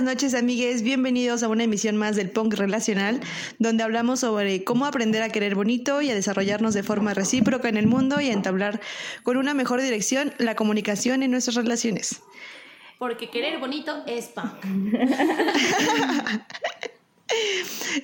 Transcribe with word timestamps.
buenas 0.00 0.14
noches, 0.14 0.32
amigues. 0.32 0.82
Bienvenidos 0.82 1.42
a 1.42 1.48
una 1.48 1.64
emisión 1.64 1.98
más 1.98 2.16
del 2.16 2.30
Punk 2.30 2.54
Relacional, 2.54 3.20
donde 3.58 3.82
hablamos 3.82 4.20
sobre 4.20 4.64
cómo 4.64 4.86
aprender 4.86 5.22
a 5.22 5.28
querer 5.28 5.54
bonito 5.54 6.00
y 6.00 6.10
a 6.10 6.14
desarrollarnos 6.14 6.72
de 6.72 6.82
forma 6.82 7.12
recíproca 7.12 7.68
en 7.68 7.76
el 7.76 7.86
mundo 7.86 8.18
y 8.18 8.30
a 8.30 8.32
entablar 8.32 8.80
con 9.24 9.36
una 9.36 9.52
mejor 9.52 9.82
dirección 9.82 10.32
la 10.38 10.54
comunicación 10.54 11.22
en 11.22 11.30
nuestras 11.30 11.56
relaciones. 11.56 12.22
Porque 12.98 13.28
querer 13.28 13.58
bonito 13.58 14.02
es 14.06 14.28
punk. 14.28 14.64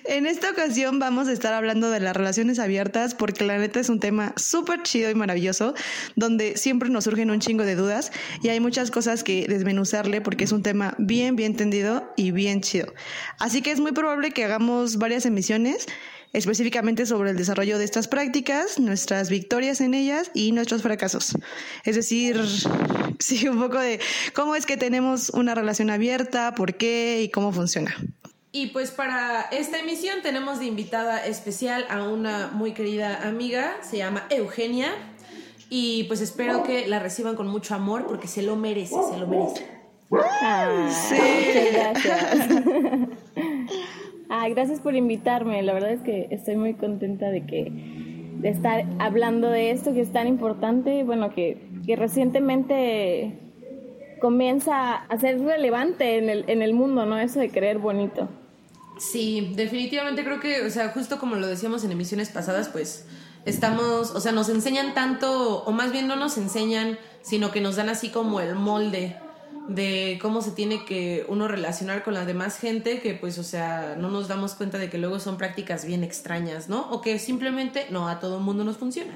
En 0.04 0.27
esta 0.27 0.50
ocasión 0.50 0.98
vamos 0.98 1.29
a 1.29 1.32
estar 1.32 1.52
hablando 1.52 1.91
de 1.91 2.01
las 2.01 2.16
relaciones 2.16 2.59
abiertas 2.59 3.14
porque 3.14 3.45
la 3.45 3.59
neta 3.59 3.80
es 3.80 3.88
un 3.88 4.01
tema 4.01 4.32
súper 4.37 4.82
chido 4.82 5.10
y 5.10 5.14
maravilloso 5.14 5.74
donde 6.14 6.56
siempre 6.56 6.88
nos 6.91 7.05
surgen 7.05 7.30
un 7.30 7.41
chingo 7.41 7.65
de 7.65 7.74
dudas 7.74 8.12
y 8.42 8.48
hay 8.48 8.60
muchas 8.60 8.91
cosas 8.91 9.24
que 9.24 9.46
desmenuzarle 9.48 10.20
porque 10.20 10.45
es 10.45 10.52
un 10.52 10.62
tema 10.62 10.95
bien, 10.98 11.37
bien 11.37 11.52
entendido 11.52 12.12
y 12.16 12.30
bien 12.30 12.60
chido. 12.60 12.92
Así 13.38 13.62
que 13.62 13.73
es 13.73 13.80
muy 13.80 13.92
probable 13.92 14.30
que 14.30 14.45
hagamos 14.45 14.96
varias 14.96 15.27
emisiones 15.27 15.87
específicamente 16.32 17.06
sobre 17.06 17.30
el 17.30 17.37
desarrollo 17.37 17.79
de 17.79 17.84
estas 17.84 18.09
prácticas, 18.09 18.79
nuestras 18.79 19.30
victorias 19.30 19.80
en 19.80 19.95
ellas 19.95 20.30
y 20.34 20.52
nuestros 20.52 20.82
fracasos. 20.82 21.37
Es 21.84 21.96
decir, 21.96 22.38
sí, 23.18 23.48
un 23.48 23.59
poco 23.59 23.79
de 23.79 24.01
cómo 24.34 24.54
es 24.54 24.66
que 24.66 24.77
tenemos 24.77 25.30
una 25.30 25.54
relación 25.54 25.90
abierta, 25.90 26.54
por 26.54 26.77
qué 26.77 27.23
y 27.23 27.30
cómo 27.30 27.52
funciona. 27.52 27.96
Y 28.52 28.68
pues 28.68 28.91
para 28.91 29.42
esta 29.50 29.78
emisión 29.78 30.23
tenemos 30.23 30.59
de 30.59 30.66
invitada 30.66 31.27
especial 31.27 31.84
a 31.91 32.09
una 32.09 32.48
muy 32.48 32.73
querida 32.73 33.28
amiga, 33.28 33.76
se 33.82 33.98
llama 33.98 34.26
Eugenia. 34.30 34.93
Y 35.68 36.04
pues 36.04 36.21
espero 36.21 36.62
que 36.62 36.87
la 36.87 37.01
reciban 37.01 37.34
con 37.34 37.48
mucho 37.48 37.74
amor 37.74 38.06
porque 38.06 38.29
se 38.29 38.43
lo 38.43 38.56
merece, 38.56 38.95
se 39.10 39.18
lo 39.18 39.26
merece. 39.26 39.66
Ah, 40.12 40.88
sí. 40.88 41.16
gracias. 41.73 42.48
ah, 44.30 44.49
gracias 44.49 44.80
por 44.80 44.95
invitarme. 44.95 45.62
La 45.62 45.74
verdad 45.74 45.90
es 45.90 46.01
que 46.02 46.28
estoy 46.30 46.56
muy 46.56 46.74
contenta 46.74 47.30
de 47.30 47.45
que 47.45 47.73
de 48.38 48.49
estar 48.49 48.84
hablando 48.99 49.51
de 49.51 49.71
esto 49.71 49.93
que 49.93 50.02
es 50.02 50.12
tan 50.12 50.28
importante, 50.28 51.02
bueno, 51.04 51.34
que, 51.34 51.68
que 51.84 51.96
recientemente 51.96 53.46
comienza 54.20 54.95
a 54.95 55.18
ser 55.18 55.40
relevante 55.40 56.18
en 56.18 56.28
el, 56.28 56.45
en 56.48 56.62
el 56.62 56.74
mundo, 56.74 57.06
¿no? 57.06 57.18
Eso 57.18 57.40
de 57.40 57.50
creer 57.50 57.78
bonito. 57.78 58.28
Sí, 58.98 59.52
definitivamente 59.54 60.24
creo 60.24 60.40
que, 60.40 60.62
o 60.62 60.70
sea, 60.70 60.88
justo 60.88 61.18
como 61.18 61.36
lo 61.36 61.46
decíamos 61.46 61.84
en 61.84 61.92
emisiones 61.92 62.30
pasadas, 62.30 62.68
pues 62.68 63.06
estamos, 63.44 64.10
o 64.10 64.20
sea, 64.20 64.32
nos 64.32 64.48
enseñan 64.48 64.94
tanto, 64.94 65.62
o 65.64 65.72
más 65.72 65.92
bien 65.92 66.06
no 66.09 66.16
nos 66.16 66.38
enseñan, 66.38 66.98
sino 67.22 67.53
que 67.53 67.60
nos 67.60 67.76
dan 67.76 67.88
así 67.88 68.09
como 68.09 68.41
el 68.41 68.54
molde 68.54 69.16
de 69.69 70.19
cómo 70.22 70.42
se 70.42 70.53
tiene 70.53 70.84
que 70.84 71.26
uno 71.28 71.48
relacionar 71.48 72.04
con 72.04 72.14
la 72.14 72.25
demás 72.25 72.59
gente, 72.59 73.00
que 73.00 73.14
pues, 73.14 73.38
o 73.38 73.42
sea, 73.42 73.97
no 73.98 74.10
nos 74.10 74.28
damos 74.28 74.54
cuenta 74.54 74.78
de 74.78 74.88
que 74.88 74.98
luego 74.98 75.19
son 75.19 75.37
prácticas 75.37 75.84
bien 75.84 76.04
extrañas, 76.04 76.69
¿no? 76.69 76.88
O 76.91 77.00
que 77.00 77.19
simplemente 77.19 77.87
no 77.91 78.09
a 78.09 78.20
todo 78.20 78.38
el 78.38 78.44
mundo 78.44 78.64
nos 78.64 78.76
funciona. 78.76 79.12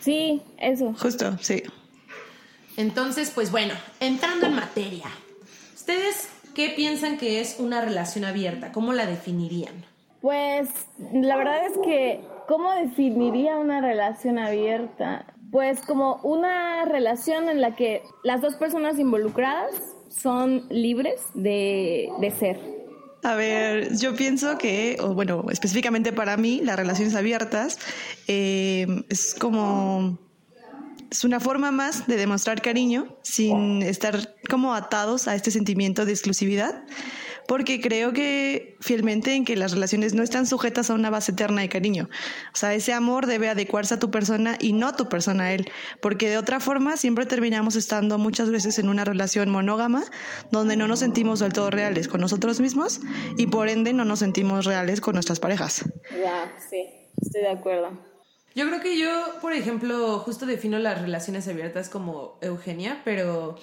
Sí, 0.00 0.42
eso. 0.58 0.94
Justo, 0.98 1.36
sí. 1.40 1.62
Entonces, 2.80 3.30
pues 3.30 3.50
bueno, 3.50 3.74
entrando 4.00 4.46
en 4.46 4.54
materia. 4.54 5.06
Ustedes 5.74 6.28
¿Qué 6.54 6.70
piensan 6.70 7.16
que 7.16 7.40
es 7.40 7.56
una 7.58 7.80
relación 7.80 8.24
abierta? 8.24 8.72
¿Cómo 8.72 8.92
la 8.92 9.06
definirían? 9.06 9.84
Pues 10.20 10.68
la 11.12 11.36
verdad 11.36 11.64
es 11.66 11.78
que, 11.84 12.20
¿cómo 12.48 12.72
definiría 12.74 13.56
una 13.56 13.80
relación 13.80 14.38
abierta? 14.38 15.26
Pues 15.50 15.80
como 15.80 16.16
una 16.22 16.84
relación 16.84 17.48
en 17.48 17.60
la 17.60 17.76
que 17.76 18.02
las 18.24 18.40
dos 18.40 18.54
personas 18.56 18.98
involucradas 18.98 19.74
son 20.08 20.66
libres 20.70 21.20
de, 21.34 22.10
ser. 22.38 22.58
A 23.22 23.34
ver, 23.36 23.96
yo 23.96 24.14
pienso 24.14 24.58
que, 24.58 24.96
o 25.00 25.14
bueno, 25.14 25.44
específicamente 25.50 26.12
para 26.12 26.36
mí, 26.36 26.60
las 26.62 26.76
relaciones 26.76 27.14
abiertas 27.14 27.78
eh, 28.26 28.86
es 29.08 29.34
como 29.34 30.18
es 31.10 31.24
una 31.24 31.40
forma 31.40 31.72
más 31.72 32.06
de 32.06 32.16
demostrar 32.16 32.62
cariño 32.62 33.16
sin 33.22 33.82
estar 33.82 34.36
como 34.48 34.74
atados 34.74 35.26
a 35.28 35.34
este 35.34 35.50
sentimiento 35.50 36.06
de 36.06 36.12
exclusividad, 36.12 36.84
porque 37.48 37.80
creo 37.80 38.12
que 38.12 38.76
fielmente 38.80 39.34
en 39.34 39.44
que 39.44 39.56
las 39.56 39.72
relaciones 39.72 40.14
no 40.14 40.22
están 40.22 40.46
sujetas 40.46 40.88
a 40.88 40.94
una 40.94 41.10
base 41.10 41.32
eterna 41.32 41.62
de 41.62 41.68
cariño. 41.68 42.08
O 42.54 42.56
sea, 42.56 42.74
ese 42.74 42.92
amor 42.92 43.26
debe 43.26 43.48
adecuarse 43.48 43.94
a 43.94 43.98
tu 43.98 44.10
persona 44.10 44.56
y 44.60 44.72
no 44.72 44.94
tu 44.94 45.08
persona 45.08 45.44
a 45.44 45.52
él, 45.52 45.68
porque 46.00 46.28
de 46.28 46.38
otra 46.38 46.60
forma 46.60 46.96
siempre 46.96 47.26
terminamos 47.26 47.74
estando 47.74 48.18
muchas 48.18 48.50
veces 48.50 48.78
en 48.78 48.88
una 48.88 49.04
relación 49.04 49.50
monógama 49.50 50.04
donde 50.52 50.76
no 50.76 50.86
nos 50.86 51.00
sentimos 51.00 51.40
del 51.40 51.52
todo 51.52 51.70
reales 51.70 52.06
con 52.06 52.20
nosotros 52.20 52.60
mismos 52.60 53.00
y 53.36 53.48
por 53.48 53.68
ende 53.68 53.92
no 53.92 54.04
nos 54.04 54.20
sentimos 54.20 54.64
reales 54.64 55.00
con 55.00 55.14
nuestras 55.14 55.40
parejas. 55.40 55.84
Ya, 56.22 56.52
sí, 56.70 56.86
estoy 57.20 57.42
de 57.42 57.50
acuerdo. 57.50 58.09
Yo 58.54 58.66
creo 58.66 58.80
que 58.80 58.98
yo, 58.98 59.38
por 59.40 59.52
ejemplo, 59.52 60.18
justo 60.20 60.44
defino 60.44 60.78
las 60.78 61.00
relaciones 61.00 61.46
abiertas 61.46 61.88
como 61.88 62.36
Eugenia, 62.40 63.00
pero, 63.04 63.56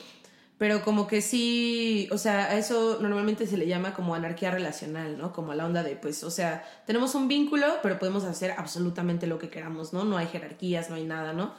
pero 0.58 0.81
como 0.81 1.08
que 1.08 1.22
sí, 1.22 2.08
o 2.12 2.18
sea, 2.18 2.46
a 2.46 2.58
eso 2.58 3.00
normalmente 3.02 3.47
se 3.47 3.58
le 3.58 3.68
llama 3.68 3.94
como 3.94 4.16
anarquía 4.16 4.50
relacional, 4.50 5.18
¿no? 5.18 5.34
Como 5.34 5.53
la 5.53 5.66
onda 5.66 5.84
de, 5.84 5.97
pues, 5.97 6.24
o 6.24 6.31
sea, 6.31 6.66
tenemos 6.86 7.16
un 7.16 7.28
vínculo, 7.28 7.68
pero 7.84 8.00
podemos 8.00 8.24
hacer 8.24 8.52
absolutamente 8.52 9.28
lo 9.28 9.40
que 9.40 9.50
queramos, 9.50 9.92
¿no? 9.92 10.06
No 10.06 10.18
hay 10.18 10.28
jerarquías, 10.28 10.90
no 10.90 10.96
hay 10.96 11.03
nada, 11.03 11.34
¿no? 11.34 11.53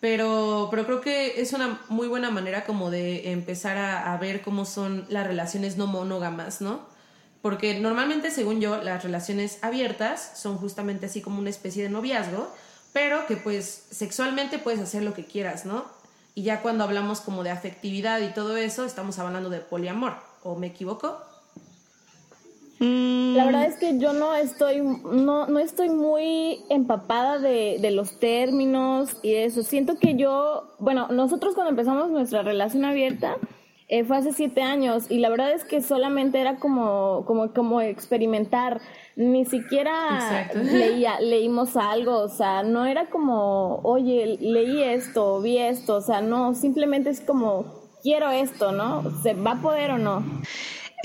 Pero, 0.00 0.68
pero 0.70 0.84
creo 0.84 1.00
que 1.00 1.40
es 1.40 1.54
una 1.54 1.80
muy 1.88 2.06
buena 2.06 2.30
manera 2.30 2.64
como 2.64 2.90
de 2.90 3.32
empezar 3.32 3.78
a, 3.78 4.12
a 4.12 4.18
ver 4.18 4.42
cómo 4.42 4.66
son 4.66 5.06
las 5.08 5.26
relaciones 5.26 5.78
no 5.78 5.86
monógamas, 5.86 6.60
¿no? 6.60 6.86
Porque 7.40 7.80
normalmente, 7.80 8.30
según 8.30 8.60
yo, 8.60 8.82
las 8.82 9.02
relaciones 9.02 9.58
abiertas 9.62 10.32
son 10.36 10.58
justamente 10.58 11.06
así 11.06 11.22
como 11.22 11.38
una 11.38 11.50
especie 11.50 11.82
de 11.82 11.88
noviazgo, 11.88 12.50
pero 12.94 13.26
que 13.26 13.36
pues 13.36 13.88
sexualmente 13.90 14.58
puedes 14.58 14.80
hacer 14.80 15.02
lo 15.02 15.12
que 15.12 15.24
quieras, 15.24 15.66
¿no? 15.66 15.84
Y 16.34 16.44
ya 16.44 16.62
cuando 16.62 16.84
hablamos 16.84 17.20
como 17.20 17.42
de 17.42 17.50
afectividad 17.50 18.20
y 18.20 18.32
todo 18.32 18.56
eso, 18.56 18.86
estamos 18.86 19.18
hablando 19.18 19.50
de 19.50 19.58
poliamor, 19.58 20.14
¿o 20.44 20.54
me 20.54 20.68
equivoco? 20.68 21.18
La 22.78 23.46
verdad 23.46 23.64
es 23.64 23.76
que 23.76 23.98
yo 23.98 24.12
no 24.12 24.34
estoy, 24.34 24.80
no, 24.80 25.46
no 25.46 25.58
estoy 25.58 25.88
muy 25.88 26.64
empapada 26.68 27.38
de, 27.38 27.78
de, 27.80 27.90
los 27.90 28.18
términos 28.20 29.16
y 29.22 29.34
eso. 29.34 29.62
Siento 29.62 29.96
que 29.96 30.16
yo, 30.16 30.74
bueno, 30.78 31.08
nosotros 31.08 31.54
cuando 31.54 31.70
empezamos 31.70 32.10
nuestra 32.10 32.42
relación 32.42 32.84
abierta, 32.84 33.36
eh, 33.88 34.02
fue 34.04 34.16
hace 34.16 34.32
siete 34.32 34.62
años 34.62 35.10
y 35.10 35.18
la 35.18 35.28
verdad 35.28 35.52
es 35.52 35.64
que 35.64 35.82
solamente 35.82 36.40
era 36.40 36.56
como, 36.56 37.24
como, 37.26 37.52
como 37.52 37.80
experimentar 37.82 38.80
ni 39.16 39.44
siquiera 39.44 40.50
leía, 40.54 41.18
leímos 41.20 41.76
algo, 41.76 42.18
o 42.18 42.28
sea, 42.28 42.62
no 42.62 42.84
era 42.84 43.06
como, 43.10 43.76
oye, 43.82 44.38
leí 44.40 44.82
esto, 44.82 45.40
vi 45.40 45.58
esto, 45.58 45.96
o 45.96 46.00
sea, 46.00 46.20
no, 46.20 46.54
simplemente 46.54 47.10
es 47.10 47.20
como, 47.20 47.82
quiero 48.02 48.30
esto, 48.30 48.72
¿no? 48.72 49.10
¿Se 49.22 49.34
va 49.34 49.52
a 49.52 49.62
poder 49.62 49.92
o 49.92 49.98
no? 49.98 50.24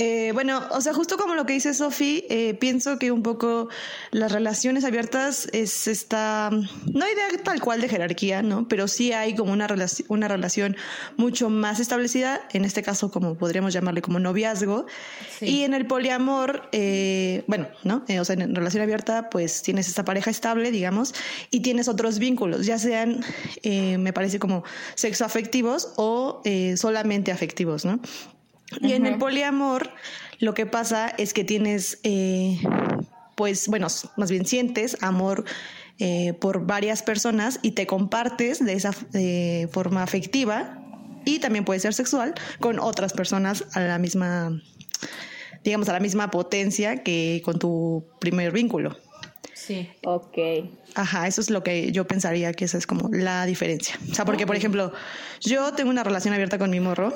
Eh, 0.01 0.31
bueno, 0.33 0.63
o 0.71 0.79
sea, 0.79 0.93
justo 0.93 1.17
como 1.17 1.35
lo 1.35 1.45
que 1.45 1.51
dice 1.51 1.73
Sofi, 1.73 2.23
eh, 2.29 2.53
pienso 2.53 2.97
que 2.97 3.11
un 3.11 3.21
poco 3.21 3.67
las 4.11 4.31
relaciones 4.31 4.85
abiertas 4.85 5.49
es 5.51 5.89
esta, 5.89 6.49
no 6.51 7.05
idea 7.05 7.27
tal 7.43 7.59
cual 7.59 7.81
de 7.81 7.89
jerarquía, 7.89 8.41
¿no? 8.41 8.65
Pero 8.69 8.87
sí 8.87 9.11
hay 9.11 9.35
como 9.35 9.51
una, 9.51 9.67
relación 9.67 10.07
una 10.09 10.29
relación 10.29 10.77
mucho 11.17 11.49
más 11.49 11.81
establecida, 11.81 12.47
en 12.53 12.63
este 12.63 12.81
caso 12.81 13.11
como 13.11 13.35
podríamos 13.35 13.73
llamarle 13.73 14.01
como 14.01 14.19
noviazgo. 14.19 14.85
Y 15.41 15.63
en 15.63 15.73
el 15.73 15.85
poliamor, 15.85 16.69
eh, 16.71 17.43
bueno, 17.47 17.67
¿no? 17.83 18.05
o 18.07 18.25
sea, 18.25 18.35
en 18.35 18.55
relación 18.55 18.81
abierta, 18.81 19.29
pues 19.29 19.61
tienes 19.63 19.89
esta 19.89 20.05
pareja 20.05 20.31
estable, 20.31 20.71
digamos, 20.71 21.13
y 21.51 21.59
tienes 21.59 21.89
otros 21.89 22.19
vínculos, 22.19 22.65
ya 22.65 22.79
sean, 22.79 23.19
me 23.63 24.13
parece 24.13 24.39
como 24.39 24.63
sexoafectivos 24.95 25.93
o 25.97 26.41
solamente 26.75 27.33
afectivos, 27.33 27.83
¿no? 27.83 27.99
Y 28.81 28.93
en 28.93 29.05
el 29.05 29.17
poliamor 29.17 29.91
lo 30.39 30.53
que 30.53 30.65
pasa 30.65 31.09
es 31.17 31.33
que 31.33 31.43
tienes, 31.43 31.99
eh, 32.03 32.59
pues, 33.35 33.67
bueno, 33.67 33.87
más 34.15 34.31
bien 34.31 34.45
sientes 34.45 34.97
amor 35.01 35.43
eh, 35.97 36.33
por 36.39 36.65
varias 36.65 37.03
personas 37.03 37.59
y 37.61 37.71
te 37.71 37.87
compartes 37.87 38.63
de 38.63 38.73
esa 38.73 38.91
eh, 39.13 39.67
forma 39.71 40.01
afectiva 40.03 40.77
y 41.25 41.39
también 41.39 41.65
puede 41.65 41.79
ser 41.79 41.93
sexual 41.93 42.35
con 42.59 42.79
otras 42.79 43.11
personas 43.11 43.65
a 43.73 43.81
la 43.81 43.99
misma, 43.99 44.61
digamos, 45.63 45.89
a 45.89 45.93
la 45.93 45.99
misma 45.99 46.31
potencia 46.31 47.03
que 47.03 47.41
con 47.43 47.59
tu 47.59 48.05
primer 48.19 48.51
vínculo. 48.51 48.97
Sí. 49.59 49.89
Ok. 50.03 50.37
Ajá, 50.95 51.27
eso 51.27 51.41
es 51.41 51.49
lo 51.49 51.63
que 51.63 51.91
yo 51.91 52.07
pensaría 52.07 52.53
que 52.53 52.65
esa 52.65 52.77
es 52.77 52.87
como 52.87 53.09
la 53.11 53.45
diferencia. 53.45 53.99
O 54.09 54.15
sea, 54.15 54.23
porque, 54.23 54.47
por 54.47 54.55
ejemplo, 54.55 54.93
yo 55.41 55.73
tengo 55.73 55.89
una 55.89 56.03
relación 56.03 56.33
abierta 56.33 56.57
con 56.57 56.69
mi 56.69 56.79
morro, 56.79 57.13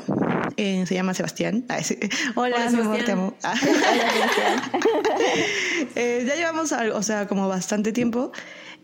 eh, 0.57 0.84
se 0.86 0.94
llama 0.94 1.13
Sebastián. 1.13 1.66
Hola, 2.36 2.69
mi 2.69 2.81
amor, 2.81 3.04
te 3.04 3.12
amo. 3.13 3.34
Hola, 3.44 3.56
Sebastián. 3.56 4.62
Eh, 5.95 6.25
ya 6.28 6.36
llevamos, 6.36 6.72
o 6.72 7.04
sea, 7.04 7.28
como 7.28 7.48
bastante 7.48 7.92
tiempo. 7.92 8.31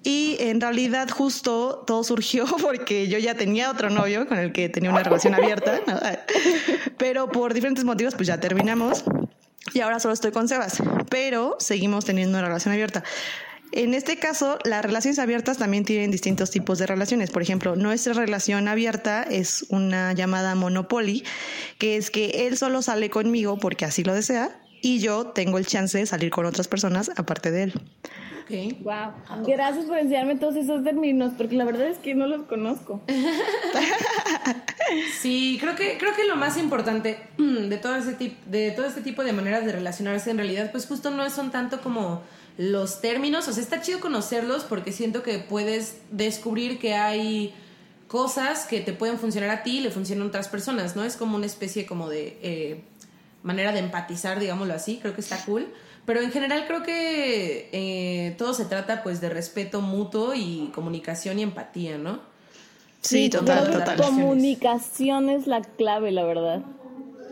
Y 0.03 0.37
en 0.39 0.61
realidad 0.61 1.09
justo 1.09 1.83
todo 1.85 2.03
surgió 2.03 2.45
porque 2.61 3.07
yo 3.07 3.17
ya 3.17 3.35
tenía 3.35 3.71
otro 3.71 3.89
novio 3.89 4.27
con 4.27 4.37
el 4.37 4.53
que 4.53 4.69
tenía 4.69 4.91
una 4.91 5.03
relación 5.03 5.33
abierta, 5.33 5.81
pero 6.97 7.29
por 7.29 7.53
diferentes 7.53 7.83
motivos 7.83 8.15
pues 8.15 8.27
ya 8.27 8.39
terminamos 8.39 9.03
y 9.73 9.81
ahora 9.81 9.99
solo 9.99 10.13
estoy 10.13 10.31
con 10.31 10.47
Sebas, 10.47 10.81
pero 11.09 11.57
seguimos 11.59 12.05
teniendo 12.05 12.37
una 12.37 12.47
relación 12.47 12.73
abierta. 12.73 13.03
En 13.71 13.93
este 13.93 14.17
caso, 14.17 14.57
las 14.65 14.83
relaciones 14.83 15.19
abiertas 15.19 15.57
también 15.57 15.85
tienen 15.85 16.11
distintos 16.11 16.51
tipos 16.51 16.79
de 16.79 16.87
relaciones. 16.87 17.29
Por 17.29 17.41
ejemplo, 17.41 17.75
nuestra 17.75 18.13
relación 18.13 18.67
abierta 18.67 19.23
es 19.23 19.65
una 19.69 20.13
llamada 20.13 20.55
monopoly, 20.55 21.23
que 21.77 21.97
es 21.97 22.09
que 22.09 22.47
él 22.47 22.57
solo 22.57 22.81
sale 22.81 23.09
conmigo 23.09 23.57
porque 23.57 23.85
así 23.85 24.03
lo 24.03 24.13
desea 24.13 24.59
y 24.81 24.99
yo 24.99 25.27
tengo 25.27 25.57
el 25.57 25.67
chance 25.67 25.97
de 25.97 26.05
salir 26.05 26.31
con 26.31 26.45
otras 26.45 26.67
personas 26.67 27.11
aparte 27.15 27.51
de 27.51 27.63
él. 27.63 27.73
Wow. 28.81 29.45
Gracias 29.45 29.85
por 29.85 29.99
enseñarme 29.99 30.35
todos 30.35 30.55
esos 30.55 30.83
términos, 30.83 31.33
porque 31.37 31.55
la 31.55 31.65
verdad 31.65 31.87
es 31.87 31.99
que 31.99 32.15
no 32.15 32.25
los 32.25 32.47
conozco. 32.47 32.99
sí, 35.21 35.59
creo 35.61 35.75
que, 35.75 35.99
creo 35.99 36.15
que 36.15 36.25
lo 36.25 36.35
más 36.35 36.57
importante 36.57 37.19
de 37.37 37.77
todo, 37.77 37.95
ese 37.95 38.15
de 38.47 38.71
todo 38.71 38.87
este 38.87 39.01
tipo 39.01 39.23
de 39.23 39.33
maneras 39.33 39.65
de 39.65 39.73
relacionarse 39.73 40.31
en 40.31 40.37
realidad, 40.37 40.71
pues 40.71 40.87
justo 40.87 41.11
no 41.11 41.29
son 41.29 41.51
tanto 41.51 41.81
como 41.81 42.23
los 42.59 42.99
términos, 42.99 43.47
o 43.47 43.53
sea, 43.53 43.63
está 43.63 43.79
chido 43.79 44.01
conocerlos 44.01 44.65
porque 44.65 44.91
siento 44.91 45.23
que 45.23 45.39
puedes 45.39 45.99
descubrir 46.11 46.77
que 46.77 46.93
hay 46.93 47.53
cosas 48.09 48.65
que 48.65 48.81
te 48.81 48.91
pueden 48.91 49.17
funcionar 49.17 49.49
a 49.49 49.63
ti 49.63 49.77
y 49.77 49.79
le 49.79 49.91
funcionan 49.91 50.25
a 50.25 50.27
otras 50.27 50.49
personas, 50.49 50.93
¿no? 50.97 51.05
Es 51.05 51.15
como 51.15 51.37
una 51.37 51.45
especie 51.45 51.85
como 51.85 52.09
de 52.09 52.37
eh, 52.41 52.81
manera 53.43 53.71
de 53.71 53.79
empatizar, 53.79 54.41
digámoslo 54.41 54.73
así, 54.73 54.99
creo 55.01 55.15
que 55.15 55.21
está 55.21 55.41
cool. 55.45 55.69
Pero 56.05 56.19
en 56.19 56.33
general 56.33 56.65
creo 56.67 56.83
que 56.83 57.69
eh, 57.71 58.35
todo 58.37 58.53
se 58.53 58.65
trata 58.65 59.03
pues 59.03 59.21
de 59.21 59.29
respeto 59.29 59.79
mutuo 59.79 60.33
y 60.35 60.69
comunicación 60.75 61.39
y 61.39 61.43
empatía, 61.43 61.97
¿no? 61.97 62.19
Sí, 62.99 63.29
total, 63.29 63.71
total. 63.71 63.95
Comunicación 63.95 65.29
es 65.29 65.47
la 65.47 65.61
clave, 65.61 66.11
la 66.11 66.25
verdad. 66.25 66.61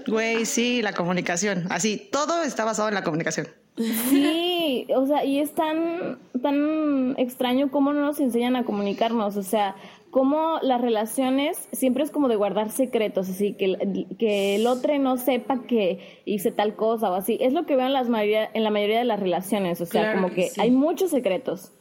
Güey, 0.08 0.46
sí, 0.46 0.82
la 0.82 0.94
comunicación. 0.94 1.68
Así, 1.70 2.08
todo 2.14 2.44
está 2.44 2.64
basado 2.64 2.88
en 2.88 2.94
la 2.94 3.04
comunicación. 3.04 3.50
Sí, 3.76 4.57
o 4.96 5.06
sea, 5.06 5.26
y 5.26 5.40
es 5.40 5.54
tan, 5.54 6.20
tan 6.42 7.16
extraño 7.18 7.70
cómo 7.72 7.94
no 7.94 8.02
nos 8.02 8.20
enseñan 8.20 8.56
a 8.56 8.64
comunicarnos, 8.64 9.38
o 9.38 9.44
sea, 9.44 9.76
cómo 10.12 10.60
las 10.62 10.82
relaciones 10.82 11.68
siempre 11.72 12.04
es 12.04 12.12
como 12.12 12.28
de 12.28 12.36
guardar 12.36 12.72
secretos, 12.72 13.30
así 13.30 13.54
que, 13.54 14.06
que 14.18 14.56
el 14.56 14.68
otro 14.68 14.98
no 15.00 15.18
sepa 15.18 15.64
que 15.64 16.22
hice 16.26 16.52
tal 16.52 16.76
cosa 16.76 17.10
o 17.12 17.16
así. 17.16 17.38
Es 17.42 17.54
lo 17.54 17.66
que 17.66 17.76
veo 17.76 17.86
en, 17.88 17.94
las 17.94 18.10
mayoría, 18.10 18.50
en 18.54 18.64
la 18.64 18.70
mayoría 18.70 19.00
de 19.00 19.06
las 19.06 19.20
relaciones, 19.20 19.82
o 19.82 19.86
sea, 19.86 20.14
como 20.14 20.32
que, 20.32 20.52
hay 20.58 20.72
muchos 20.72 21.12
secretos. 21.12 21.72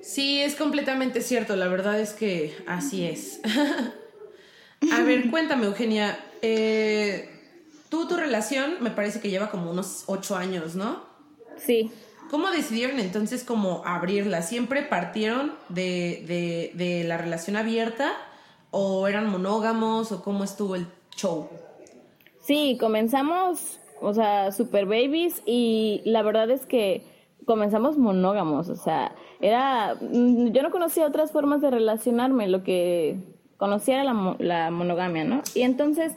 Sí, 0.00 0.40
es 0.40 0.54
completamente 0.54 1.20
cierto, 1.20 1.56
la 1.56 1.68
verdad 1.68 2.00
es 2.00 2.12
que 2.12 2.54
así 2.66 3.04
es. 3.04 3.40
a 4.92 5.02
ver, 5.02 5.30
cuéntame, 5.30 5.66
Eugenia. 5.66 6.18
Eh, 6.42 7.30
Tú, 7.88 8.08
tu 8.08 8.16
relación, 8.16 8.76
me 8.80 8.90
parece 8.90 9.20
que 9.20 9.30
lleva 9.30 9.50
como 9.50 9.70
unos 9.70 10.04
ocho 10.06 10.36
años, 10.36 10.74
¿no? 10.74 11.05
Sí. 11.56 11.90
¿Cómo 12.30 12.50
decidieron 12.50 12.98
entonces 12.98 13.44
como 13.44 13.82
abrirla? 13.84 14.42
¿Siempre 14.42 14.82
partieron 14.82 15.52
de, 15.68 16.72
de, 16.74 17.04
la 17.04 17.18
relación 17.18 17.56
abierta 17.56 18.12
o 18.70 19.06
eran 19.06 19.30
monógamos 19.30 20.10
o 20.10 20.22
cómo 20.22 20.42
estuvo 20.42 20.74
el 20.74 20.86
show? 21.14 21.48
Sí, 22.42 22.76
comenzamos, 22.80 23.78
o 24.00 24.12
sea, 24.12 24.50
super 24.50 24.86
babies 24.86 25.40
y 25.46 26.02
la 26.04 26.22
verdad 26.22 26.50
es 26.50 26.66
que 26.66 27.04
comenzamos 27.44 27.96
monógamos, 27.96 28.68
o 28.68 28.76
sea, 28.76 29.14
era, 29.40 29.94
mm, 30.00 30.48
yo 30.48 30.62
no 30.62 30.70
conocía 30.72 31.06
otras 31.06 31.30
formas 31.30 31.60
de 31.60 31.70
relacionarme, 31.70 32.48
lo 32.48 32.64
que 32.64 33.20
conocía 33.56 34.00
era 34.00 34.12
la, 34.12 34.36
la 34.40 34.70
monogamia, 34.72 35.22
¿no? 35.22 35.42
Y 35.54 35.62
entonces 35.62 36.12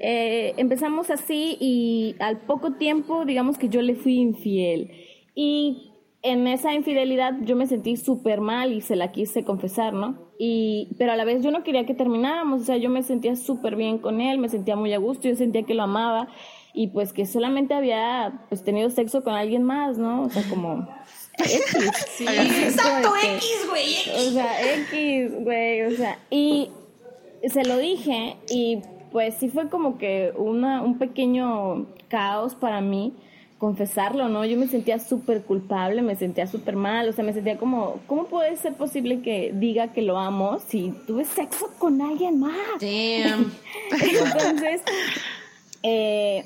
eh, 0.00 0.54
empezamos 0.56 1.10
así 1.10 1.56
y 1.60 2.16
al 2.18 2.40
poco 2.40 2.74
tiempo, 2.74 3.24
digamos 3.24 3.58
que 3.58 3.68
yo 3.68 3.82
le 3.82 3.94
fui 3.94 4.16
infiel. 4.16 4.90
Y 5.34 5.92
en 6.22 6.46
esa 6.48 6.74
infidelidad 6.74 7.34
yo 7.42 7.56
me 7.56 7.66
sentí 7.66 7.96
súper 7.96 8.40
mal 8.40 8.72
y 8.72 8.80
se 8.80 8.96
la 8.96 9.12
quise 9.12 9.44
confesar, 9.44 9.92
¿no? 9.92 10.26
Y, 10.38 10.88
pero 10.98 11.12
a 11.12 11.16
la 11.16 11.24
vez 11.24 11.42
yo 11.42 11.50
no 11.50 11.62
quería 11.62 11.86
que 11.86 11.94
termináramos, 11.94 12.62
o 12.62 12.64
sea, 12.64 12.76
yo 12.76 12.90
me 12.90 13.02
sentía 13.02 13.36
súper 13.36 13.76
bien 13.76 13.98
con 13.98 14.20
él, 14.20 14.38
me 14.38 14.48
sentía 14.48 14.76
muy 14.76 14.92
a 14.92 14.98
gusto, 14.98 15.28
yo 15.28 15.36
sentía 15.36 15.62
que 15.62 15.74
lo 15.74 15.84
amaba 15.84 16.28
y 16.74 16.88
pues 16.88 17.12
que 17.12 17.26
solamente 17.26 17.74
había 17.74 18.44
pues 18.48 18.64
tenido 18.64 18.90
sexo 18.90 19.22
con 19.22 19.34
alguien 19.34 19.62
más, 19.62 19.98
¿no? 19.98 20.24
O 20.24 20.28
sea, 20.28 20.42
como 20.50 20.88
X. 21.38 22.06
Sí, 22.08 22.26
exacto, 22.26 23.12
X, 23.22 23.66
güey. 23.68 24.26
O 24.26 24.30
sea, 24.32 24.74
X, 24.80 25.32
güey, 25.44 25.82
o 25.82 25.90
sea, 25.92 26.18
y 26.28 26.70
se 27.44 27.64
lo 27.64 27.78
dije 27.78 28.36
y 28.50 28.82
pues 29.16 29.36
sí 29.36 29.48
fue 29.48 29.70
como 29.70 29.96
que 29.96 30.34
una, 30.36 30.82
un 30.82 30.98
pequeño 30.98 31.86
caos 32.08 32.54
para 32.54 32.82
mí 32.82 33.14
confesarlo, 33.56 34.28
¿no? 34.28 34.44
Yo 34.44 34.58
me 34.58 34.68
sentía 34.68 34.98
súper 34.98 35.40
culpable, 35.40 36.02
me 36.02 36.16
sentía 36.16 36.46
súper 36.46 36.76
mal, 36.76 37.08
o 37.08 37.14
sea, 37.14 37.24
me 37.24 37.32
sentía 37.32 37.56
como, 37.56 37.98
¿cómo 38.08 38.26
puede 38.26 38.54
ser 38.58 38.74
posible 38.74 39.22
que 39.22 39.52
diga 39.54 39.94
que 39.94 40.02
lo 40.02 40.18
amo 40.18 40.58
si 40.58 40.92
tuve 41.06 41.24
sexo 41.24 41.70
con 41.78 42.02
alguien 42.02 42.40
más? 42.40 42.52
Damn. 42.78 43.54
Entonces, 43.90 44.82
eh, 45.82 46.44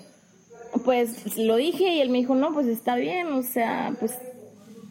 pues 0.84 1.36
lo 1.38 1.56
dije 1.56 1.94
y 1.94 2.00
él 2.00 2.10
me 2.10 2.18
dijo, 2.18 2.36
no, 2.36 2.52
pues 2.52 2.68
está 2.68 2.94
bien, 2.94 3.32
o 3.32 3.42
sea, 3.42 3.96
pues 3.98 4.16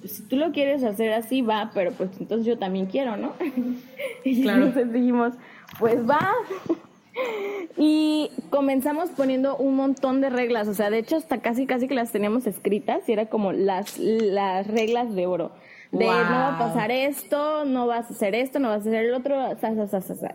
si 0.03 0.23
tú 0.23 0.35
lo 0.35 0.51
quieres 0.51 0.83
hacer 0.83 1.13
así, 1.13 1.41
va, 1.41 1.71
pero 1.73 1.93
pues 1.93 2.09
entonces 2.19 2.45
yo 2.45 2.57
también 2.57 2.87
quiero, 2.87 3.15
¿no? 3.15 3.35
y 4.25 4.45
entonces 4.45 4.91
dijimos, 4.91 5.31
pues 5.79 6.05
va. 6.05 6.33
Y 7.81 8.30
comenzamos 8.50 9.10
poniendo 9.12 9.56
un 9.56 9.77
montón 9.77 10.19
de 10.19 10.30
reglas, 10.30 10.68
o 10.68 10.74
sea, 10.74 10.89
de 10.89 10.98
hecho 10.98 11.16
hasta 11.16 11.39
casi 11.39 11.66
casi 11.66 11.88
que 11.88 11.95
las 11.95 12.12
teníamos 12.12 12.45
escritas 12.45 13.07
y 13.07 13.13
era 13.13 13.27
como 13.27 13.54
las, 13.54 13.98
las 13.98 14.68
reglas 14.68 15.16
de 15.16 15.27
oro. 15.27 15.51
De 15.92 16.06
no 16.06 16.12
va 16.12 16.56
a 16.56 16.60
pasar 16.60 16.92
esto, 16.92 17.66
no 17.66 17.88
vas 17.88 18.12
a 18.12 18.13
hacer 18.13 18.36
esto, 18.36 18.60
no 18.60 18.68
vas 18.68 18.86
a 18.86 18.89
hacer 18.89 19.06
el 19.06 19.13
otro, 19.13 19.36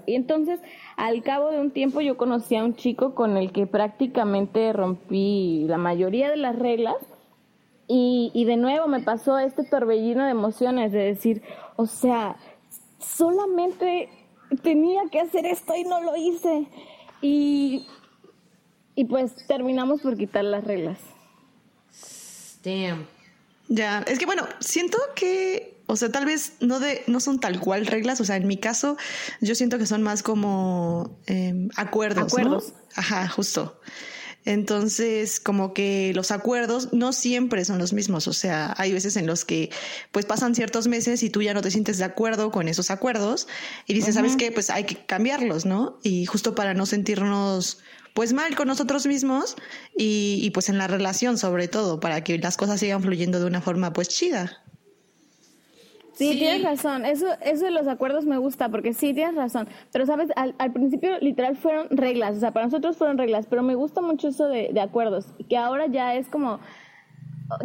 Y 0.07 0.15
entonces, 0.17 0.59
al 0.97 1.23
cabo 1.23 1.51
de 1.51 1.61
un 1.61 1.71
tiempo, 1.71 2.01
yo 2.01 2.17
conocí 2.17 2.57
a 2.57 2.65
un 2.65 2.75
chico 2.75 3.15
con 3.15 3.37
el 3.37 3.53
que 3.53 3.67
prácticamente 3.67 4.73
rompí 4.73 5.67
la 5.69 5.79
mayoría 5.79 6.31
de 6.31 6.39
las 6.39 6.59
reglas. 6.59 6.97
Y, 7.87 8.33
y 8.35 8.47
de 8.47 8.57
nuevo 8.57 8.89
me 8.89 9.01
pasó 9.01 9.39
este 9.39 9.63
torbellino 9.63 10.25
de 10.25 10.31
emociones 10.31 10.91
de 10.91 11.01
decir, 11.01 11.43
o 11.77 11.87
sea, 11.87 12.37
solamente 12.99 14.09
tenía 14.57 15.03
que 15.11 15.21
hacer 15.21 15.47
esto 15.47 15.75
y 15.77 15.85
no 15.85 16.01
lo 16.03 16.17
hice. 16.17 16.67
Y, 17.21 17.87
y 18.95 19.05
pues 19.05 19.35
terminamos 19.47 20.01
por 20.01 20.17
quitar 20.17 20.45
las 20.45 20.65
reglas. 20.65 20.99
Damn. 22.63 23.07
Ya, 23.69 24.05
es 24.07 24.19
que 24.19 24.27
bueno, 24.27 24.47
siento 24.61 24.99
que, 25.15 25.79
o 25.87 25.97
sea, 25.97 26.13
tal 26.13 26.27
vez 26.27 26.55
no 26.61 26.81
de, 26.81 27.03
no 27.07 27.21
son 27.21 27.41
tal 27.41 27.61
cual 27.61 27.87
reglas, 27.87 28.21
o 28.21 28.25
sea, 28.25 28.37
en 28.37 28.47
mi 28.47 28.59
caso, 28.59 28.97
yo 29.41 29.55
siento 29.55 29.79
que 29.79 29.87
son 29.87 30.03
más 30.03 30.23
como 30.23 31.19
em, 31.27 31.71
acuerdos. 31.77 32.25
Acuerdos. 32.25 32.75
Ajá, 32.95 33.27
justo. 33.29 33.81
Entonces, 34.45 35.41
como 35.41 35.73
que 35.73 36.13
los 36.15 36.31
acuerdos 36.31 36.93
no 36.93 37.13
siempre 37.13 37.65
son 37.65 37.79
los 37.79 37.93
mismos. 37.93 38.29
O 38.29 38.33
sea, 38.33 38.75
hay 38.77 38.93
veces 38.93 39.17
en 39.17 39.27
los 39.27 39.45
que 39.45 39.71
pues 40.13 40.27
pasan 40.27 40.55
ciertos 40.55 40.87
meses 40.87 41.23
y 41.23 41.31
tú 41.31 41.43
ya 41.43 41.55
no 41.55 41.63
te 41.63 41.71
sientes 41.71 41.99
de 41.99 42.05
acuerdo 42.05 42.51
con 42.51 42.69
esos 42.69 42.91
acuerdos 42.91 43.49
y 43.87 43.95
dices, 43.95 44.15
¿sabes 44.15 44.37
qué? 44.37 44.53
Pues 44.53 44.71
hay 44.71 44.85
que 44.85 44.97
cambiarlos, 45.07 45.65
¿no? 45.65 45.99
Y 46.03 46.27
justo 46.27 46.55
para 46.55 46.75
no 46.75 46.87
sentirnos 46.87 47.79
pues 48.13 48.33
mal 48.33 48.55
con 48.55 48.69
nosotros 48.69 49.07
mismos 49.07 49.57
y, 49.97 50.39
y 50.43 50.51
pues 50.51 50.69
en 50.69 50.79
la 50.79 50.87
relación 50.87 51.37
sobre 51.37 51.67
todo, 51.67 51.99
para 51.99 52.23
que 52.23 52.39
las 52.39 52.57
cosas 52.57 52.81
sigan 52.81 53.03
fluyendo 53.03 53.41
de 53.41 53.47
una 53.47 53.61
forma 53.61 53.93
pues 53.93 54.09
chida. 54.09 54.64
Sí, 56.15 56.39
tienes 56.39 56.63
razón. 56.63 57.05
Eso, 57.05 57.27
eso 57.41 57.65
de 57.65 57.71
los 57.71 57.89
acuerdos 57.89 58.25
me 58.25 58.39
gusta 58.39 58.69
porque 58.69 58.95
sí, 58.95 59.15
tienes 59.15 59.35
razón. 59.35 59.69
Pero, 59.93 60.07
¿sabes? 60.07 60.31
Al, 60.37 60.55
al, 60.59 60.73
principio, 60.73 61.19
literal, 61.21 61.57
fueron 61.57 61.89
reglas. 61.91 62.37
O 62.37 62.41
sea, 62.41 62.53
para 62.53 62.67
nosotros 62.67 62.97
fueron 62.97 63.19
reglas. 63.19 63.47
Pero 63.49 63.63
me 63.63 63.75
gusta 63.75 64.01
mucho 64.01 64.29
eso 64.29 64.49
de, 64.49 64.71
de 64.73 64.81
acuerdos. 64.81 65.27
Que 65.49 65.57
ahora 65.57 65.87
ya 65.87 66.15
es 66.15 66.29
como... 66.29 66.61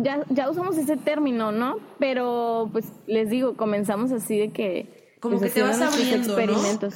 Ya, 0.01 0.25
ya 0.29 0.49
usamos 0.49 0.77
ese 0.77 0.97
término, 0.97 1.51
¿no? 1.51 1.77
Pero, 1.99 2.69
pues, 2.71 2.85
les 3.07 3.29
digo, 3.29 3.55
comenzamos 3.55 4.11
así 4.11 4.37
de 4.37 4.49
que... 4.49 4.99
Como 5.19 5.37
pues, 5.37 5.51
que 5.51 5.59
te 5.59 5.67
vas 5.67 5.81
abriendo, 5.81 6.15
experimentos. 6.15 6.95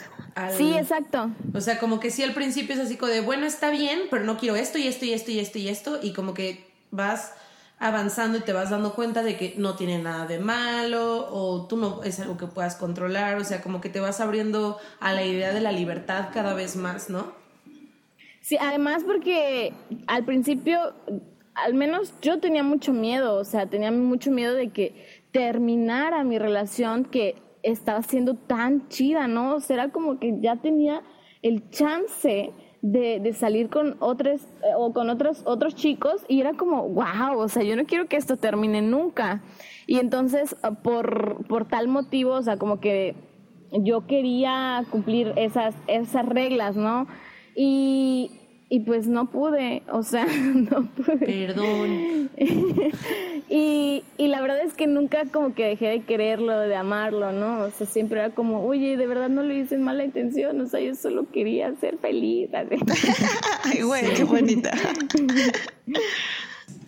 Sí, 0.58 0.74
exacto. 0.76 1.30
O 1.54 1.60
sea, 1.60 1.78
como 1.78 2.00
que 2.00 2.10
sí 2.10 2.24
al 2.24 2.34
principio 2.34 2.74
es 2.74 2.82
así 2.82 2.96
como 2.96 3.12
de, 3.12 3.20
bueno, 3.20 3.46
está 3.46 3.70
bien, 3.70 4.00
pero 4.10 4.24
no 4.24 4.38
quiero 4.38 4.56
esto 4.56 4.78
y 4.78 4.88
esto 4.88 5.06
y 5.06 5.14
esto 5.14 5.32
y 5.32 5.40
esto 5.40 5.60
y 5.60 5.68
esto. 5.68 6.00
Y 6.02 6.14
como 6.14 6.34
que 6.34 6.66
vas 6.90 7.34
avanzando 7.84 8.38
y 8.38 8.42
te 8.42 8.54
vas 8.54 8.70
dando 8.70 8.94
cuenta 8.96 9.24
de 9.24 9.36
que 9.36 9.56
no 9.58 9.76
tiene 9.76 10.00
nada 10.00 10.26
de 10.26 10.40
malo 10.40 11.28
o 11.30 11.68
tú 11.68 11.76
no 11.76 12.02
es 12.04 12.18
algo 12.22 12.38
que 12.38 12.48
puedas 12.48 12.78
controlar, 12.78 13.38
o 13.38 13.44
sea, 13.44 13.62
como 13.62 13.82
que 13.82 13.90
te 13.90 14.00
vas 14.00 14.22
abriendo 14.22 14.78
a 15.02 15.12
la 15.12 15.26
idea 15.26 15.54
de 15.54 15.60
la 15.60 15.74
libertad 15.74 16.30
cada 16.34 16.54
vez 16.54 16.78
más, 16.78 17.10
¿no? 17.10 17.34
Sí, 18.40 18.58
además 18.60 19.04
porque 19.06 19.74
al 20.08 20.24
principio, 20.24 20.94
al 21.56 21.74
menos 21.74 22.14
yo 22.22 22.40
tenía 22.40 22.64
mucho 22.64 22.94
miedo, 22.94 23.36
o 23.36 23.44
sea, 23.44 23.66
tenía 23.66 23.92
mucho 23.92 24.32
miedo 24.32 24.54
de 24.54 24.70
que 24.70 25.24
terminara 25.34 26.24
mi 26.24 26.40
relación 26.40 27.04
que 27.04 27.36
estaba 27.64 28.02
siendo 28.02 28.36
tan 28.36 28.88
chida, 28.88 29.28
¿no? 29.28 29.56
O 29.56 29.60
sea, 29.60 29.76
era 29.76 29.92
como 29.92 30.20
que 30.20 30.40
ya 30.40 30.56
tenía 30.56 31.02
el 31.42 31.70
chance 31.70 32.54
de, 32.84 33.22
de 33.22 33.32
salir 33.32 33.70
con 33.70 33.96
otros 34.00 34.42
eh, 34.62 34.74
o 34.78 34.92
con 34.92 35.10
otros 35.10 35.42
otros 35.46 35.74
chicos 35.74 36.26
y 36.28 36.42
era 36.42 36.54
como, 36.54 36.90
wow, 36.90 37.38
o 37.38 37.48
sea, 37.48 37.64
yo 37.64 37.78
no 37.78 37.86
quiero 37.86 38.08
que 38.08 38.18
esto 38.18 38.36
termine 38.36 38.82
nunca. 38.82 39.42
Y 39.88 40.00
entonces, 40.00 40.58
ah, 40.62 40.72
por, 40.72 41.48
por 41.48 41.66
tal 41.66 41.88
motivo, 41.88 42.34
o 42.34 42.42
sea, 42.42 42.58
como 42.58 42.82
que 42.82 43.16
yo 43.72 44.06
quería 44.06 44.86
cumplir 44.92 45.32
esas, 45.38 45.74
esas 45.88 46.26
reglas, 46.26 46.76
¿no? 46.76 47.08
Y, 47.56 48.43
y 48.70 48.80
pues 48.82 49.08
no 49.08 49.30
pude, 49.30 49.84
o 49.92 50.04
sea, 50.04 50.26
no 50.56 50.88
pude. 50.88 51.18
Perdón. 51.18 52.30
y, 53.50 54.04
y 54.18 54.28
la 54.28 54.42
verdad 54.42 54.62
es 54.62 54.74
que 54.74 54.88
nunca 54.88 55.26
como 55.32 55.54
que 55.54 55.66
dejé 55.66 55.88
de 55.88 56.02
quererlo, 56.02 56.58
de 56.60 56.76
amarlo, 56.76 57.32
¿no? 57.32 57.66
O 57.66 57.72
sea, 57.72 57.86
siempre 57.86 58.20
era 58.20 58.32
como, 58.32 58.66
oye, 58.66 58.98
de 58.98 59.08
verdad 59.08 59.30
no 59.30 59.44
lo 59.44 59.54
hice 59.54 59.76
en 59.76 59.84
mala 59.84 60.04
intención, 60.04 60.60
o 60.62 60.68
sea, 60.68 60.80
yo 60.80 60.96
solo 60.96 61.30
quería 61.32 61.74
ser 61.76 61.98
feliz. 61.98 62.50
Ay, 63.64 63.82
güey, 63.82 64.14
qué 64.14 64.24
bonita. 64.24 64.72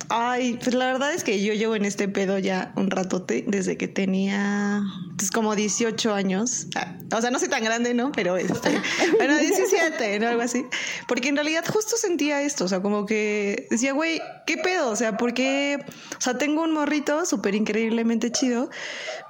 Ay, 0.09 0.59
pues 0.61 0.75
la 0.75 0.85
verdad 0.85 1.13
es 1.13 1.23
que 1.23 1.43
yo 1.43 1.53
llevo 1.53 1.75
en 1.75 1.85
este 1.85 2.07
pedo 2.07 2.37
ya 2.37 2.71
un 2.75 2.91
ratote, 2.91 3.43
desde 3.47 3.77
que 3.77 3.87
tenía 3.87 4.81
pues 5.17 5.31
como 5.31 5.55
18 5.55 6.13
años. 6.13 6.67
Ah, 6.75 6.97
O 7.15 7.21
sea, 7.21 7.31
no 7.31 7.39
soy 7.39 7.47
tan 7.47 7.63
grande, 7.63 7.93
¿no? 7.93 8.11
Pero 8.11 8.37
este, 8.37 8.69
bueno, 9.17 9.37
17, 9.37 10.19
¿no? 10.19 10.27
Algo 10.27 10.41
así. 10.41 10.65
Porque 11.07 11.29
en 11.29 11.35
realidad 11.35 11.63
justo 11.67 11.97
sentía 11.97 12.41
esto, 12.41 12.65
o 12.65 12.67
sea, 12.67 12.81
como 12.81 13.05
que 13.05 13.67
decía, 13.71 13.93
güey, 13.93 14.21
¿qué 14.45 14.57
pedo? 14.57 14.89
O 14.89 14.95
sea, 14.95 15.17
porque, 15.17 15.83
o 16.17 16.21
sea, 16.21 16.37
tengo 16.37 16.61
un 16.63 16.73
morrito 16.73 17.25
súper 17.25 17.55
increíblemente 17.55 18.31
chido, 18.31 18.69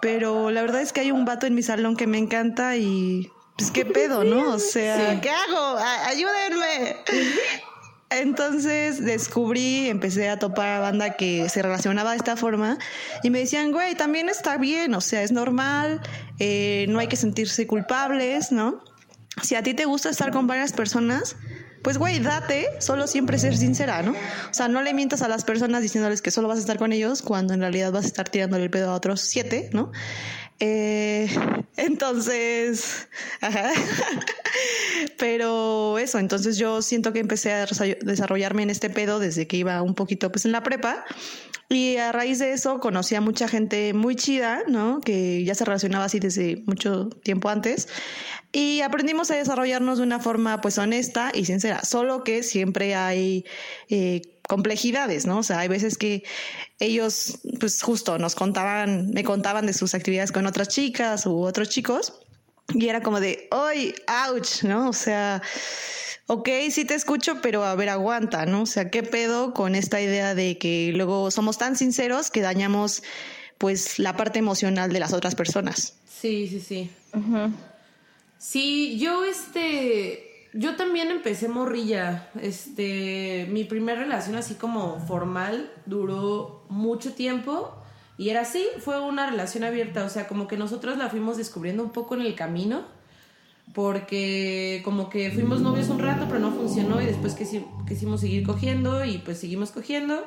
pero 0.01 0.51
la 0.51 0.61
verdad 0.61 0.81
es 0.81 0.91
que 0.93 1.01
hay 1.01 1.11
un 1.11 1.25
vato 1.25 1.45
en 1.45 1.55
mi 1.55 1.63
salón 1.63 1.95
que 1.95 2.07
me 2.07 2.17
encanta 2.17 2.75
y 2.77 3.29
pues 3.57 3.71
qué 3.71 3.85
pedo, 3.85 4.23
¿no? 4.25 4.53
O 4.55 4.59
sea, 4.59 5.11
Sí. 5.13 5.19
¿qué 5.21 5.29
hago? 5.29 5.77
Ayúdenme. 6.07 6.97
Entonces 8.21 9.03
descubrí, 9.03 9.89
empecé 9.89 10.29
a 10.29 10.39
topar 10.39 10.69
a 10.69 10.79
banda 10.79 11.15
que 11.17 11.49
se 11.49 11.61
relacionaba 11.61 12.11
de 12.11 12.17
esta 12.17 12.35
forma 12.35 12.77
y 13.23 13.29
me 13.29 13.39
decían, 13.39 13.71
güey, 13.71 13.95
también 13.95 14.29
está 14.29 14.57
bien, 14.57 14.93
o 14.93 15.01
sea, 15.01 15.23
es 15.23 15.31
normal, 15.31 16.01
eh, 16.39 16.85
no 16.89 16.99
hay 16.99 17.07
que 17.07 17.15
sentirse 17.15 17.67
culpables, 17.67 18.51
¿no? 18.51 18.83
Si 19.41 19.55
a 19.55 19.63
ti 19.63 19.73
te 19.73 19.85
gusta 19.85 20.09
estar 20.09 20.31
con 20.31 20.47
varias 20.47 20.71
personas, 20.71 21.35
pues 21.83 21.97
güey, 21.97 22.19
date, 22.19 22.67
solo 22.79 23.05
siempre 23.05 23.37
ser 23.37 23.55
sincera, 23.55 24.01
¿no? 24.01 24.11
O 24.13 24.53
sea, 24.53 24.67
no 24.67 24.81
le 24.81 24.93
mientas 24.93 25.21
a 25.21 25.27
las 25.27 25.43
personas 25.43 25.83
diciéndoles 25.83 26.21
que 26.21 26.31
solo 26.31 26.47
vas 26.47 26.57
a 26.57 26.61
estar 26.61 26.79
con 26.79 26.91
ellos 26.93 27.21
cuando 27.21 27.53
en 27.53 27.59
realidad 27.59 27.91
vas 27.91 28.05
a 28.05 28.07
estar 28.07 28.27
tirándole 28.27 28.63
el 28.63 28.71
pedo 28.71 28.89
a 28.89 28.95
otros 28.95 29.21
siete, 29.21 29.69
¿no? 29.71 29.91
Eh, 30.59 31.27
entonces, 31.77 33.07
ajá. 33.41 33.71
Pero 35.17 35.97
eso, 35.97 36.19
entonces 36.19 36.57
yo 36.57 36.81
siento 36.81 37.13
que 37.13 37.19
empecé 37.19 37.51
a 37.53 37.65
desa- 37.67 37.97
desarrollarme 37.99 38.63
en 38.63 38.69
este 38.69 38.89
pedo 38.89 39.19
desde 39.19 39.47
que 39.47 39.57
iba 39.57 39.81
un 39.81 39.95
poquito 39.95 40.31
pues 40.31 40.45
en 40.45 40.51
la 40.51 40.63
prepa. 40.63 41.05
Y 41.67 41.97
a 41.97 42.11
raíz 42.11 42.37
de 42.37 42.53
eso 42.53 42.79
conocí 42.79 43.15
a 43.15 43.21
mucha 43.21 43.47
gente 43.47 43.93
muy 43.93 44.15
chida, 44.15 44.61
¿no? 44.67 45.01
Que 45.01 45.43
ya 45.43 45.55
se 45.55 45.65
relacionaba 45.65 46.05
así 46.05 46.19
desde 46.19 46.63
mucho 46.67 47.09
tiempo 47.09 47.49
antes. 47.49 47.87
Y 48.51 48.81
aprendimos 48.81 49.31
a 49.31 49.35
desarrollarnos 49.35 49.97
de 49.97 50.03
una 50.03 50.19
forma 50.19 50.61
pues 50.61 50.77
honesta 50.77 51.31
y 51.33 51.45
sincera. 51.45 51.83
Solo 51.83 52.23
que 52.23 52.43
siempre 52.43 52.93
hay 52.93 53.45
eh, 53.89 54.21
complejidades, 54.47 55.25
¿no? 55.25 55.39
O 55.39 55.43
sea, 55.43 55.59
hay 55.59 55.67
veces 55.67 55.97
que 55.97 56.23
ellos 56.79 57.39
pues 57.59 57.81
justo 57.81 58.17
nos 58.17 58.35
contaban, 58.35 59.11
me 59.11 59.23
contaban 59.23 59.65
de 59.65 59.73
sus 59.73 59.93
actividades 59.93 60.31
con 60.31 60.45
otras 60.45 60.67
chicas 60.67 61.25
u 61.25 61.41
otros 61.41 61.69
chicos. 61.69 62.13
Y 62.73 62.87
era 62.89 63.01
como 63.01 63.19
de, 63.19 63.47
¡ay, 63.51 63.93
ouch! 64.29 64.63
¿No? 64.63 64.89
O 64.89 64.93
sea, 64.93 65.41
ok, 66.27 66.49
sí 66.71 66.85
te 66.85 66.95
escucho, 66.95 67.39
pero 67.41 67.63
a 67.63 67.75
ver, 67.75 67.89
aguanta, 67.89 68.45
¿no? 68.45 68.63
O 68.63 68.65
sea, 68.65 68.89
¿qué 68.89 69.03
pedo 69.03 69.53
con 69.53 69.75
esta 69.75 70.01
idea 70.01 70.33
de 70.33 70.57
que 70.57 70.91
luego 70.95 71.29
somos 71.29 71.57
tan 71.57 71.75
sinceros 71.75 72.31
que 72.31 72.41
dañamos, 72.41 73.03
pues, 73.59 73.99
la 73.99 74.17
parte 74.17 74.39
emocional 74.39 74.91
de 74.91 74.99
las 74.99 75.13
otras 75.13 75.35
personas? 75.35 75.93
Sí, 76.07 76.47
sí, 76.47 76.59
sí. 76.59 76.89
Sí, 78.39 78.97
yo 78.99 79.23
este, 79.25 80.24
yo 80.57 80.75
también 80.75 81.11
empecé 81.11 81.47
morrilla. 81.49 82.29
Este, 82.41 83.47
mi 83.51 83.63
primera 83.65 83.99
relación 84.01 84.35
así 84.35 84.55
como 84.55 84.99
formal 85.07 85.69
duró 85.85 86.63
mucho 86.69 87.13
tiempo 87.13 87.75
y 88.17 88.29
era 88.29 88.41
así, 88.41 88.65
fue 88.79 88.99
una 89.01 89.29
relación 89.29 89.63
abierta, 89.65 90.05
o 90.05 90.09
sea, 90.09 90.27
como 90.27 90.47
que 90.47 90.55
nosotros 90.57 90.97
la 90.97 91.09
fuimos 91.09 91.35
descubriendo 91.37 91.83
un 91.83 91.89
poco 91.91 92.15
en 92.15 92.21
el 92.21 92.33
camino 92.35 92.83
porque 93.73 94.81
como 94.85 95.09
que 95.09 95.31
fuimos 95.31 95.59
novios 95.61 95.89
un 95.89 95.99
rato, 95.99 96.25
pero 96.27 96.39
no 96.39 96.51
funcionó 96.51 97.01
y 97.01 97.05
después 97.05 97.37
quisi- 97.37 97.65
quisimos 97.87 98.21
seguir 98.21 98.45
cogiendo 98.45 99.03
y 99.03 99.17
pues 99.19 99.39
seguimos 99.39 99.71
cogiendo. 99.71 100.23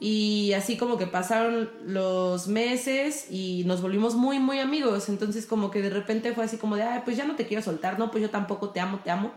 Y 0.00 0.52
así 0.52 0.76
como 0.76 0.96
que 0.96 1.06
pasaron 1.08 1.68
los 1.84 2.46
meses 2.46 3.26
y 3.32 3.64
nos 3.66 3.82
volvimos 3.82 4.14
muy, 4.14 4.38
muy 4.38 4.60
amigos. 4.60 5.08
Entonces 5.08 5.44
como 5.44 5.70
que 5.72 5.82
de 5.82 5.90
repente 5.90 6.32
fue 6.34 6.44
así 6.44 6.56
como 6.56 6.76
de, 6.76 6.84
ay, 6.84 7.02
pues 7.04 7.16
ya 7.16 7.24
no 7.24 7.34
te 7.34 7.46
quiero 7.46 7.62
soltar, 7.62 7.98
no, 7.98 8.10
pues 8.12 8.22
yo 8.22 8.30
tampoco 8.30 8.70
te 8.70 8.78
amo, 8.80 9.00
te 9.02 9.10
amo. 9.10 9.32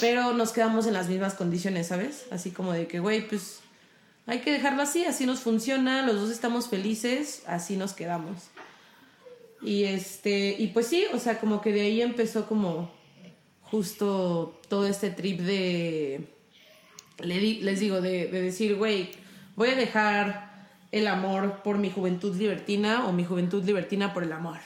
Pero 0.00 0.32
nos 0.32 0.52
quedamos 0.52 0.86
en 0.86 0.92
las 0.94 1.08
mismas 1.08 1.34
condiciones, 1.34 1.88
¿sabes? 1.88 2.24
Así 2.30 2.50
como 2.50 2.72
de 2.72 2.86
que, 2.86 3.00
güey, 3.00 3.26
pues 3.28 3.60
hay 4.26 4.38
que 4.40 4.52
dejarlo 4.52 4.82
así, 4.82 5.04
así 5.04 5.26
nos 5.26 5.40
funciona, 5.40 6.02
los 6.06 6.16
dos 6.20 6.30
estamos 6.30 6.68
felices, 6.68 7.42
así 7.46 7.76
nos 7.76 7.92
quedamos. 7.92 8.36
Y 9.60 9.84
este, 9.84 10.54
y 10.58 10.68
pues 10.68 10.86
sí, 10.86 11.04
o 11.12 11.18
sea, 11.18 11.38
como 11.40 11.60
que 11.60 11.72
de 11.72 11.82
ahí 11.82 12.00
empezó 12.02 12.46
como 12.46 12.90
justo 13.62 14.60
todo 14.68 14.86
este 14.86 15.10
trip 15.10 15.40
de, 15.40 16.28
le 17.18 17.38
di- 17.38 17.60
les 17.62 17.80
digo, 17.80 18.00
de, 18.00 18.26
de 18.28 18.42
decir, 18.42 18.76
güey, 18.76 19.10
voy 19.56 19.70
a 19.70 19.74
dejar 19.74 20.52
el 20.92 21.06
amor 21.08 21.62
por 21.62 21.78
mi 21.78 21.90
juventud 21.90 22.36
libertina 22.36 23.06
o 23.06 23.12
mi 23.12 23.24
juventud 23.24 23.64
libertina 23.64 24.12
por 24.12 24.22
el 24.24 24.32
amor. 24.32 24.58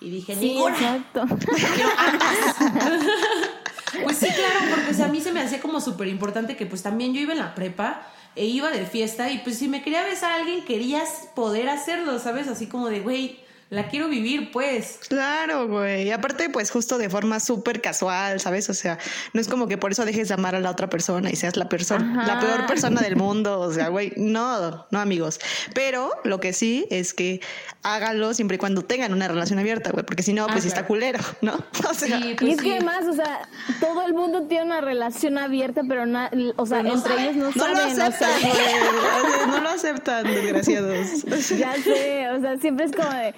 Y 0.00 0.10
dije, 0.10 0.34
Sí, 0.36 0.48
ninguna. 0.48 0.74
exacto. 0.76 1.20
Ambas. 1.22 2.56
Pues 4.02 4.18
sí, 4.18 4.26
claro, 4.26 4.60
porque 4.74 5.02
a 5.02 5.08
mí 5.08 5.20
se 5.20 5.32
me 5.32 5.40
hacía 5.40 5.60
como 5.60 5.80
súper 5.80 6.08
importante 6.08 6.56
que 6.56 6.66
pues 6.66 6.82
también 6.82 7.14
yo 7.14 7.20
iba 7.20 7.32
en 7.32 7.38
la 7.38 7.54
prepa 7.54 8.02
e 8.34 8.44
iba 8.44 8.70
de 8.70 8.84
fiesta 8.84 9.30
y 9.30 9.38
pues 9.38 9.58
si 9.58 9.68
me 9.68 9.82
quería 9.82 10.02
besar 10.04 10.32
a 10.32 10.34
alguien 10.36 10.64
querías 10.64 11.28
poder 11.34 11.68
hacerlo, 11.68 12.18
¿sabes? 12.18 12.48
Así 12.48 12.66
como 12.66 12.88
de, 12.88 13.00
güey, 13.00 13.38
la 13.68 13.88
quiero 13.88 14.08
vivir, 14.08 14.50
pues. 14.52 15.00
Claro, 15.08 15.66
güey. 15.66 16.04
Y 16.06 16.10
aparte, 16.12 16.48
pues 16.50 16.70
justo 16.70 16.98
de 16.98 17.10
forma 17.10 17.40
súper 17.40 17.80
casual, 17.80 18.38
¿sabes? 18.40 18.68
O 18.70 18.74
sea, 18.74 18.96
no 19.32 19.40
es 19.40 19.48
como 19.48 19.66
que 19.66 19.76
por 19.76 19.90
eso 19.90 20.04
dejes 20.04 20.28
de 20.28 20.34
amar 20.34 20.54
a 20.54 20.60
la 20.60 20.70
otra 20.70 20.88
persona 20.88 21.30
y 21.30 21.36
seas 21.36 21.56
la 21.56 21.68
persona, 21.68 22.24
la 22.26 22.38
peor 22.38 22.66
persona 22.66 23.00
del 23.00 23.16
mundo. 23.16 23.58
O 23.60 23.72
sea, 23.72 23.88
güey, 23.88 24.12
no, 24.16 24.86
no, 24.90 25.00
amigos. 25.00 25.40
Pero 25.74 26.10
lo 26.22 26.38
que 26.38 26.52
sí 26.52 26.86
es 26.90 27.12
que 27.12 27.40
háganlo 27.82 28.34
siempre 28.34 28.54
y 28.54 28.58
cuando 28.58 28.82
tengan 28.82 29.12
una 29.12 29.26
relación 29.26 29.58
abierta, 29.58 29.90
güey, 29.90 30.04
porque 30.04 30.22
si 30.22 30.32
no, 30.32 30.46
pues 30.46 30.64
Ah, 30.64 30.68
está 30.68 30.74
claro. 30.80 30.86
culero, 30.88 31.18
¿no? 31.40 31.54
O 31.90 31.94
sea, 31.94 32.18
Sí, 32.20 32.30
Y 32.30 32.34
pues 32.34 32.52
es 32.52 32.58
sí. 32.58 32.64
que 32.64 32.72
además, 32.74 33.04
o 33.10 33.14
sea, 33.14 33.48
todo 33.80 34.06
el 34.06 34.14
mundo 34.14 34.42
tiene 34.48 34.64
una 34.64 34.80
relación 34.80 35.38
abierta, 35.38 35.82
pero 35.88 36.06
na- 36.06 36.30
o 36.56 36.66
sea, 36.66 36.82
Pero 36.82 36.94
no 36.94 37.00
entre 37.00 37.14
saben. 37.16 37.34
ellos 37.36 37.56
no, 37.56 37.66
no 37.66 37.68
lo 37.72 37.76
saben, 37.76 38.00
o 38.00 38.04
aceptan. 38.04 38.30
O 38.32 38.40
sea, 38.40 39.46
No 39.46 39.60
lo 39.60 39.68
aceptan, 39.70 40.24
desgraciados. 40.24 41.24
Ya 41.58 41.74
sé, 41.82 42.28
o 42.30 42.40
sea, 42.40 42.56
siempre 42.58 42.86
es 42.86 42.92
como 42.92 43.08
de, 43.10 43.34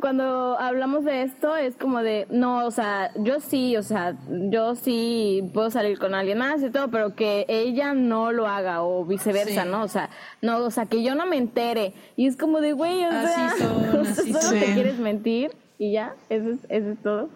cuando 0.00 0.58
hablamos 0.58 1.04
de 1.04 1.22
esto 1.22 1.56
es 1.56 1.74
como 1.76 2.02
de, 2.02 2.26
no, 2.30 2.66
o 2.66 2.70
sea, 2.70 3.10
yo 3.16 3.40
sí, 3.40 3.76
o 3.76 3.82
sea, 3.82 4.14
yo 4.28 4.74
sí 4.74 5.48
puedo 5.52 5.70
salir 5.70 5.98
con 5.98 6.14
alguien 6.14 6.38
más 6.38 6.62
y 6.62 6.70
todo, 6.70 6.88
pero 6.88 7.14
que 7.14 7.46
ella 7.48 7.92
no 7.94 8.32
lo 8.32 8.46
haga 8.46 8.82
o 8.82 9.04
viceversa, 9.04 9.62
Sí. 9.64 9.68
¿no? 9.68 9.82
O 9.82 9.88
sea, 9.88 10.10
no, 10.42 10.58
o 10.58 10.70
sea, 10.70 10.86
que 10.86 11.02
yo 11.02 11.14
no 11.14 11.26
me 11.26 11.36
entere. 11.36 11.94
Y 12.16 12.26
es 12.26 12.36
como 12.36 12.60
de, 12.60 12.72
güey, 12.72 13.04
o 13.04 13.10
Así 13.10 13.34
sea, 13.34 13.50
solo 13.58 14.04
son. 14.04 14.58
te 14.60 14.72
quieres 14.74 14.98
mentir 14.98 15.52
y 15.78 15.92
ya, 15.92 16.14
eso 16.28 16.50
es, 16.50 16.58
eso 16.68 16.90
es 16.90 17.02
todo. 17.02 17.28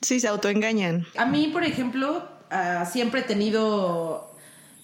Sí, 0.00 0.18
se 0.18 0.28
autoengañan. 0.28 1.06
A 1.18 1.26
mí, 1.26 1.48
por 1.52 1.62
ejemplo, 1.64 2.24
ah, 2.50 2.84
siempre 2.86 3.20
he 3.20 3.24
tenido 3.24 4.30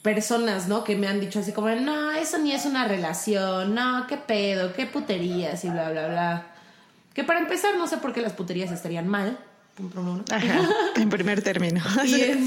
personas, 0.02 0.68
¿no? 0.68 0.84
Que 0.84 0.94
me 0.94 1.08
han 1.08 1.18
dicho 1.20 1.40
así 1.40 1.52
como, 1.52 1.68
no, 1.68 2.12
eso 2.12 2.38
ni 2.38 2.52
es 2.52 2.64
una 2.64 2.86
relación, 2.86 3.74
no, 3.74 4.06
qué 4.08 4.16
pedo, 4.18 4.72
qué 4.72 4.86
puterías 4.86 5.64
y 5.64 5.70
bla, 5.70 5.90
bla, 5.90 6.06
bla. 6.08 6.46
Que 7.16 7.24
para 7.24 7.40
empezar, 7.40 7.74
no 7.78 7.88
sé 7.88 7.96
por 7.96 8.12
qué 8.12 8.20
las 8.20 8.34
puterías 8.34 8.70
estarían 8.70 9.08
mal. 9.08 9.38
Punto 9.74 10.02
número 10.02 10.14
uno. 10.16 10.24
Ajá, 10.30 10.68
en 10.96 11.08
primer 11.08 11.42
término. 11.42 11.80
Y 12.04 12.20
en, 12.20 12.46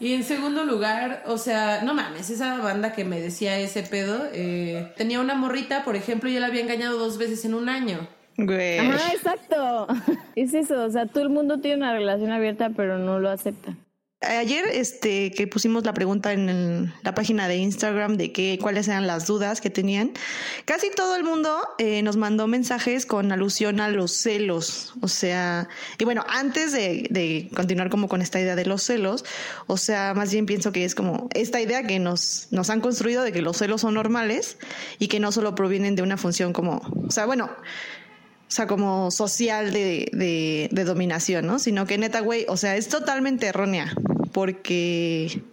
y 0.00 0.12
en 0.14 0.24
segundo 0.24 0.64
lugar, 0.64 1.22
o 1.26 1.38
sea, 1.38 1.82
no 1.82 1.94
mames, 1.94 2.28
esa 2.28 2.58
banda 2.58 2.92
que 2.92 3.04
me 3.04 3.20
decía 3.20 3.56
ese 3.60 3.84
pedo, 3.84 4.26
eh, 4.32 4.92
tenía 4.96 5.20
una 5.20 5.36
morrita, 5.36 5.84
por 5.84 5.94
ejemplo, 5.94 6.28
y 6.28 6.34
yo 6.34 6.40
la 6.40 6.48
había 6.48 6.62
engañado 6.62 6.98
dos 6.98 7.18
veces 7.18 7.44
en 7.44 7.54
un 7.54 7.68
año. 7.68 8.08
Güey. 8.36 8.80
Ajá, 8.80 9.12
exacto. 9.12 9.86
Es 10.34 10.52
eso, 10.52 10.82
o 10.82 10.90
sea, 10.90 11.06
todo 11.06 11.22
el 11.22 11.30
mundo 11.30 11.58
tiene 11.58 11.76
una 11.76 11.92
relación 11.92 12.32
abierta, 12.32 12.70
pero 12.74 12.98
no 12.98 13.20
lo 13.20 13.30
acepta. 13.30 13.76
Ayer 14.24 14.64
este, 14.72 15.30
que 15.30 15.46
pusimos 15.46 15.84
la 15.84 15.94
pregunta 15.94 16.32
en 16.32 16.92
la 17.02 17.14
página 17.14 17.48
de 17.48 17.56
Instagram 17.56 18.16
de 18.16 18.32
que, 18.32 18.58
cuáles 18.60 18.88
eran 18.88 19.06
las 19.06 19.26
dudas 19.26 19.60
que 19.60 19.70
tenían, 19.70 20.12
casi 20.64 20.90
todo 20.90 21.16
el 21.16 21.24
mundo 21.24 21.56
eh, 21.78 22.02
nos 22.02 22.16
mandó 22.16 22.46
mensajes 22.46 23.06
con 23.06 23.32
alusión 23.32 23.80
a 23.80 23.88
los 23.88 24.12
celos. 24.12 24.94
O 25.00 25.08
sea, 25.08 25.68
y 25.98 26.04
bueno, 26.04 26.24
antes 26.28 26.72
de, 26.72 27.06
de, 27.10 27.50
continuar 27.54 27.90
como 27.90 28.08
con 28.08 28.22
esta 28.22 28.40
idea 28.40 28.56
de 28.56 28.64
los 28.64 28.82
celos, 28.82 29.24
o 29.66 29.76
sea, 29.76 30.14
más 30.14 30.32
bien 30.32 30.46
pienso 30.46 30.72
que 30.72 30.84
es 30.84 30.94
como 30.94 31.28
esta 31.34 31.60
idea 31.60 31.86
que 31.86 31.98
nos, 31.98 32.48
nos 32.50 32.70
han 32.70 32.80
construido 32.80 33.22
de 33.22 33.32
que 33.32 33.42
los 33.42 33.58
celos 33.58 33.82
son 33.82 33.94
normales 33.94 34.58
y 34.98 35.08
que 35.08 35.20
no 35.20 35.32
solo 35.32 35.54
provienen 35.54 35.96
de 35.96 36.02
una 36.02 36.16
función 36.16 36.52
como, 36.52 36.82
o 37.06 37.10
sea, 37.10 37.26
bueno, 37.26 37.50
o 38.46 38.50
sea, 38.54 38.66
como 38.66 39.10
social 39.10 39.72
de, 39.72 40.08
de, 40.70 40.84
dominación, 40.84 41.46
¿no? 41.46 41.58
Sino 41.58 41.86
que 41.86 41.98
neta, 41.98 42.20
güey, 42.20 42.44
o 42.48 42.56
sea, 42.56 42.76
es 42.76 42.88
totalmente 42.88 43.46
errónea, 43.46 43.92
porque 44.34 45.44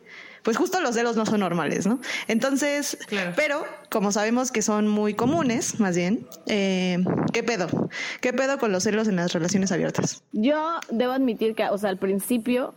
pues 0.41 0.57
justo 0.57 0.81
los 0.81 0.95
celos 0.95 1.15
no 1.15 1.25
son 1.27 1.39
normales, 1.39 1.85
¿no? 1.85 1.99
Entonces, 2.27 2.97
pero 3.35 3.63
como 3.91 4.11
sabemos 4.11 4.51
que 4.51 4.63
son 4.63 4.87
muy 4.87 5.13
comunes, 5.13 5.79
más 5.79 5.95
bien, 5.95 6.27
eh, 6.47 6.97
¿qué 7.31 7.43
pedo? 7.43 7.67
¿Qué 8.21 8.33
pedo 8.33 8.57
con 8.57 8.71
los 8.71 8.83
celos 8.83 9.07
en 9.07 9.17
las 9.17 9.33
relaciones 9.33 9.71
abiertas? 9.71 10.23
Yo 10.31 10.79
debo 10.89 11.11
admitir 11.13 11.53
que, 11.53 11.65
o 11.65 11.77
sea, 11.77 11.91
al 11.91 11.99
principio 11.99 12.73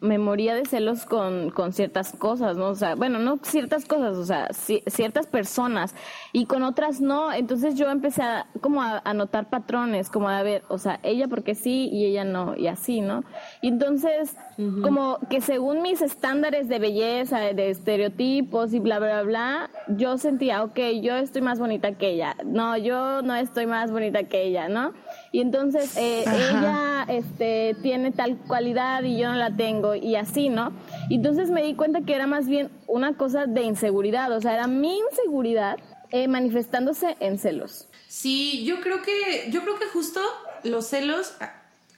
me 0.00 0.18
moría 0.18 0.54
de 0.54 0.64
celos 0.64 1.04
con, 1.04 1.50
con, 1.50 1.72
ciertas 1.72 2.12
cosas, 2.12 2.56
¿no? 2.56 2.68
O 2.68 2.74
sea, 2.74 2.94
bueno, 2.94 3.18
no 3.18 3.40
ciertas 3.42 3.84
cosas, 3.84 4.16
o 4.16 4.24
sea, 4.24 4.48
ciertas 4.52 5.26
personas 5.26 5.94
y 6.32 6.46
con 6.46 6.62
otras 6.62 7.00
no. 7.00 7.32
Entonces 7.32 7.74
yo 7.74 7.90
empecé 7.90 8.22
a, 8.22 8.46
como 8.60 8.82
a, 8.82 9.02
notar 9.14 9.50
patrones, 9.50 10.08
como 10.08 10.28
a 10.28 10.42
ver, 10.42 10.62
o 10.68 10.78
sea, 10.78 11.00
ella 11.02 11.26
porque 11.26 11.54
sí 11.54 11.88
y 11.92 12.06
ella 12.06 12.24
no, 12.24 12.56
y 12.56 12.68
así, 12.68 13.00
¿no? 13.00 13.24
Y 13.60 13.68
entonces, 13.68 14.36
como 14.82 15.18
que 15.28 15.40
según 15.40 15.82
mis 15.82 16.00
estándares 16.00 16.68
de 16.68 16.78
belleza, 16.78 17.38
de 17.40 17.70
estereotipos 17.70 18.74
y 18.74 18.78
bla, 18.78 19.00
bla, 19.00 19.22
bla, 19.22 19.70
yo 19.88 20.16
sentía, 20.18 20.62
ok, 20.62 20.78
yo 21.02 21.16
estoy 21.16 21.42
más 21.42 21.58
bonita 21.58 21.92
que 21.92 22.10
ella. 22.10 22.36
No, 22.44 22.76
yo 22.76 23.22
no 23.22 23.34
estoy 23.34 23.66
más 23.66 23.90
bonita 23.90 24.24
que 24.24 24.44
ella, 24.44 24.68
¿no? 24.68 24.92
Y 25.32 25.40
entonces 25.40 25.96
eh, 25.96 26.22
ella 26.22 27.04
este, 27.08 27.76
tiene 27.82 28.12
tal 28.12 28.36
cualidad 28.38 29.02
y 29.02 29.18
yo 29.18 29.28
no 29.28 29.34
la 29.34 29.50
tengo 29.50 29.87
y 29.94 30.16
así, 30.16 30.48
¿no? 30.48 30.72
Entonces 31.10 31.50
me 31.50 31.62
di 31.62 31.74
cuenta 31.74 32.02
que 32.02 32.14
era 32.14 32.26
más 32.26 32.48
bien 32.48 32.70
una 32.86 33.16
cosa 33.16 33.46
de 33.46 33.62
inseguridad, 33.62 34.32
o 34.32 34.40
sea, 34.40 34.54
era 34.54 34.66
mi 34.66 34.98
inseguridad 34.98 35.78
eh, 36.10 36.28
manifestándose 36.28 37.16
en 37.20 37.38
celos. 37.38 37.88
Sí, 38.08 38.64
yo 38.64 38.80
creo 38.80 39.02
que, 39.02 39.50
yo 39.50 39.62
creo 39.62 39.78
que 39.78 39.86
justo 39.86 40.20
los 40.64 40.86
celos 40.86 41.34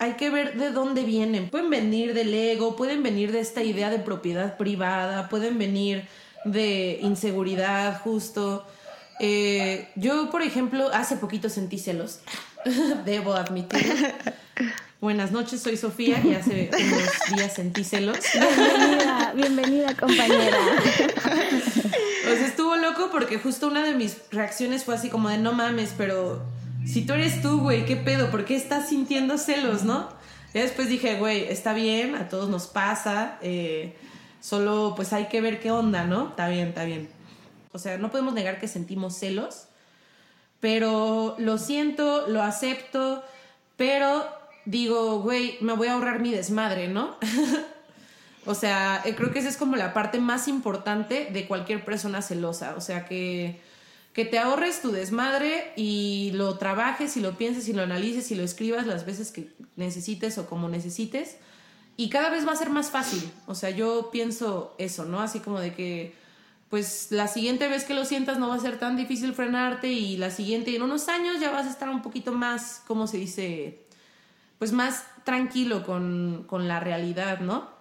hay 0.00 0.14
que 0.14 0.30
ver 0.30 0.56
de 0.56 0.70
dónde 0.70 1.04
vienen. 1.04 1.50
Pueden 1.50 1.70
venir 1.70 2.14
del 2.14 2.32
ego, 2.34 2.74
pueden 2.74 3.02
venir 3.02 3.32
de 3.32 3.40
esta 3.40 3.62
idea 3.62 3.90
de 3.90 3.98
propiedad 3.98 4.56
privada, 4.56 5.28
pueden 5.28 5.58
venir 5.58 6.08
de 6.44 6.98
inseguridad 7.02 8.00
justo. 8.00 8.66
Eh, 9.20 9.88
yo, 9.96 10.30
por 10.30 10.42
ejemplo, 10.42 10.88
hace 10.92 11.16
poquito 11.16 11.48
sentí 11.50 11.78
celos. 11.78 12.20
Debo 13.04 13.34
admitir. 13.34 14.14
Buenas 15.00 15.32
noches, 15.32 15.62
soy 15.62 15.78
Sofía 15.78 16.20
y 16.22 16.34
hace 16.34 16.68
unos 16.70 17.34
días 17.34 17.54
sentí 17.54 17.84
celos. 17.84 18.18
Bienvenida, 18.34 19.32
bienvenida 19.34 19.96
compañera. 19.96 20.58
O 20.58 22.36
sea, 22.36 22.46
estuvo 22.46 22.76
loco 22.76 23.08
porque 23.10 23.38
justo 23.38 23.68
una 23.68 23.82
de 23.82 23.94
mis 23.94 24.18
reacciones 24.30 24.84
fue 24.84 24.94
así 24.94 25.08
como 25.08 25.30
de 25.30 25.38
no 25.38 25.54
mames, 25.54 25.94
pero 25.96 26.42
si 26.84 27.06
tú 27.06 27.14
eres 27.14 27.40
tú, 27.40 27.60
güey, 27.60 27.86
¿qué 27.86 27.96
pedo? 27.96 28.30
¿Por 28.30 28.44
qué 28.44 28.56
estás 28.56 28.90
sintiendo 28.90 29.38
celos, 29.38 29.84
no? 29.84 30.10
Y 30.52 30.58
después 30.58 30.90
dije, 30.90 31.16
güey, 31.16 31.44
está 31.44 31.72
bien, 31.72 32.14
a 32.14 32.28
todos 32.28 32.50
nos 32.50 32.66
pasa, 32.66 33.38
eh, 33.40 33.96
solo 34.42 34.92
pues 34.96 35.14
hay 35.14 35.28
que 35.28 35.40
ver 35.40 35.60
qué 35.60 35.70
onda, 35.70 36.04
¿no? 36.04 36.28
Está 36.28 36.48
bien, 36.50 36.68
está 36.68 36.84
bien. 36.84 37.08
O 37.72 37.78
sea, 37.78 37.96
no 37.96 38.10
podemos 38.10 38.34
negar 38.34 38.60
que 38.60 38.68
sentimos 38.68 39.16
celos, 39.16 39.64
pero 40.60 41.36
lo 41.38 41.56
siento, 41.56 42.26
lo 42.28 42.42
acepto, 42.42 43.24
pero 43.78 44.39
digo, 44.64 45.20
güey, 45.20 45.58
me 45.60 45.72
voy 45.74 45.88
a 45.88 45.94
ahorrar 45.94 46.20
mi 46.20 46.30
desmadre, 46.30 46.88
¿no? 46.88 47.16
o 48.46 48.54
sea, 48.54 49.02
eh, 49.04 49.14
creo 49.14 49.32
que 49.32 49.38
esa 49.38 49.48
es 49.48 49.56
como 49.56 49.76
la 49.76 49.92
parte 49.92 50.20
más 50.20 50.48
importante 50.48 51.28
de 51.32 51.46
cualquier 51.46 51.84
persona 51.84 52.22
celosa, 52.22 52.74
o 52.76 52.80
sea, 52.80 53.06
que, 53.06 53.60
que 54.12 54.24
te 54.24 54.38
ahorres 54.38 54.82
tu 54.82 54.90
desmadre 54.92 55.72
y 55.76 56.30
lo 56.34 56.58
trabajes 56.58 57.16
y 57.16 57.20
lo 57.20 57.36
pienses 57.36 57.68
y 57.68 57.72
lo 57.72 57.82
analices 57.82 58.30
y 58.30 58.34
lo 58.34 58.42
escribas 58.42 58.86
las 58.86 59.06
veces 59.06 59.32
que 59.32 59.48
necesites 59.76 60.38
o 60.38 60.48
como 60.48 60.68
necesites. 60.68 61.36
Y 61.96 62.08
cada 62.08 62.30
vez 62.30 62.46
va 62.46 62.52
a 62.52 62.56
ser 62.56 62.70
más 62.70 62.90
fácil. 62.90 63.30
O 63.46 63.54
sea, 63.54 63.68
yo 63.68 64.08
pienso 64.10 64.74
eso, 64.78 65.04
¿no? 65.04 65.20
Así 65.20 65.40
como 65.40 65.60
de 65.60 65.74
que 65.74 66.14
pues 66.70 67.08
la 67.10 67.26
siguiente 67.26 67.68
vez 67.68 67.84
que 67.84 67.94
lo 67.94 68.04
sientas 68.04 68.38
no 68.38 68.48
va 68.48 68.54
a 68.54 68.60
ser 68.60 68.78
tan 68.78 68.96
difícil 68.96 69.34
frenarte 69.34 69.88
y 69.88 70.16
la 70.16 70.30
siguiente 70.30 70.74
en 70.74 70.82
unos 70.82 71.08
años 71.08 71.40
ya 71.40 71.50
vas 71.50 71.66
a 71.66 71.70
estar 71.70 71.88
un 71.88 72.00
poquito 72.00 72.32
más, 72.32 72.82
¿cómo 72.86 73.08
se 73.08 73.18
dice? 73.18 73.80
Pues 74.60 74.70
más 74.70 75.02
tranquilo 75.24 75.84
con, 75.84 76.44
con 76.46 76.68
la 76.68 76.78
realidad, 76.78 77.40
¿no? 77.40 77.80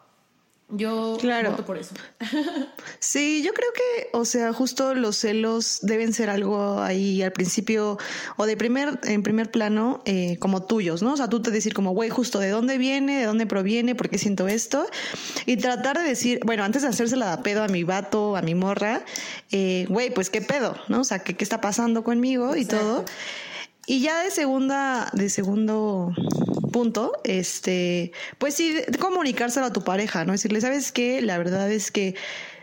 Yo 0.72 1.18
claro. 1.20 1.52
voto 1.52 1.66
por 1.66 1.78
eso. 1.78 1.96
sí, 3.00 3.42
yo 3.44 3.54
creo 3.54 3.70
que, 3.74 4.10
o 4.14 4.24
sea, 4.24 4.54
justo 4.54 4.94
los 4.94 5.18
celos 5.18 5.80
deben 5.82 6.14
ser 6.14 6.30
algo 6.30 6.80
ahí 6.80 7.24
al 7.24 7.32
principio 7.32 7.98
o 8.38 8.46
de 8.46 8.56
primer, 8.56 9.00
en 9.04 9.24
primer 9.24 9.50
plano, 9.50 10.04
eh, 10.06 10.38
como 10.40 10.62
tuyos, 10.62 11.02
¿no? 11.02 11.14
O 11.14 11.18
sea, 11.18 11.28
tú 11.28 11.42
te 11.42 11.50
decir 11.50 11.74
como, 11.74 11.92
güey, 11.92 12.12
justo 12.12 12.38
de 12.38 12.50
dónde 12.50 12.78
viene, 12.78 13.20
de 13.20 13.26
dónde 13.26 13.48
proviene, 13.48 13.96
por 13.96 14.10
qué 14.10 14.20
siento 14.20 14.48
esto, 14.48 14.86
y 15.48 15.58
tratar 15.58 15.98
de 15.98 16.04
decir, 16.08 16.40
bueno, 16.46 16.64
antes 16.64 16.84
de 16.84 16.90
hacérsela 16.90 17.36
de 17.36 17.42
pedo 17.42 17.64
a 17.64 17.68
mi 17.68 17.84
vato, 17.84 18.38
a 18.38 18.44
mi 18.44 18.54
morra, 18.54 19.04
eh, 19.52 19.88
güey, 19.90 20.14
pues 20.14 20.30
qué 20.30 20.42
pedo, 20.42 20.76
¿no? 20.88 21.02
O 21.02 21.04
sea, 21.04 21.20
qué, 21.20 21.36
qué 21.36 21.44
está 21.44 21.62
pasando 21.62 22.04
conmigo 22.04 22.56
y 22.56 22.66
todo. 22.66 23.06
Y 23.88 24.02
ya 24.02 24.22
de 24.22 24.30
segunda, 24.30 25.10
de 25.14 25.30
segundo 25.30 26.14
punto, 26.72 27.14
este, 27.24 28.12
pues 28.38 28.56
sí, 28.56 28.76
comunicárselo 29.00 29.68
a 29.68 29.74
tu 29.74 29.84
pareja, 29.84 30.26
¿no? 30.26 30.34
Decirle, 30.34 30.62
¿sabes 30.62 30.92
qué? 30.92 31.22
La 31.22 31.38
verdad 31.38 31.72
es 31.72 31.92
que 31.92 32.16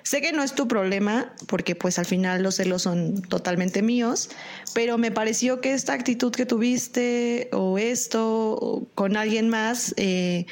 sé 0.03 0.21
que 0.21 0.33
no 0.33 0.43
es 0.43 0.55
tu 0.55 0.69
problema, 0.69 1.35
porque 1.49 1.75
pues 1.75 1.99
al 1.99 2.07
final 2.07 2.43
los 2.43 2.57
celos 2.57 2.83
son 2.83 3.23
totalmente 3.23 3.83
míos, 3.83 4.31
pero 4.73 4.99
me 4.99 5.11
pareció 5.11 5.61
que 5.61 5.75
esta 5.75 5.95
actitud 5.95 6.33
que 6.33 6.47
tuviste 6.47 7.49
o 7.53 7.77
esto 7.77 8.89
con 8.95 9.17
alguien 9.17 9.49
más, 9.49 9.95
eh, 9.97 10.47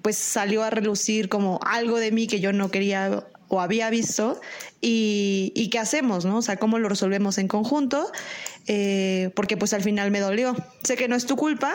pues 0.00 0.16
salió 0.16 0.62
a 0.62 0.70
relucir 0.70 1.28
como 1.28 1.60
algo 1.66 1.98
de 1.98 2.12
mí 2.12 2.26
que 2.26 2.40
yo 2.40 2.52
no 2.52 2.70
quería 2.70 3.26
o 3.48 3.60
había 3.60 3.90
visto 3.90 4.40
y, 4.80 5.68
qué 5.70 5.78
hacemos, 5.78 6.24
¿no? 6.24 6.38
O 6.38 6.42
sea, 6.42 6.56
cómo 6.56 6.78
lo 6.78 6.88
resolvemos 6.88 7.38
en 7.38 7.48
conjunto, 7.48 8.10
eh, 8.66 9.30
porque 9.34 9.56
pues 9.56 9.72
al 9.72 9.82
final 9.82 10.10
me 10.10 10.20
dolió. 10.20 10.56
Sé 10.82 10.96
que 10.96 11.08
no 11.08 11.16
es 11.16 11.26
tu 11.26 11.36
culpa, 11.36 11.74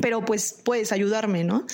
pero 0.00 0.24
pues 0.24 0.56
puedes 0.64 0.92
ayudarme, 0.92 1.44
¿no? 1.44 1.66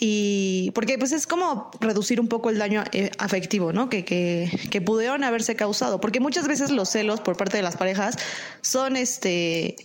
Y 0.00 0.70
porque 0.74 0.96
pues 0.96 1.10
es 1.10 1.26
como 1.26 1.72
reducir 1.80 2.20
un 2.20 2.28
poco 2.28 2.50
el 2.50 2.58
daño 2.58 2.84
eh, 2.92 3.10
afectivo, 3.18 3.72
¿no? 3.72 3.88
Que, 3.88 4.04
que, 4.04 4.48
que, 4.70 4.80
pudieron 4.80 5.24
haberse 5.24 5.56
causado. 5.56 6.00
Porque 6.00 6.20
muchas 6.20 6.46
veces 6.46 6.70
los 6.70 6.88
celos 6.88 7.20
por 7.20 7.36
parte 7.36 7.56
de 7.56 7.64
las 7.64 7.76
parejas 7.76 8.16
son 8.62 8.96
este 8.96 9.76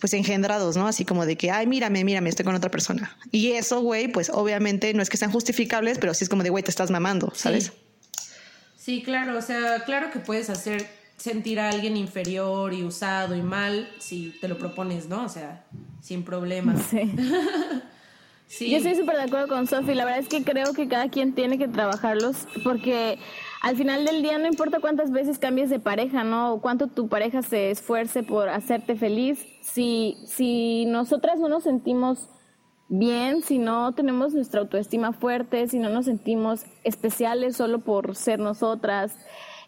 pues 0.00 0.14
engendrados, 0.14 0.78
¿no? 0.78 0.86
Así 0.86 1.04
como 1.04 1.26
de 1.26 1.36
que, 1.36 1.50
ay, 1.50 1.66
mírame, 1.66 2.04
mírame, 2.04 2.30
estoy 2.30 2.46
con 2.46 2.54
otra 2.54 2.70
persona. 2.70 3.18
Y 3.30 3.52
eso, 3.52 3.82
güey, 3.82 4.08
pues 4.08 4.30
obviamente 4.30 4.94
no 4.94 5.02
es 5.02 5.10
que 5.10 5.18
sean 5.18 5.30
justificables, 5.30 5.98
pero 5.98 6.14
sí 6.14 6.24
es 6.24 6.30
como 6.30 6.42
de, 6.42 6.48
güey, 6.48 6.64
te 6.64 6.70
estás 6.70 6.90
mamando, 6.90 7.30
¿sabes? 7.34 7.72
sí, 8.78 9.02
claro, 9.02 9.38
o 9.38 9.42
sea, 9.42 9.84
claro 9.84 10.10
que 10.10 10.20
puedes 10.20 10.48
hacer 10.48 10.88
sentir 11.20 11.60
a 11.60 11.68
alguien 11.68 11.98
inferior 11.98 12.72
y 12.72 12.82
usado 12.82 13.36
y 13.36 13.42
mal 13.42 13.88
si 13.98 14.34
te 14.40 14.48
lo 14.48 14.56
propones, 14.56 15.06
¿no? 15.06 15.24
O 15.24 15.28
sea, 15.28 15.64
sin 16.00 16.24
problemas. 16.24 16.80
Sí. 18.52 18.68
Yo 18.68 18.78
estoy 18.78 18.96
súper 18.96 19.14
de 19.14 19.22
acuerdo 19.22 19.46
con 19.46 19.68
Sofi. 19.68 19.94
La 19.94 20.04
verdad 20.04 20.18
es 20.18 20.28
que 20.28 20.42
creo 20.42 20.72
que 20.72 20.88
cada 20.88 21.08
quien 21.08 21.36
tiene 21.36 21.56
que 21.56 21.68
trabajarlos 21.68 22.48
porque 22.64 23.16
al 23.62 23.76
final 23.76 24.04
del 24.04 24.22
día 24.22 24.38
no 24.38 24.48
importa 24.48 24.80
cuántas 24.80 25.12
veces 25.12 25.38
cambies 25.38 25.70
de 25.70 25.78
pareja, 25.78 26.24
¿no? 26.24 26.54
O 26.54 26.60
cuánto 26.60 26.88
tu 26.88 27.08
pareja 27.08 27.42
se 27.42 27.70
esfuerce 27.70 28.24
por 28.24 28.48
hacerte 28.48 28.96
feliz. 28.96 29.46
Si, 29.62 30.16
si 30.26 30.84
nosotras 30.86 31.38
no 31.38 31.48
nos 31.48 31.62
sentimos 31.62 32.28
bien, 32.88 33.44
si 33.44 33.58
no 33.58 33.92
tenemos 33.92 34.34
nuestra 34.34 34.62
autoestima 34.62 35.12
fuerte, 35.12 35.68
si 35.68 35.78
no 35.78 35.88
nos 35.88 36.06
sentimos 36.06 36.64
especiales 36.82 37.54
solo 37.54 37.78
por 37.78 38.16
ser 38.16 38.40
nosotras, 38.40 39.14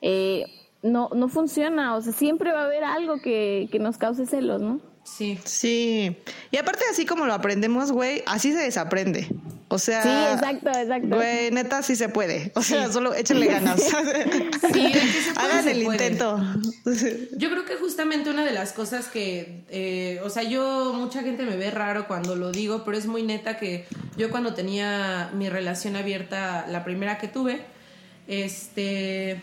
eh, 0.00 0.46
no, 0.82 1.10
no 1.14 1.28
funciona. 1.28 1.96
O 1.96 2.02
sea, 2.02 2.12
siempre 2.12 2.52
va 2.52 2.62
a 2.62 2.64
haber 2.64 2.84
algo 2.84 3.20
que, 3.20 3.68
que 3.70 3.78
nos 3.78 3.98
cause 3.98 4.26
celos, 4.26 4.60
¿no? 4.60 4.80
Sí. 5.04 5.38
Sí. 5.44 6.16
Y 6.50 6.56
aparte, 6.56 6.84
así 6.90 7.06
como 7.06 7.26
lo 7.26 7.34
aprendemos, 7.34 7.92
güey, 7.92 8.22
así 8.26 8.52
se 8.52 8.58
desaprende. 8.58 9.28
O 9.68 9.78
sea, 9.78 10.02
sí, 10.02 10.34
exacto, 10.34 10.68
exacto. 10.68 11.16
Güey, 11.16 11.50
neta 11.50 11.82
sí 11.82 11.96
se 11.96 12.10
puede. 12.10 12.52
O 12.54 12.62
sea, 12.62 12.92
solo 12.92 13.14
échenle 13.14 13.46
ganas. 13.46 13.80
Sí, 14.72 14.92
Hagan 15.36 15.66
el 15.66 15.82
intento. 15.82 16.38
Yo 17.36 17.50
creo 17.50 17.64
que 17.64 17.76
justamente 17.76 18.30
una 18.30 18.44
de 18.44 18.52
las 18.52 18.72
cosas 18.72 19.08
que, 19.08 19.64
eh, 19.70 20.20
o 20.24 20.30
sea, 20.30 20.42
yo, 20.42 20.92
mucha 20.94 21.22
gente 21.22 21.44
me 21.44 21.56
ve 21.56 21.70
raro 21.70 22.06
cuando 22.06 22.36
lo 22.36 22.52
digo, 22.52 22.84
pero 22.84 22.96
es 22.96 23.06
muy 23.06 23.22
neta 23.22 23.56
que 23.56 23.86
yo 24.16 24.30
cuando 24.30 24.54
tenía 24.54 25.30
mi 25.34 25.48
relación 25.48 25.96
abierta, 25.96 26.66
la 26.68 26.84
primera 26.84 27.18
que 27.18 27.28
tuve, 27.28 27.62
este, 28.28 29.42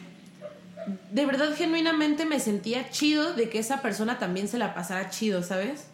de 1.12 1.26
verdad 1.26 1.56
genuinamente 1.56 2.26
me 2.26 2.40
sentía 2.40 2.90
chido 2.90 3.34
de 3.34 3.50
que 3.50 3.60
esa 3.60 3.82
persona 3.82 4.20
también 4.20 4.48
se 4.48 4.58
la 4.58 4.74
pasara 4.74 5.10
chido, 5.10 5.44
¿sabes? 5.44 5.88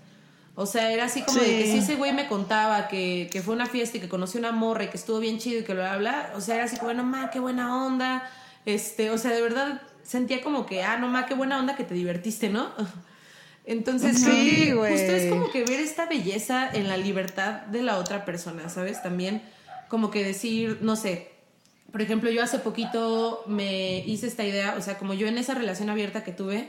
O 0.55 0.65
sea, 0.65 0.91
era 0.91 1.05
así 1.05 1.21
como 1.21 1.39
de 1.39 1.45
que 1.45 1.65
si 1.65 1.77
ese 1.79 1.95
güey 1.95 2.13
me 2.13 2.27
contaba 2.27 2.87
que, 2.87 3.29
que, 3.31 3.41
fue 3.41 3.53
una 3.53 3.65
fiesta 3.65 3.97
y 3.97 3.99
que 3.99 4.07
conoció 4.07 4.39
una 4.39 4.53
morra 4.53 4.85
y 4.85 4.87
que 4.87 4.97
estuvo 4.97 5.19
bien 5.19 5.37
chido 5.37 5.59
y 5.59 5.63
que 5.63 5.73
lo 5.73 5.85
habla, 5.85 6.31
o 6.35 6.41
sea, 6.41 6.55
era 6.55 6.63
así 6.63 6.77
como, 6.77 6.93
no 6.93 7.03
ma, 7.03 7.29
qué 7.29 7.39
buena 7.39 7.85
onda. 7.85 8.29
Este, 8.65 9.09
o 9.11 9.17
sea, 9.17 9.31
de 9.31 9.41
verdad 9.41 9.81
sentía 10.03 10.41
como 10.41 10.65
que, 10.65 10.81
ah, 10.81 10.97
no 10.97 11.09
ma, 11.09 11.25
qué 11.25 11.33
buena 11.33 11.59
onda 11.59 11.75
que 11.75 11.83
te 11.83 11.93
divertiste, 11.93 12.49
¿no? 12.49 12.69
Entonces, 13.65 14.19
sí, 14.19 14.71
justo 14.71 15.11
es 15.11 15.29
como 15.29 15.51
que 15.51 15.63
ver 15.63 15.79
esta 15.79 16.05
belleza 16.05 16.69
en 16.71 16.87
la 16.87 16.97
libertad 16.97 17.63
de 17.63 17.81
la 17.81 17.97
otra 17.97 18.23
persona, 18.23 18.69
¿sabes? 18.69 19.01
También 19.01 19.41
como 19.89 20.11
que 20.11 20.23
decir, 20.23 20.79
no 20.81 20.95
sé, 20.95 21.31
por 21.95 22.01
ejemplo, 22.01 22.29
yo 22.29 22.43
hace 22.43 22.59
poquito 22.59 23.45
me 23.47 23.99
hice 23.99 24.27
esta 24.27 24.43
idea, 24.43 24.75
o 24.77 24.81
sea, 24.81 24.97
como 24.97 25.13
yo 25.13 25.27
en 25.27 25.37
esa 25.37 25.53
relación 25.53 25.89
abierta 25.89 26.25
que 26.25 26.33
tuve, 26.33 26.67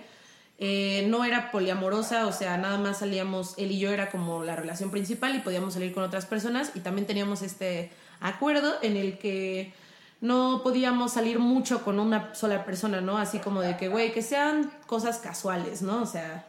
eh, 0.61 1.05
no 1.09 1.25
era 1.25 1.51
poliamorosa, 1.51 2.29
o 2.29 2.33
sea, 2.33 2.57
nada 2.59 2.79
más 2.79 3.01
salíamos, 3.01 3.55
él 3.59 3.73
y 3.73 3.81
yo 3.81 3.91
era 3.91 4.09
como 4.13 4.45
la 4.45 4.55
relación 4.55 4.93
principal 4.93 5.35
y 5.35 5.41
podíamos 5.41 5.75
salir 5.75 5.93
con 5.93 6.05
otras 6.05 6.27
personas 6.27 6.71
y 6.77 6.79
también 6.79 7.09
teníamos 7.09 7.43
este 7.43 7.91
acuerdo 8.21 8.75
en 8.83 8.97
el 8.97 9.19
que 9.19 9.75
no 10.21 10.61
podíamos 10.63 11.15
salir 11.15 11.41
mucho 11.41 11.83
con 11.83 11.99
una 11.99 12.33
sola 12.37 12.65
persona, 12.65 13.01
¿no? 13.01 13.19
Así 13.19 13.41
como 13.41 13.63
de 13.63 13.77
que, 13.77 13.89
güey, 13.89 14.13
que 14.13 14.23
sean 14.23 14.71
cosas 14.87 15.19
casuales, 15.19 15.83
¿no? 15.83 16.03
O 16.03 16.07
sea, 16.07 16.47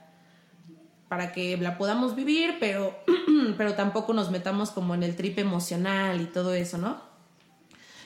para 1.08 1.32
que 1.32 1.58
la 1.58 1.80
podamos 1.80 2.16
vivir, 2.16 2.58
pero, 2.60 2.96
pero 3.58 3.74
tampoco 3.74 4.14
nos 4.14 4.30
metamos 4.30 4.70
como 4.70 4.94
en 4.94 5.02
el 5.02 5.16
trip 5.16 5.40
emocional 5.40 6.22
y 6.22 6.26
todo 6.26 6.54
eso, 6.54 6.78
¿no? 6.78 7.07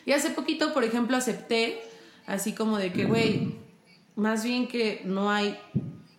Y 0.05 0.13
hace 0.13 0.31
poquito, 0.31 0.73
por 0.73 0.83
ejemplo, 0.83 1.17
acepté 1.17 1.81
así 2.25 2.53
como 2.53 2.77
de 2.77 2.91
que, 2.91 3.05
güey, 3.05 3.55
más 4.15 4.43
bien 4.43 4.67
que 4.67 5.01
no 5.05 5.29
hay 5.29 5.57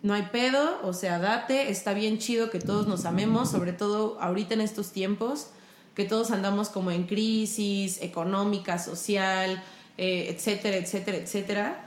no 0.03 0.13
hay 0.13 0.23
pedo, 0.33 0.81
o 0.83 0.91
sea, 0.91 1.17
date, 1.17 1.71
está 1.71 1.93
bien 1.93 2.17
chido 2.19 2.49
que 2.49 2.59
todos 2.59 2.87
nos 2.87 3.05
amemos, 3.05 3.49
sobre 3.49 3.71
todo 3.71 4.17
ahorita 4.19 4.53
en 4.53 4.59
estos 4.59 4.91
tiempos, 4.91 5.47
que 5.95 6.03
todos 6.03 6.31
andamos 6.31 6.67
como 6.67 6.91
en 6.91 7.03
crisis 7.03 8.01
económica, 8.01 8.79
social, 8.79 9.63
eh, 9.97 10.27
etcétera, 10.29 10.75
etcétera, 10.75 11.17
etcétera. 11.17 11.85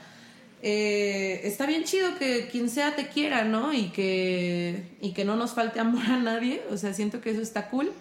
Eh, 0.63 1.43
está 1.45 1.67
bien 1.67 1.85
chido 1.85 2.17
que 2.19 2.49
quien 2.51 2.71
sea 2.71 2.97
te 2.97 3.09
quiera, 3.09 3.45
¿no? 3.45 3.75
Y 3.75 3.91
que, 3.91 4.97
y 5.03 5.13
que 5.13 5.27
no 5.27 5.37
nos 5.37 5.53
falte 5.53 5.79
amor 5.81 6.07
a 6.07 6.17
nadie, 6.17 6.63
o 6.71 6.79
sea, 6.79 6.95
siento 6.95 7.21
que 7.21 7.31
eso 7.31 7.43
está 7.43 7.69
cool 7.69 7.93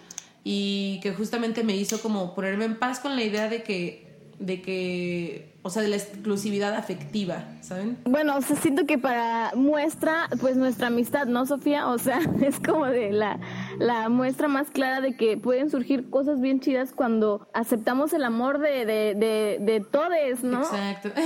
y 0.48 1.00
que 1.02 1.12
justamente 1.12 1.64
me 1.64 1.74
hizo 1.74 2.00
como 2.00 2.32
ponerme 2.32 2.66
en 2.66 2.78
paz 2.78 3.00
con 3.00 3.16
la 3.16 3.24
idea 3.24 3.48
de 3.48 3.64
que 3.64 4.06
de 4.38 4.62
que, 4.62 5.56
o 5.62 5.70
sea, 5.70 5.82
de 5.82 5.88
la 5.88 5.96
exclusividad 5.96 6.74
afectiva, 6.74 7.48
¿saben? 7.62 7.98
Bueno, 8.04 8.36
o 8.36 8.42
sea, 8.42 8.54
siento 8.54 8.86
que 8.86 8.96
para 8.96 9.50
muestra, 9.56 10.28
pues 10.40 10.56
nuestra 10.56 10.86
amistad, 10.86 11.26
¿no, 11.26 11.46
Sofía? 11.46 11.88
O 11.88 11.98
sea, 11.98 12.20
es 12.42 12.60
como 12.60 12.86
de 12.86 13.10
la, 13.10 13.40
la 13.78 14.08
muestra 14.08 14.46
más 14.46 14.70
clara 14.70 15.00
de 15.00 15.16
que 15.16 15.36
pueden 15.36 15.68
surgir 15.68 16.10
cosas 16.10 16.40
bien 16.40 16.60
chidas 16.60 16.92
cuando 16.92 17.48
aceptamos 17.52 18.12
el 18.12 18.22
amor 18.22 18.60
de, 18.60 18.86
de, 18.86 19.14
de, 19.16 19.58
de 19.60 19.80
todes, 19.80 20.44
¿no? 20.44 20.60
Exacto. 20.60 21.10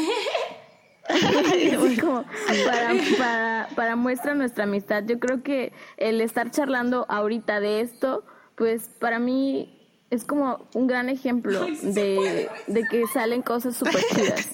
como 2.00 2.24
para, 2.64 2.92
para, 3.18 3.68
para 3.74 3.96
muestra 3.96 4.34
nuestra 4.34 4.64
amistad. 4.64 5.02
Yo 5.04 5.18
creo 5.18 5.42
que 5.42 5.72
el 5.98 6.22
estar 6.22 6.50
charlando 6.50 7.04
ahorita 7.08 7.60
de 7.60 7.80
esto, 7.80 8.24
pues 8.56 8.90
para 8.98 9.18
mí 9.18 9.76
es 10.10 10.24
como 10.24 10.68
un 10.74 10.86
gran 10.86 11.08
ejemplo 11.08 11.64
de, 11.82 12.48
de, 12.66 12.82
que 12.90 13.06
salen 13.12 13.42
cosas 13.42 13.76
súper 13.76 14.02
chidas. 14.12 14.48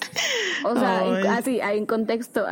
O 0.63 0.75
sea, 0.75 1.35
así, 1.35 1.59
en 1.63 1.85
contexto. 1.85 2.45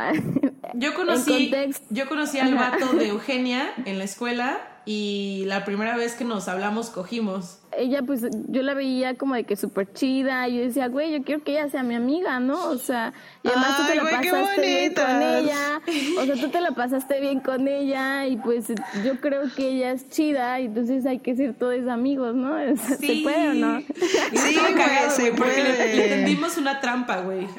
Yo 0.74 0.94
conocí, 0.94 1.52
yo 1.90 2.08
conocí 2.08 2.38
al 2.38 2.54
vato 2.54 2.92
de 2.94 3.08
Eugenia 3.10 3.72
en 3.84 3.98
la 3.98 4.04
escuela 4.04 4.75
y 4.86 5.44
la 5.46 5.64
primera 5.64 5.96
vez 5.96 6.14
que 6.14 6.24
nos 6.24 6.48
hablamos 6.48 6.88
cogimos 6.90 7.58
ella 7.76 8.02
pues 8.02 8.22
yo 8.48 8.62
la 8.62 8.74
veía 8.74 9.14
como 9.14 9.34
de 9.34 9.44
que 9.44 9.56
súper 9.56 9.92
chida 9.92 10.48
y 10.48 10.56
yo 10.56 10.62
decía, 10.62 10.88
güey, 10.88 11.12
yo 11.12 11.22
quiero 11.22 11.42
que 11.42 11.52
ella 11.52 11.68
sea 11.68 11.82
mi 11.82 11.94
amiga, 11.94 12.40
¿no? 12.40 12.68
O 12.68 12.78
sea, 12.78 13.12
y 13.42 13.48
además 13.48 13.76
tú 13.76 13.86
te 13.86 13.94
la 13.94 14.04
pasaste 14.04 14.60
bien 14.60 14.94
con 14.94 15.22
ella, 15.22 15.80
o 16.18 16.24
sea, 16.24 16.34
tú 16.36 16.48
te 16.48 16.60
la 16.60 16.70
pasaste 16.72 17.20
bien 17.20 17.40
con 17.40 17.68
ella 17.68 18.26
y 18.26 18.36
pues 18.36 18.68
yo 19.04 19.20
creo 19.20 19.42
que 19.54 19.68
ella 19.68 19.92
es 19.92 20.08
chida 20.08 20.60
y 20.60 20.66
entonces 20.66 21.04
hay 21.06 21.18
que 21.18 21.36
ser 21.36 21.54
todos 21.54 21.86
amigos, 21.88 22.34
¿no? 22.34 22.56
¿Se 22.76 23.20
puede 23.22 23.50
o 23.50 23.54
no? 23.54 23.80
Sí, 23.80 24.58
güey, 24.74 25.10
se 25.10 25.32
porque 25.32 25.62
Le, 25.62 26.08
tendimos 26.08 26.56
una 26.56 26.80
trampa, 26.80 27.20
güey. 27.20 27.46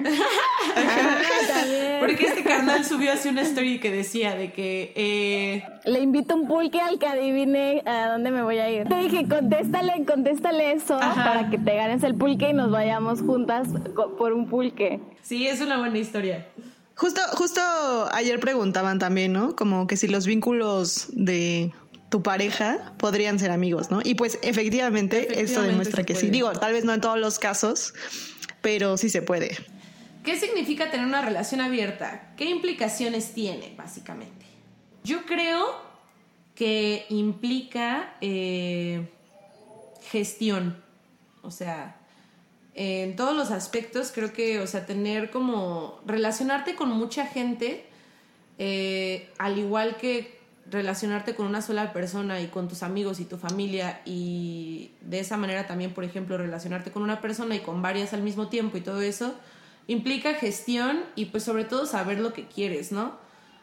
porque 2.08 2.26
este 2.26 2.43
carnal 2.43 2.86
subió 2.86 3.12
así 3.12 3.30
una 3.30 3.41
story 3.41 3.80
que 3.80 3.91
decía 3.91 4.36
de 4.36 4.52
que... 4.52 4.93
Eh... 4.96 5.63
Le 5.86 6.00
invito 6.00 6.36
un 6.36 6.48
pulque 6.48 6.80
al 6.80 7.00
que 7.00 7.08
adivine 7.08 7.84
a 7.86 8.12
dónde 8.12 8.32
me 8.32 8.41
voy 8.41 8.58
a 8.60 8.70
ir. 8.70 8.88
Te 8.88 8.96
dije, 8.96 9.28
contéstale 9.28 10.06
contéstale 10.06 10.72
eso 10.72 10.98
para 10.98 11.50
que 11.50 11.58
te 11.58 11.76
ganes 11.76 12.04
el 12.04 12.15
pulque 12.15 12.50
y 12.50 12.54
nos 12.54 12.72
vayamos 12.72 13.22
juntas 13.22 13.67
por 14.17 14.34
un 14.34 14.48
pulque. 14.48 15.00
Sí, 15.22 15.48
es 15.48 15.62
una 15.62 15.78
buena 15.78 15.98
historia. 15.98 16.48
Justo, 16.96 17.22
justo 17.34 17.62
ayer 18.12 18.39
preguntaban 18.39 19.00
también, 19.00 19.34
¿no? 19.34 19.56
Como 19.56 19.86
que 19.86 19.98
si 19.98 20.08
los 20.08 20.26
vínculos 20.26 21.10
de 21.12 21.72
tu 22.10 22.24
pareja 22.24 22.93
podrían 22.98 23.38
ser 23.38 23.52
amigos, 23.52 23.91
¿no? 23.91 24.00
Y 24.04 24.15
pues 24.15 24.39
efectivamente, 24.41 25.41
eso 25.41 25.62
demuestra 25.62 26.04
que 26.04 26.15
sí. 26.15 26.30
Digo, 26.30 26.52
tal 26.54 26.74
vez 26.74 26.86
no 26.86 26.93
en 26.93 27.02
todos 27.02 27.20
los 27.20 27.38
casos, 27.38 27.93
pero 28.62 28.98
sí 28.98 29.10
se 29.10 29.22
puede. 29.22 29.58
¿Qué 30.27 30.37
significa 30.37 30.91
tener 30.91 31.05
una 31.05 31.21
relación 31.21 31.61
abierta? 31.61 32.33
¿Qué 32.35 32.49
implicaciones 32.49 33.33
tiene, 33.33 33.73
básicamente? 33.77 34.45
Yo 35.05 35.25
creo 35.25 35.65
que 36.53 37.05
implica 37.07 38.13
eh, 38.19 39.07
gestión. 40.11 40.83
O 41.43 41.49
sea, 41.49 41.95
en 42.73 43.15
todos 43.15 43.37
los 43.37 43.51
aspectos 43.51 44.11
creo 44.13 44.33
que, 44.33 44.59
o 44.59 44.67
sea, 44.67 44.85
tener 44.85 45.31
como 45.31 46.01
relacionarte 46.05 46.75
con 46.75 46.89
mucha 46.89 47.25
gente, 47.25 47.85
eh, 48.57 49.29
al 49.37 49.57
igual 49.57 49.95
que 49.95 50.41
relacionarte 50.69 51.35
con 51.35 51.45
una 51.45 51.61
sola 51.61 51.93
persona 51.93 52.41
y 52.41 52.47
con 52.47 52.67
tus 52.67 52.83
amigos 52.83 53.21
y 53.21 53.23
tu 53.23 53.37
familia 53.37 54.01
y 54.03 54.91
de 54.99 55.21
esa 55.21 55.37
manera 55.37 55.67
también, 55.67 55.93
por 55.93 56.03
ejemplo, 56.03 56.37
relacionarte 56.37 56.91
con 56.91 57.01
una 57.01 57.21
persona 57.21 57.55
y 57.55 57.59
con 57.59 57.81
varias 57.81 58.11
al 58.11 58.23
mismo 58.23 58.49
tiempo 58.49 58.75
y 58.75 58.81
todo 58.81 58.99
eso, 58.99 59.33
implica 59.88 60.34
gestión 60.34 61.04
y 61.15 61.26
pues 61.26 61.43
sobre 61.43 61.65
todo 61.65 61.86
saber 61.86 62.19
lo 62.19 62.34
que 62.34 62.47
quieres, 62.47 62.91
¿no? 62.91 63.15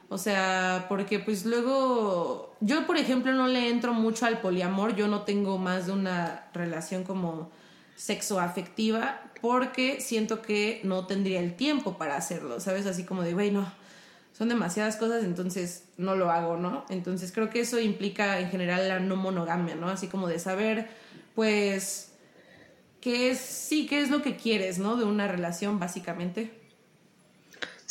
O 0.09 0.19
sea, 0.19 0.87
porque 0.89 1.19
pues 1.19 1.45
luego, 1.45 2.55
yo 2.61 2.87
por 2.87 2.97
ejemplo 2.97 3.33
no 3.33 3.47
le 3.47 3.69
entro 3.69 3.95
mucho 3.95 4.27
al 4.27 4.41
poliamor, 4.41 4.95
yo 4.95 5.09
no 5.09 5.23
tengo 5.23 5.59
más 5.59 5.87
de 5.87 5.93
una 5.93 6.47
relación 6.53 7.05
como 7.05 7.51
sexoafectiva 7.97 9.23
porque 9.41 10.01
siento 10.01 10.43
que 10.43 10.81
no 10.85 11.07
tendría 11.07 11.41
el 11.41 11.55
tiempo 11.55 11.99
para 11.99 12.17
hacerlo, 12.17 12.61
¿sabes? 12.61 12.87
Así 12.87 13.05
como 13.05 13.23
de, 13.23 13.35
güey, 13.35 13.51
no, 13.51 13.71
son 14.33 14.49
demasiadas 14.49 14.97
cosas, 14.97 15.23
entonces 15.25 15.85
no 15.97 16.17
lo 16.17 16.31
hago, 16.31 16.57
¿no? 16.57 16.85
Entonces 16.89 17.31
creo 17.31 17.51
que 17.51 17.61
eso 17.61 17.79
implica 17.79 18.41
en 18.41 18.51
general 18.51 18.89
la 18.89 19.01
no 19.01 19.17
monogamia, 19.17 19.75
¿no? 19.75 19.89
Así 19.89 20.09
como 20.09 20.29
de 20.29 20.39
saber, 20.39 20.89
pues, 21.35 22.14
qué 23.05 23.31
es, 23.31 23.39
sí, 23.39 23.87
qué 23.87 24.01
es 24.01 24.11
lo 24.11 24.23
que 24.23 24.35
quieres, 24.35 24.79
¿no? 24.79 24.97
De 24.97 25.05
una 25.05 25.29
relación, 25.29 25.79
básicamente. 25.79 26.64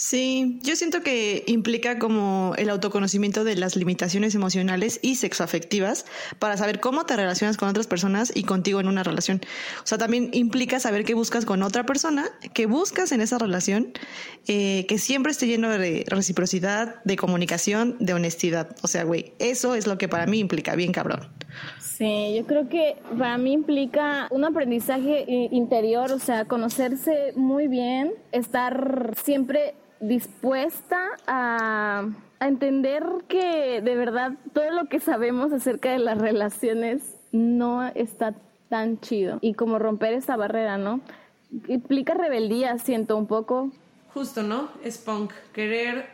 Sí, 0.06 0.60
yo 0.64 0.76
siento 0.76 1.02
que 1.02 1.46
implica 1.48 1.98
como 1.98 2.56
el 2.58 2.70
autoconocimiento 2.70 3.46
de 3.46 3.56
las 3.56 3.78
limitaciones 3.78 4.36
emocionales 4.36 5.00
y 5.02 5.16
sexoafectivas 5.16 6.06
para 6.40 6.58
saber 6.58 6.82
cómo 6.82 7.06
te 7.06 7.16
relacionas 7.16 7.56
con 7.56 7.70
otras 7.70 7.88
personas 7.88 8.30
y 8.36 8.44
contigo 8.44 8.82
en 8.82 8.90
una 8.90 9.04
relación. 9.04 9.40
O 9.82 9.88
sea, 9.88 9.98
también 9.98 10.30
implica 10.34 10.82
saber 10.82 11.06
qué 11.06 11.14
buscas 11.14 11.46
con 11.46 11.64
otra 11.64 11.86
persona, 11.86 12.26
qué 12.54 12.66
buscas 12.66 13.14
en 13.14 13.22
esa 13.22 13.38
relación, 13.38 13.94
eh, 14.46 14.86
que 14.90 14.98
siempre 14.98 15.32
esté 15.32 15.48
lleno 15.48 15.70
de 15.70 16.04
reciprocidad, 16.06 17.02
de 17.06 17.16
comunicación, 17.16 17.96
de 18.02 18.14
honestidad. 18.14 18.76
O 18.82 18.90
sea, 18.90 19.06
güey, 19.06 19.32
eso 19.40 19.74
es 19.74 19.88
lo 19.88 19.98
que 19.98 20.10
para 20.10 20.26
mí 20.26 20.38
implica, 20.40 20.76
bien 20.76 20.92
cabrón. 20.92 21.30
Sí, 21.80 22.34
yo 22.36 22.46
creo 22.46 22.68
que 22.68 22.98
para 23.18 23.38
mí 23.38 23.54
implica 23.54 24.28
un 24.32 24.44
aprendizaje 24.44 25.24
interior, 25.30 26.12
o 26.12 26.20
sea, 26.20 26.44
conocerse 26.44 27.32
muy 27.38 27.70
bien, 27.70 28.12
estar 28.34 29.14
siempre 29.24 29.76
dispuesta 30.00 31.10
a, 31.28 32.08
entender 32.40 33.04
que 33.30 33.80
de 33.82 33.96
verdad 33.96 34.34
todo 34.52 34.70
lo 34.72 34.90
que 34.90 35.00
sabemos 35.00 35.54
acerca 35.54 35.92
de 35.92 36.00
las 36.00 36.18
relaciones 36.18 37.02
no 37.32 37.88
está 37.88 38.36
tan 38.68 39.00
chido. 39.00 39.38
Y 39.40 39.54
como 39.54 39.80
romper 39.80 40.14
esa 40.14 40.36
barrera, 40.36 40.78
¿no? 40.78 41.00
Implica 41.70 42.14
rebeldía, 42.14 42.78
siento 42.80 43.16
un 43.16 43.28
poco. 43.28 43.72
Justo, 44.14 44.44
¿no? 44.44 44.68
Es 44.84 44.98
punk. 44.98 45.32
Querer 45.54 46.06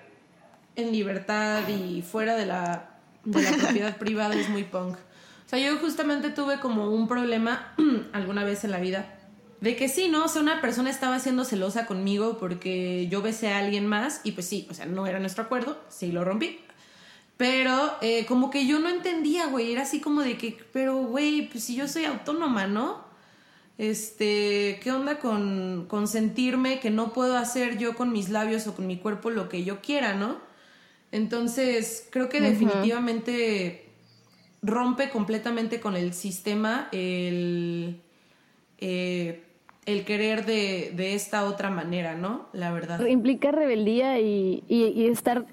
en 0.76 0.92
libertad 0.92 1.68
y 1.68 2.04
fuera 2.04 2.36
de 2.36 2.46
la, 2.46 2.92
de 3.26 3.42
la 3.42 3.52
propiedad 3.58 3.98
privada 4.00 4.36
es 4.36 4.50
muy 4.50 4.66
punk. 4.66 4.98
O 4.98 5.50
sea, 5.50 5.58
yo 5.58 5.78
justamente 5.80 6.30
tuve 6.30 6.60
como 6.60 6.92
un 6.92 7.08
problema 7.08 7.74
alguna 8.14 8.44
vez 8.44 8.64
en 8.66 8.72
la 8.72 8.80
vida 8.80 9.19
de 9.62 9.76
que 9.76 9.90
sí, 9.90 10.08
¿no? 10.08 10.26
O 10.26 10.28
sea, 10.28 10.42
una 10.42 10.62
persona 10.62 10.90
estaba 10.90 11.20
siendo 11.20 11.44
celosa 11.44 11.86
conmigo 11.86 12.38
porque 12.38 13.08
yo 13.10 13.22
besé 13.22 13.50
a 13.52 13.60
alguien 13.60 13.88
más 13.88 14.22
y 14.24 14.32
pues 14.32 14.48
sí, 14.48 14.68
o 14.70 14.74
sea, 14.74 14.86
no 14.86 15.06
era 15.06 15.20
nuestro 15.20 15.44
acuerdo, 15.44 15.80
sí 15.90 16.12
lo 16.12 16.24
rompí. 16.24 16.60
Pero 17.38 17.94
eh, 18.02 18.26
como 18.26 18.50
que 18.50 18.66
yo 18.68 18.80
no 18.80 18.90
entendía, 18.90 19.48
güey, 19.48 19.72
era 19.72 19.84
así 19.84 20.02
como 20.02 20.22
de 20.22 20.38
que, 20.38 20.58
pero 20.74 20.98
güey, 20.98 21.50
pues 21.50 21.64
si 21.66 21.76
yo 21.76 21.88
soy 21.88 22.06
autónoma, 22.06 22.68
¿no? 22.68 23.04
Este, 23.78 24.80
¿qué 24.84 24.92
onda 24.92 25.20
con, 25.20 25.86
con 25.88 26.08
sentirme 26.08 26.80
que 26.80 26.90
no 26.90 27.14
puedo 27.14 27.38
hacer 27.38 27.78
yo 27.78 27.96
con 27.96 28.12
mis 28.12 28.30
labios 28.30 28.68
o 28.68 28.76
con 28.76 28.88
mi 28.88 28.98
cuerpo 28.98 29.30
lo 29.30 29.48
que 29.48 29.64
yo 29.64 29.82
quiera, 29.82 30.14
¿no? 30.14 30.38
Entonces, 31.12 32.08
creo 32.12 32.30
que 32.30 32.42
definitivamente 32.42 33.90
rompe 34.62 35.10
completamente 35.10 35.80
con 35.80 35.96
el 35.96 36.14
sistema 36.14 36.88
el... 36.92 38.02
Eh, 38.78 39.46
el 39.86 40.06
querer 40.06 40.46
de, 40.46 40.92
de, 40.96 41.16
esta 41.16 41.46
otra 41.46 41.70
manera, 41.70 42.14
¿no? 42.14 42.48
La 42.54 42.72
verdad. 42.72 43.04
Implica 43.06 43.52
rebeldía 43.52 44.20
y, 44.20 44.64
y, 44.68 45.08
estar 45.08 45.46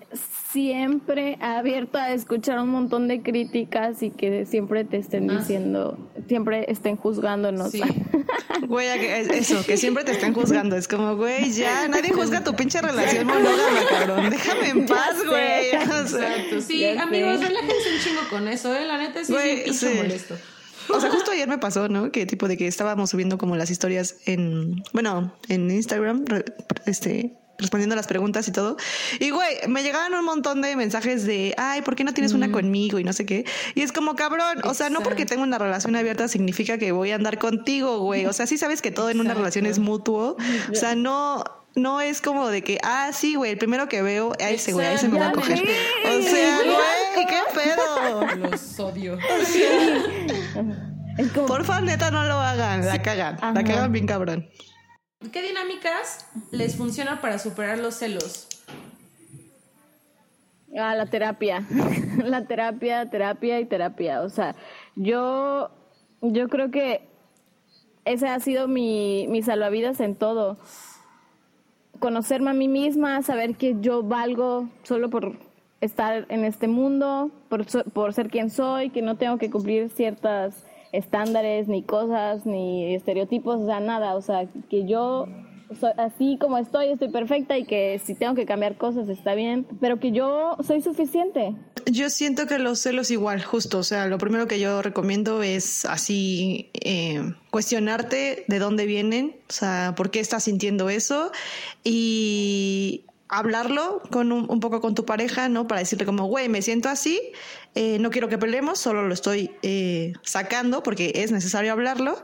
siempre 0.53 1.39
abierto 1.41 1.99
a 1.99 2.13
escuchar 2.13 2.59
un 2.61 2.69
montón 2.69 3.09
de 3.09 3.23
críticas 3.23 4.03
y 4.03 4.11
que 4.11 4.45
siempre 4.45 4.85
te 4.85 4.99
estén 4.99 5.31
ah, 5.31 5.39
diciendo, 5.39 5.99
siempre 6.29 6.71
estén 6.71 6.97
juzgándonos. 6.97 7.71
Sí. 7.71 7.83
güey, 8.69 8.89
eso, 8.89 9.65
que 9.65 9.77
siempre 9.77 10.05
te 10.05 10.13
estén 10.13 10.35
juzgando. 10.35 10.77
Es 10.77 10.87
como, 10.87 11.17
güey, 11.17 11.51
ya, 11.53 11.89
nadie 11.89 12.13
juzga 12.13 12.45
tu 12.45 12.55
pinche 12.55 12.83
relación 12.83 13.27
monógama, 13.27 13.81
cabrón. 13.89 14.31
Déjame 14.31 14.69
en 14.69 14.87
paz, 14.87 15.17
güey. 15.27 15.71
Exacto. 15.73 16.61
Sí, 16.61 16.85
amigos, 16.85 17.41
relájense 17.41 17.95
un 17.95 18.01
chingo 18.03 18.29
con 18.29 18.49
eso, 18.49 18.75
¿eh? 18.75 18.85
La 18.85 18.99
neta 18.99 19.25
sí 19.25 19.35
es 19.35 19.83
un 19.83 19.97
molesto. 19.97 20.35
O 20.89 21.01
sea, 21.01 21.11
justo 21.11 21.31
ayer 21.31 21.49
me 21.49 21.59
pasó, 21.59 21.89
¿no? 21.89 22.11
Que 22.13 22.27
tipo 22.27 22.49
de 22.49 22.57
que 22.57 22.67
estábamos 22.67 23.11
subiendo 23.11 23.39
como 23.39 23.57
las 23.57 23.71
historias 23.71 24.17
en, 24.27 24.83
bueno, 24.93 25.33
en 25.49 25.71
Instagram, 25.71 26.25
este, 26.87 27.37
respondiendo 27.59 27.95
a 27.95 27.97
las 27.97 28.07
preguntas 28.07 28.47
y 28.49 28.53
todo. 28.53 28.77
Y 29.21 29.31
güey, 29.31 29.57
me 29.69 29.83
llegaban 29.83 30.15
un 30.15 30.25
montón 30.25 30.63
de 30.63 30.77
mensajes 30.77 31.25
de, 31.25 31.55
ay, 31.57 31.83
¿por 31.83 31.97
qué 31.97 32.05
no 32.05 32.13
tienes 32.13 32.33
una 32.33 32.49
mm. 32.49 32.53
conmigo? 32.53 32.99
Y 32.99 33.05
no 33.05 33.13
sé 33.13 33.27
qué. 33.27 33.45
Y 33.75 33.83
es 33.83 33.93
como, 33.93 34.17
cabrón, 34.17 34.61
o 34.65 34.75
sea, 34.75 34.91
no 34.91 35.03
porque 35.03 35.27
tengo 35.27 35.43
una 35.43 35.59
relación 35.59 35.97
abierta 35.97 36.29
significa 36.29 36.79
que 36.79 36.93
voy 36.93 37.11
a 37.11 37.17
andar 37.17 37.39
contigo, 37.39 38.01
güey. 38.01 38.27
O 38.27 38.33
sea, 38.33 38.47
sí 38.47 38.59
sabes 38.59 38.83
que 38.83 38.91
todo 38.91 39.11
en 39.11 39.21
una 39.21 39.35
relación 39.35 39.67
es 39.67 39.79
mutuo. 39.79 40.37
O 40.71 40.75
sea, 40.75 40.95
no, 40.95 41.45
no 41.75 42.01
es 42.01 42.21
como 42.21 42.49
de 42.49 42.63
que, 42.63 42.79
ah, 42.83 43.11
sí, 43.13 43.35
güey, 43.35 43.53
el 43.53 43.59
primero 43.59 43.89
que 43.89 44.03
veo, 44.03 44.33
a 44.41 44.51
ese 44.51 44.73
güey, 44.73 44.87
a 44.87 44.93
ese 44.95 45.09
me 45.09 45.19
va 45.19 45.29
a 45.29 45.33
coger. 45.33 45.61
O 45.61 46.23
sea, 46.23 46.59
güey, 46.59 47.27
qué 47.27 47.41
pedo. 47.55 48.37
Los 48.37 48.79
odio. 48.81 49.19
Por 51.47 51.65
favor, 51.65 51.83
neta, 51.83 52.11
no 52.11 52.25
lo 52.25 52.35
hagan, 52.35 52.85
la 52.85 53.01
cagan, 53.01 53.39
la 53.41 53.65
cagan 53.65 53.93
bien 53.93 54.07
cabrón. 54.07 54.49
¿Qué 55.33 55.43
dinámicas 55.43 56.27
les 56.51 56.77
funciona 56.77 57.21
para 57.21 57.39
superar 57.39 57.79
los 57.79 57.95
celos? 57.95 58.49
Ah, 60.79 60.95
la 60.95 61.07
terapia. 61.07 61.65
la 62.25 62.47
terapia, 62.47 63.09
terapia 63.09 63.61
y 63.61 63.65
terapia. 63.65 64.21
O 64.21 64.29
sea, 64.29 64.55
yo, 64.95 65.71
yo 66.21 66.49
creo 66.49 66.71
que 66.71 67.09
ese 68.05 68.29
ha 68.29 68.39
sido 68.41 68.69
mi, 68.69 69.27
mi 69.29 69.43
salvavidas 69.43 70.01
en 70.01 70.17
todo 70.17 70.59
conocerme 71.99 72.51
a 72.51 72.55
mí 72.55 72.69
misma, 72.69 73.23
saber 73.23 73.57
que 73.57 73.77
yo 73.81 74.03
valgo 74.03 74.69
solo 74.83 75.11
por 75.11 75.39
estar 75.87 76.27
en 76.29 76.45
este 76.45 76.69
mundo, 76.69 77.31
por, 77.49 77.65
por 77.93 78.13
ser 78.13 78.29
quien 78.29 78.51
soy, 78.51 78.91
que 78.91 79.03
no 79.03 79.17
tengo 79.17 79.39
que 79.39 79.51
cumplir 79.51 79.91
ciertas 79.91 80.65
estándares, 80.93 81.69
ni 81.69 81.83
cosas, 81.83 82.47
ni 82.47 82.95
estereotipos, 82.95 83.61
o 83.61 83.67
sea, 83.67 83.81
nada, 83.81 84.15
o 84.15 84.23
sea, 84.23 84.47
que 84.69 84.87
yo 84.87 85.27
soy 85.79 85.91
así 85.97 86.39
como 86.41 86.59
estoy, 86.59 86.89
estoy 86.89 87.09
perfecta 87.09 87.59
y 87.59 87.65
que 87.65 88.01
si 88.05 88.15
tengo 88.15 88.35
que 88.35 88.47
cambiar 88.47 88.77
cosas 88.77 89.09
está 89.09 89.35
bien, 89.35 89.67
pero 89.81 89.99
que 89.99 90.13
yo 90.13 90.57
soy 90.67 90.81
suficiente. 90.81 91.55
Yo 91.91 92.11
siento 92.11 92.47
que 92.47 92.59
los 92.59 92.81
celos 92.81 93.11
igual, 93.11 93.43
justo, 93.43 93.79
o 93.79 93.83
sea, 93.83 94.07
lo 94.07 94.19
primero 94.19 94.47
que 94.47 94.59
yo 94.59 94.83
recomiendo 94.83 95.43
es 95.43 95.85
así 95.85 96.71
eh, 96.75 97.33
cuestionarte 97.51 98.45
de 98.47 98.59
dónde 98.59 98.87
vienen, 98.87 99.37
o 99.49 99.53
sea, 99.53 99.95
por 99.97 100.11
qué 100.11 100.21
estás 100.21 100.45
sintiendo 100.45 100.89
eso. 100.91 101.31
Y 101.85 103.05
hablarlo 103.29 104.03
con 104.11 104.33
un, 104.33 104.61
poco 104.61 104.81
con 104.81 104.95
tu 104.95 105.05
pareja, 105.05 105.49
¿no? 105.49 105.67
Para 105.67 105.81
decirle 105.81 106.07
como, 106.07 106.27
güey, 106.27 106.49
me 106.49 106.63
siento 106.63 106.89
así, 106.89 107.21
eh, 107.75 107.99
no 107.99 108.11
quiero 108.11 108.29
que 108.29 108.39
peleemos, 108.39 108.79
solo 108.79 109.07
lo 109.07 109.13
estoy 109.13 109.51
eh, 109.63 110.13
sacando 110.23 110.83
porque 110.83 111.13
es 111.17 111.33
necesario 111.33 111.73
hablarlo. 111.73 112.21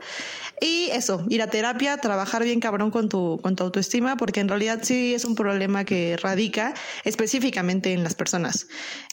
Y 0.61 0.89
eso, 0.91 1.25
ir 1.29 1.41
a 1.41 1.47
terapia, 1.47 1.97
trabajar 1.97 2.43
bien 2.43 2.59
cabrón 2.59 2.89
con 2.89 3.09
tu, 3.09 3.39
con 3.41 3.55
tu 3.55 3.63
autoestima, 3.63 4.15
porque 4.15 4.39
en 4.39 4.47
realidad 4.47 4.79
sí 4.81 5.13
es 5.13 5.25
un 5.25 5.35
problema 5.35 5.83
que 5.83 6.15
radica 6.15 6.73
específicamente 7.03 7.91
en 7.91 8.03
las 8.03 8.15
personas, 8.15 8.67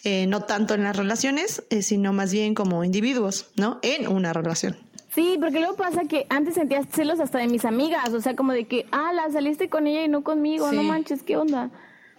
eh, 0.05 0.27
no 0.29 0.43
tanto 0.45 0.75
en 0.75 0.85
las 0.85 0.97
relaciones, 0.97 1.65
sino 1.81 2.13
más 2.13 2.33
bien 2.33 2.55
como 2.55 2.85
individuos, 2.85 3.47
¿no? 3.57 3.81
En 3.83 4.07
una 4.07 4.33
relación. 4.33 4.77
Sí, 5.15 5.37
porque 5.41 5.59
luego 5.59 5.77
pasa 5.77 6.05
que 6.05 6.27
antes 6.29 6.55
sentías 6.55 6.87
celos 6.91 7.19
hasta 7.19 7.39
de 7.39 7.49
mis 7.49 7.65
amigas, 7.65 8.13
o 8.13 8.21
sea, 8.21 8.37
como 8.37 8.53
de 8.53 8.65
que, 8.65 8.87
ah, 8.93 9.13
la 9.13 9.31
saliste 9.31 9.69
con 9.69 9.87
ella 9.87 10.05
y 10.05 10.09
no 10.09 10.23
conmigo, 10.23 10.71
no 10.71 10.83
manches, 10.85 11.23
¿qué 11.23 11.37
onda? 11.37 11.71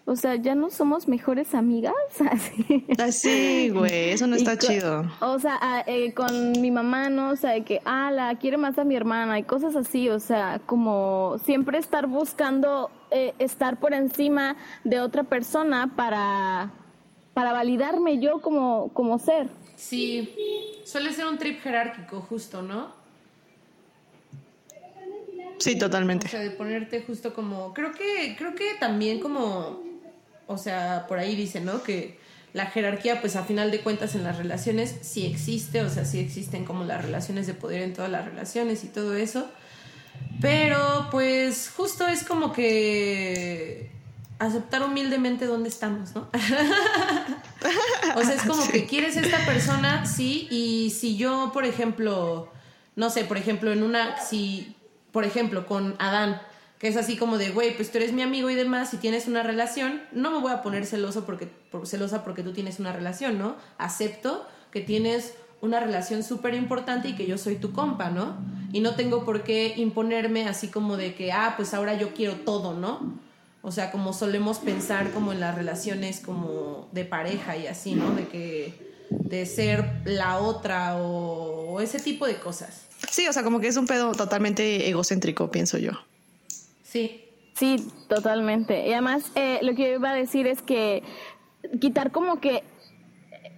O 0.06 0.16
sea, 0.16 0.36
ya 0.36 0.56
no 0.56 0.70
somos 0.70 1.08
mejores 1.08 1.54
amigas. 1.54 1.94
Así, 2.32 2.86
Así 2.98 3.70
güey, 3.70 4.10
eso 4.10 4.28
no 4.28 4.36
está 4.36 4.58
chido. 4.58 5.06
O 5.22 5.40
sea, 5.40 5.58
ah, 5.62 5.84
eh, 5.86 6.14
con 6.14 6.60
mi 6.60 6.72
mamá, 6.72 7.10
¿no? 7.10 7.30
O 7.30 7.36
sea, 7.36 7.52
de 7.52 7.64
que, 7.64 7.82
ah, 7.86 8.12
la 8.12 8.36
quiere 8.36 8.58
más 8.58 8.78
a 8.78 8.84
mi 8.84 8.96
hermana 8.96 9.40
y 9.40 9.44
cosas 9.44 9.76
así. 9.76 10.10
O 10.10 10.20
sea, 10.20 10.60
como 10.66 11.38
siempre 11.46 11.78
estar 11.78 12.08
buscando 12.08 12.90
eh, 13.12 13.34
estar 13.40 13.80
por 13.80 13.94
encima 13.94 14.56
de 14.84 15.00
otra 15.00 15.24
persona 15.24 15.94
para, 15.96 16.72
para 17.34 17.54
validarme 17.54 18.20
yo 18.20 18.42
como, 18.42 18.90
como 18.94 19.20
ser. 19.20 19.50
Sí, 19.82 20.30
suele 20.86 21.12
ser 21.12 21.26
un 21.26 21.40
trip 21.40 21.60
jerárquico, 21.60 22.22
justo, 22.22 22.62
¿no? 22.62 22.94
Sí, 25.58 25.78
totalmente. 25.78 26.28
O 26.28 26.30
sea, 26.30 26.40
de 26.40 26.52
ponerte 26.52 27.02
justo 27.02 27.34
como. 27.34 27.74
Creo 27.74 27.92
que, 27.92 28.36
creo 28.38 28.54
que 28.54 28.76
también 28.80 29.20
como. 29.20 29.82
O 30.46 30.58
sea, 30.58 31.06
por 31.08 31.18
ahí 31.18 31.36
dice, 31.36 31.62
¿no? 31.62 31.82
Que 31.82 32.20
la 32.54 32.68
jerarquía, 32.68 33.22
pues 33.22 33.36
a 33.36 33.44
final 33.44 33.72
de 33.72 33.82
cuentas 33.82 34.14
en 34.14 34.24
las 34.24 34.38
relaciones 34.38 34.96
sí 35.02 35.26
existe, 35.26 35.82
o 35.82 35.90
sea, 35.90 36.06
sí 36.06 36.20
existen 36.20 36.64
como 36.64 36.84
las 36.84 37.04
relaciones 37.04 37.48
de 37.48 37.56
poder 37.56 37.82
en 37.82 37.94
todas 37.94 38.12
las 38.12 38.26
relaciones 38.26 38.84
y 38.84 38.88
todo 38.88 39.16
eso. 39.16 39.50
Pero 40.42 41.08
pues 41.10 41.72
justo 41.76 42.08
es 42.08 42.24
como 42.24 42.54
que 42.54 43.90
aceptar 44.38 44.84
humildemente 44.84 45.46
dónde 45.46 45.70
estamos, 45.70 46.14
¿no? 46.14 46.30
o 48.16 48.24
sea, 48.24 48.36
es 48.36 48.44
como 48.44 48.68
que 48.68 48.86
quieres 48.86 49.18
esta 49.18 49.46
persona, 49.46 50.06
sí, 50.06 50.48
y 50.50 50.90
si 50.92 51.18
yo, 51.18 51.52
por 51.54 51.66
ejemplo, 51.66 52.52
no 52.96 53.10
sé, 53.10 53.24
por 53.24 53.38
ejemplo, 53.38 53.72
en 53.72 53.84
una, 53.84 54.18
si, 54.18 54.76
por 55.12 55.26
ejemplo, 55.26 55.66
con 55.66 55.96
Adán, 56.00 56.42
que 56.80 56.88
es 56.88 56.98
así 56.98 57.16
como 57.16 57.38
de, 57.38 57.52
güey, 57.52 57.76
pues 57.76 57.92
tú 57.92 58.00
eres 58.00 58.12
mi 58.12 58.24
amigo 58.24 58.50
y 58.50 58.56
demás, 58.56 58.90
si 58.90 58.98
tienes 58.98 59.28
una 59.28 59.44
relación, 59.44 60.02
no 60.12 60.32
me 60.32 60.40
voy 60.40 60.52
a 60.52 60.64
poner 60.64 60.86
celoso 60.86 61.26
porque, 61.26 61.48
celosa 61.86 62.24
porque 62.24 62.42
tú 62.42 62.54
tienes 62.54 62.80
una 62.80 62.92
relación, 62.92 63.38
¿no? 63.38 63.56
Acepto 63.78 64.48
que 64.72 64.82
tienes 64.82 65.36
una 65.62 65.80
relación 65.80 66.24
súper 66.24 66.56
importante 66.56 67.10
y 67.10 67.16
que 67.16 67.28
yo 67.28 67.38
soy 67.38 67.58
tu 67.58 67.72
compa, 67.72 68.10
¿no? 68.10 68.38
Y 68.74 68.80
no 68.80 68.96
tengo 68.96 69.26
por 69.26 69.44
qué 69.44 69.76
imponerme 69.78 70.48
así 70.48 70.70
como 70.70 70.98
de 70.98 71.14
que, 71.14 71.32
ah, 71.32 71.54
pues 71.56 71.76
ahora 71.76 71.94
yo 71.94 72.16
quiero 72.16 72.38
todo, 72.38 72.74
¿no? 72.74 73.14
O 73.64 73.72
sea, 73.72 73.92
como 73.92 74.14
solemos 74.14 74.58
pensar 74.60 75.12
como 75.12 75.34
en 75.34 75.40
las 75.40 75.56
relaciones 75.56 76.20
como 76.20 76.90
de 76.92 77.06
pareja 77.06 77.58
y 77.58 77.68
así, 77.68 77.94
¿no? 77.94 78.16
De 78.16 78.28
que 78.28 78.92
de 79.10 79.46
ser 79.46 80.02
la 80.06 80.40
otra 80.40 80.98
o, 80.98 81.80
ese 81.80 82.00
tipo 82.00 82.26
de 82.26 82.38
cosas. 82.38 82.88
Sí, 83.10 83.28
o 83.28 83.34
sea, 83.34 83.44
como 83.44 83.60
que 83.60 83.68
es 83.68 83.78
un 83.78 83.86
pedo 83.86 84.14
totalmente 84.14 84.90
egocéntrico, 84.90 85.52
pienso 85.52 85.78
yo. 85.78 85.92
Sí. 86.84 87.26
Sí, 87.56 87.88
totalmente. 88.08 88.88
Y 88.88 88.94
además, 88.94 89.26
eh, 89.36 89.60
lo 89.62 89.76
que 89.76 89.84
yo 89.84 89.96
iba 89.96 90.10
a 90.10 90.16
decir 90.16 90.48
es 90.48 90.62
que 90.62 91.04
quitar 91.80 92.12
como 92.12 92.40
que 92.40 92.64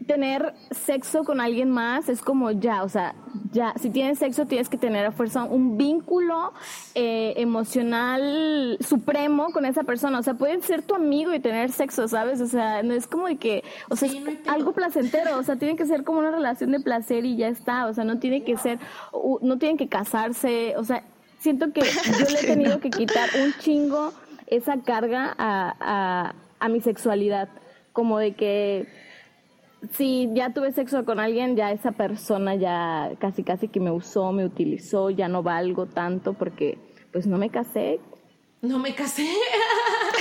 tener 0.04 0.54
sexo 0.72 1.24
con 1.24 1.42
alguien 1.42 1.70
más 1.70 2.10
es 2.10 2.22
como 2.22 2.52
ya, 2.52 2.84
o 2.84 2.90
sea, 2.90 3.16
ya, 3.52 3.74
si 3.80 3.90
tienes 3.90 4.20
sexo 4.20 4.46
tienes 4.46 4.70
que 4.70 4.78
tener 4.78 5.06
a 5.06 5.12
fuerza 5.12 5.44
un 5.44 5.78
vínculo 5.78 6.54
eh, 6.96 7.34
emocional 7.38 8.78
supremo 8.80 9.52
con 9.52 9.66
esa 9.66 9.84
persona. 9.84 10.20
O 10.20 10.24
sea, 10.24 10.36
pueden 10.36 10.62
ser 10.62 10.82
tu 10.82 10.96
amigo 10.96 11.34
y 11.34 11.40
tener 11.40 11.72
sexo, 11.72 12.08
¿sabes? 12.08 12.42
O 12.42 12.48
sea, 12.48 12.84
no 12.84 12.94
es 12.94 13.08
como 13.08 13.28
de 13.28 13.38
que, 13.38 13.64
o 13.90 13.96
sea, 13.96 14.10
algo 14.48 14.74
placentero, 14.74 15.38
o 15.38 15.44
sea, 15.44 15.56
tiene 15.56 15.76
que 15.76 15.86
ser 15.86 16.04
como 16.04 16.20
una 16.20 16.32
relación 16.32 16.72
de 16.72 16.80
placer 16.80 17.26
y 17.26 17.36
ya 17.36 17.48
está, 17.48 17.88
o 17.88 17.94
sea, 17.94 18.04
no 18.04 18.20
tiene 18.20 18.44
que 18.44 18.58
ser, 18.58 18.80
no 19.42 19.58
tienen 19.58 19.78
que 19.78 19.88
casarse, 19.88 20.76
o 20.78 20.84
sea, 20.84 21.04
siento 21.40 21.72
que 21.74 21.82
yo 21.82 22.26
le 22.30 22.40
he 22.40 22.46
tenido 22.54 22.80
que 22.80 22.90
quitar 22.90 23.30
un 23.44 23.54
chingo 23.60 24.14
esa 24.48 24.82
carga 24.82 25.34
a, 25.38 25.76
a, 25.80 26.34
a 26.60 26.70
mi 26.70 26.82
sexualidad, 26.82 27.50
como 27.92 28.20
de 28.20 28.34
que 28.34 28.88
si 29.92 30.30
ya 30.34 30.54
tuve 30.54 30.72
sexo 30.72 31.06
con 31.06 31.20
alguien, 31.20 31.56
ya 31.56 31.72
esa 31.72 31.92
persona 31.92 32.56
ya 32.56 33.12
casi 33.20 33.44
casi 33.44 33.68
que 33.68 33.80
me 33.80 33.92
usó, 33.92 34.32
me 34.32 34.46
utilizó, 34.46 35.10
ya 35.10 35.28
no 35.28 35.44
valgo 35.44 35.86
tanto 35.86 36.34
porque 36.34 36.78
pues 37.12 37.28
no 37.28 37.38
me 37.38 37.50
casé 37.50 38.00
no 38.64 38.80
me 38.80 38.96
casé. 38.96 39.28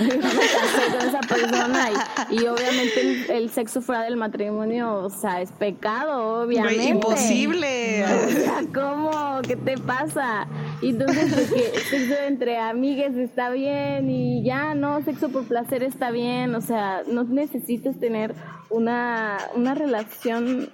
no 0.00 0.06
me 0.06 0.18
casé 0.18 0.96
con 0.98 1.08
esa 1.08 1.20
persona 1.20 1.90
y, 2.30 2.46
obviamente 2.46 3.36
el, 3.36 3.50
sexo 3.50 3.80
fuera 3.80 4.02
del 4.02 4.16
matrimonio, 4.16 4.94
o 4.94 5.10
sea, 5.10 5.40
es 5.40 5.52
pecado, 5.52 6.42
obviamente. 6.42 6.84
imposible. 6.84 8.04
O 8.04 8.30
sea, 8.30 8.62
¿cómo? 8.74 9.40
¿Qué 9.42 9.56
te 9.56 9.78
pasa? 9.78 10.46
Y 10.80 10.90
entonces 10.90 11.50
que 11.50 11.80
sexo 11.80 12.14
entre 12.26 12.58
amigues 12.58 13.16
está 13.16 13.50
bien 13.50 14.10
y 14.10 14.42
ya, 14.44 14.74
no, 14.74 15.02
sexo 15.04 15.28
por 15.30 15.44
placer 15.44 15.82
está 15.82 16.10
bien, 16.10 16.54
o 16.54 16.60
sea, 16.60 17.02
no 17.06 17.24
necesitas 17.24 17.98
tener 17.98 18.34
una, 18.70 19.38
una 19.54 19.74
relación 19.74 20.72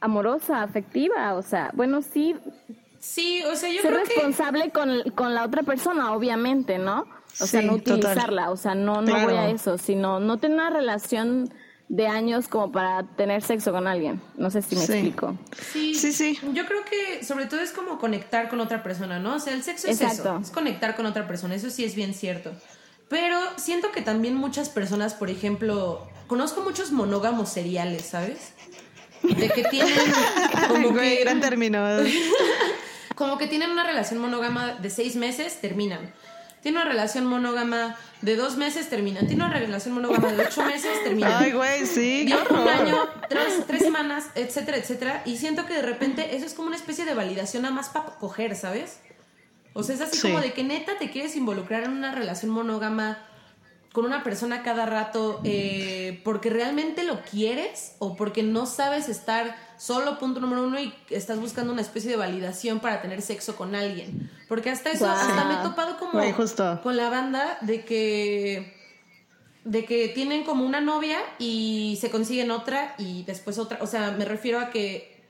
amorosa, 0.00 0.62
afectiva, 0.62 1.34
o 1.34 1.42
sea, 1.42 1.70
bueno, 1.74 2.02
sí, 2.02 2.36
Sí, 3.04 3.42
o 3.44 3.54
sea, 3.54 3.68
yo 3.68 3.82
Ser 3.82 3.92
creo 3.92 4.04
responsable 4.04 4.70
con, 4.70 5.10
con, 5.10 5.34
la 5.34 5.44
otra 5.44 5.62
persona, 5.62 6.14
obviamente, 6.14 6.78
¿no? 6.78 7.04
O 7.40 7.46
sea, 7.46 7.62
no 7.62 7.74
utilizarla, 7.74 8.50
o 8.50 8.56
sea, 8.56 8.74
no, 8.74 9.02
no 9.02 9.20
voy 9.24 9.34
a 9.34 9.50
eso, 9.50 9.78
sino 9.78 10.20
no 10.20 10.38
tener 10.38 10.58
una 10.58 10.70
relación 10.70 11.50
de 11.88 12.06
años 12.06 12.48
como 12.48 12.72
para 12.72 13.02
tener 13.16 13.42
sexo 13.42 13.72
con 13.72 13.86
alguien. 13.86 14.20
No 14.36 14.50
sé 14.50 14.62
si 14.62 14.76
me 14.76 14.84
explico. 14.84 15.36
Sí, 15.72 15.94
sí, 15.94 16.12
sí. 16.12 16.38
Yo 16.52 16.66
creo 16.66 16.84
que 16.84 17.24
sobre 17.24 17.46
todo 17.46 17.60
es 17.60 17.72
como 17.72 17.98
conectar 17.98 18.48
con 18.48 18.60
otra 18.60 18.82
persona, 18.82 19.18
¿no? 19.18 19.34
O 19.34 19.38
sea, 19.38 19.52
el 19.52 19.62
sexo 19.62 19.88
es 19.88 20.00
eso, 20.00 20.38
es 20.40 20.50
conectar 20.50 20.96
con 20.96 21.06
otra 21.06 21.26
persona, 21.26 21.54
eso 21.54 21.70
sí 21.70 21.84
es 21.84 21.94
bien 21.94 22.14
cierto. 22.14 22.52
Pero 23.08 23.38
siento 23.56 23.92
que 23.92 24.00
también 24.00 24.34
muchas 24.34 24.70
personas, 24.70 25.14
por 25.14 25.30
ejemplo, 25.30 26.08
conozco 26.26 26.62
muchos 26.62 26.90
monógamos 26.90 27.50
seriales, 27.50 28.06
¿sabes? 28.06 28.54
De 29.22 29.48
que 29.50 29.64
tienen 29.64 29.94
como 30.68 30.94
que 30.94 31.16
gran 31.16 31.40
término. 31.40 31.84
como 33.14 33.38
que 33.38 33.46
tienen 33.46 33.70
una 33.70 33.84
relación 33.84 34.20
monógama 34.20 34.74
de 34.74 34.90
seis 34.90 35.16
meses, 35.16 35.60
terminan. 35.60 36.12
Tienen 36.64 36.80
una 36.80 36.90
relación 36.90 37.26
monógama 37.26 37.94
de 38.22 38.36
dos 38.36 38.56
meses, 38.56 38.88
terminan. 38.88 39.26
Tienen 39.26 39.44
una 39.44 39.58
relación 39.58 39.92
monógama 39.92 40.32
de 40.32 40.46
ocho 40.46 40.64
meses, 40.64 40.92
terminan. 41.04 41.44
Ay, 41.44 41.52
güey, 41.52 41.84
sí. 41.84 42.26
un 42.48 42.56
año, 42.66 43.06
tres, 43.28 43.66
tres, 43.66 43.82
semanas, 43.82 44.30
etcétera, 44.34 44.78
etcétera. 44.78 45.22
Y 45.26 45.36
siento 45.36 45.66
que 45.66 45.74
de 45.74 45.82
repente 45.82 46.34
eso 46.34 46.46
es 46.46 46.54
como 46.54 46.68
una 46.68 46.76
especie 46.76 47.04
de 47.04 47.12
validación 47.12 47.64
nada 47.64 47.74
más 47.74 47.90
para 47.90 48.06
coger, 48.16 48.56
¿sabes? 48.56 49.00
O 49.74 49.82
sea, 49.82 49.94
es 49.94 50.00
así 50.00 50.22
como 50.22 50.40
de 50.40 50.54
que 50.54 50.64
neta 50.64 50.96
te 50.98 51.10
quieres 51.10 51.36
involucrar 51.36 51.84
en 51.84 51.90
una 51.90 52.14
relación 52.14 52.50
monógama 52.50 53.18
con 53.92 54.06
una 54.06 54.24
persona 54.24 54.62
cada 54.62 54.86
rato 54.86 55.42
eh, 55.44 56.22
porque 56.24 56.48
realmente 56.48 57.04
lo 57.04 57.20
quieres 57.20 57.94
o 57.98 58.16
porque 58.16 58.42
no 58.42 58.64
sabes 58.64 59.10
estar 59.10 59.54
solo, 59.76 60.18
punto 60.18 60.40
número 60.40 60.64
uno, 60.64 60.78
y 60.80 60.94
estás 61.10 61.38
buscando 61.38 61.72
una 61.72 61.82
especie 61.82 62.10
de 62.10 62.16
validación 62.16 62.80
para 62.80 63.02
tener 63.02 63.22
sexo 63.22 63.56
con 63.56 63.74
alguien. 63.74 64.30
Porque 64.48 64.70
hasta 64.70 64.90
eso, 64.90 65.08
hasta 65.08 65.44
me 65.44 65.54
he 65.54 65.62
topado 65.62 65.98
como 65.98 66.12
con 66.82 66.96
la 66.96 67.10
banda 67.10 67.58
de 67.60 67.84
que 67.84 68.82
de 69.64 69.86
que 69.86 70.08
tienen 70.08 70.44
como 70.44 70.66
una 70.66 70.82
novia 70.82 71.18
y 71.38 71.96
se 71.98 72.10
consiguen 72.10 72.50
otra 72.50 72.94
y 72.98 73.22
después 73.22 73.58
otra, 73.58 73.78
o 73.80 73.86
sea, 73.86 74.10
me 74.10 74.26
refiero 74.26 74.60
a 74.60 74.68
que 74.68 75.24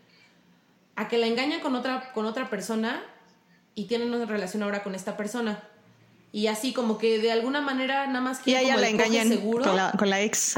a 0.96 1.06
que 1.08 1.18
la 1.18 1.26
engañan 1.26 1.60
con 1.60 1.76
otra 1.76 2.12
con 2.12 2.26
otra 2.26 2.50
persona 2.50 3.02
y 3.76 3.84
tienen 3.84 4.12
una 4.12 4.26
relación 4.26 4.62
ahora 4.62 4.82
con 4.82 4.94
esta 4.94 5.16
persona 5.16 5.62
y 6.34 6.48
así 6.48 6.72
como 6.72 6.98
que 6.98 7.20
de 7.20 7.30
alguna 7.30 7.60
manera 7.60 8.08
nada 8.08 8.20
más 8.20 8.40
quieren 8.40 8.64
y 8.64 8.66
ella 8.66 8.76
la 8.76 8.88
engañan 8.88 9.28
seguro. 9.28 9.62
con 9.62 9.76
la, 9.76 9.92
con 9.92 10.10
la 10.10 10.20
ex 10.20 10.56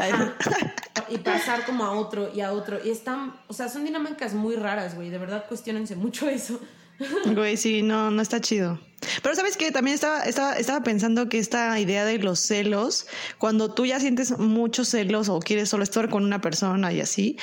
y 1.10 1.18
pasar 1.18 1.66
como 1.66 1.84
a 1.84 1.92
otro 1.92 2.30
y 2.34 2.40
a 2.40 2.52
otro. 2.52 2.78
Y 2.82 2.88
están 2.88 3.34
o 3.46 3.52
sea 3.52 3.68
son 3.68 3.84
dinámicas 3.84 4.32
muy 4.32 4.56
raras 4.56 4.94
güey. 4.94 5.10
De 5.10 5.18
verdad 5.18 5.44
cuestionense 5.46 5.94
mucho 5.94 6.30
eso. 6.30 6.58
Güey 7.26 7.58
sí 7.58 7.82
no 7.82 8.10
no 8.10 8.22
está 8.22 8.40
chido. 8.40 8.80
Pero 9.22 9.34
sabes 9.34 9.58
que 9.58 9.70
también 9.70 9.94
estaba, 9.96 10.22
estaba, 10.22 10.54
estaba 10.54 10.82
pensando 10.82 11.28
que 11.28 11.38
esta 11.38 11.78
idea 11.78 12.06
de 12.06 12.18
los 12.20 12.40
celos, 12.40 13.06
cuando 13.36 13.74
tú 13.74 13.84
ya 13.84 14.00
sientes 14.00 14.38
muchos 14.38 14.88
celos 14.88 15.28
o 15.28 15.40
quieres 15.40 15.68
solo 15.68 15.84
estar 15.84 16.08
con 16.08 16.24
una 16.24 16.40
persona 16.40 16.90
y 16.90 17.02
así, 17.02 17.36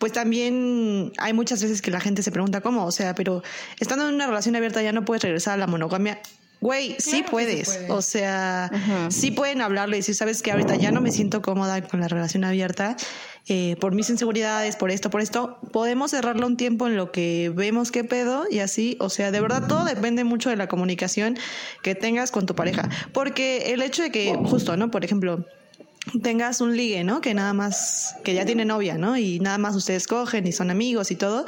pues 0.00 0.10
también 0.10 1.12
hay 1.18 1.32
muchas 1.32 1.62
veces 1.62 1.80
que 1.80 1.92
la 1.92 2.00
gente 2.00 2.24
se 2.24 2.32
pregunta 2.32 2.60
cómo, 2.60 2.84
o 2.84 2.90
sea, 2.90 3.14
pero 3.14 3.44
estando 3.78 4.08
en 4.08 4.16
una 4.16 4.26
relación 4.26 4.56
abierta 4.56 4.82
ya 4.82 4.92
no 4.92 5.04
puedes 5.04 5.22
regresar 5.22 5.54
a 5.54 5.56
la 5.58 5.68
monogamia. 5.68 6.20
Güey, 6.60 6.96
sí 6.98 7.24
puedes. 7.28 7.80
O 7.88 8.02
sea, 8.02 8.70
sí 9.10 9.30
pueden 9.30 9.60
hablarle 9.62 9.96
y 9.96 10.00
decir, 10.00 10.14
sabes 10.14 10.42
que 10.42 10.50
ahorita 10.50 10.76
ya 10.76 10.90
no 10.90 11.00
me 11.00 11.12
siento 11.12 11.40
cómoda 11.40 11.80
con 11.82 12.00
la 12.00 12.08
relación 12.08 12.44
abierta 12.44 12.96
eh, 13.46 13.76
por 13.80 13.94
mis 13.94 14.10
inseguridades, 14.10 14.76
por 14.76 14.90
esto, 14.90 15.08
por 15.08 15.20
esto. 15.20 15.58
Podemos 15.72 16.10
cerrarlo 16.10 16.46
un 16.46 16.56
tiempo 16.56 16.86
en 16.86 16.96
lo 16.96 17.12
que 17.12 17.50
vemos 17.54 17.90
qué 17.90 18.04
pedo 18.04 18.44
y 18.50 18.58
así. 18.58 18.96
O 19.00 19.08
sea, 19.08 19.30
de 19.30 19.40
verdad 19.40 19.66
todo 19.68 19.84
depende 19.84 20.24
mucho 20.24 20.50
de 20.50 20.56
la 20.56 20.66
comunicación 20.66 21.38
que 21.82 21.94
tengas 21.94 22.30
con 22.30 22.44
tu 22.44 22.54
pareja. 22.54 22.88
Porque 23.12 23.72
el 23.72 23.82
hecho 23.82 24.02
de 24.02 24.10
que, 24.10 24.34
justo, 24.34 24.76
¿no? 24.76 24.90
Por 24.90 25.04
ejemplo, 25.04 25.46
tengas 26.22 26.60
un 26.60 26.76
ligue, 26.76 27.04
¿no? 27.04 27.20
Que 27.20 27.34
nada 27.34 27.52
más, 27.52 28.16
que 28.24 28.34
ya 28.34 28.44
tiene 28.44 28.64
novia, 28.64 28.98
¿no? 28.98 29.16
Y 29.16 29.40
nada 29.40 29.58
más 29.58 29.74
ustedes 29.76 30.06
cogen 30.06 30.46
y 30.46 30.52
son 30.52 30.70
amigos 30.70 31.10
y 31.10 31.16
todo, 31.16 31.44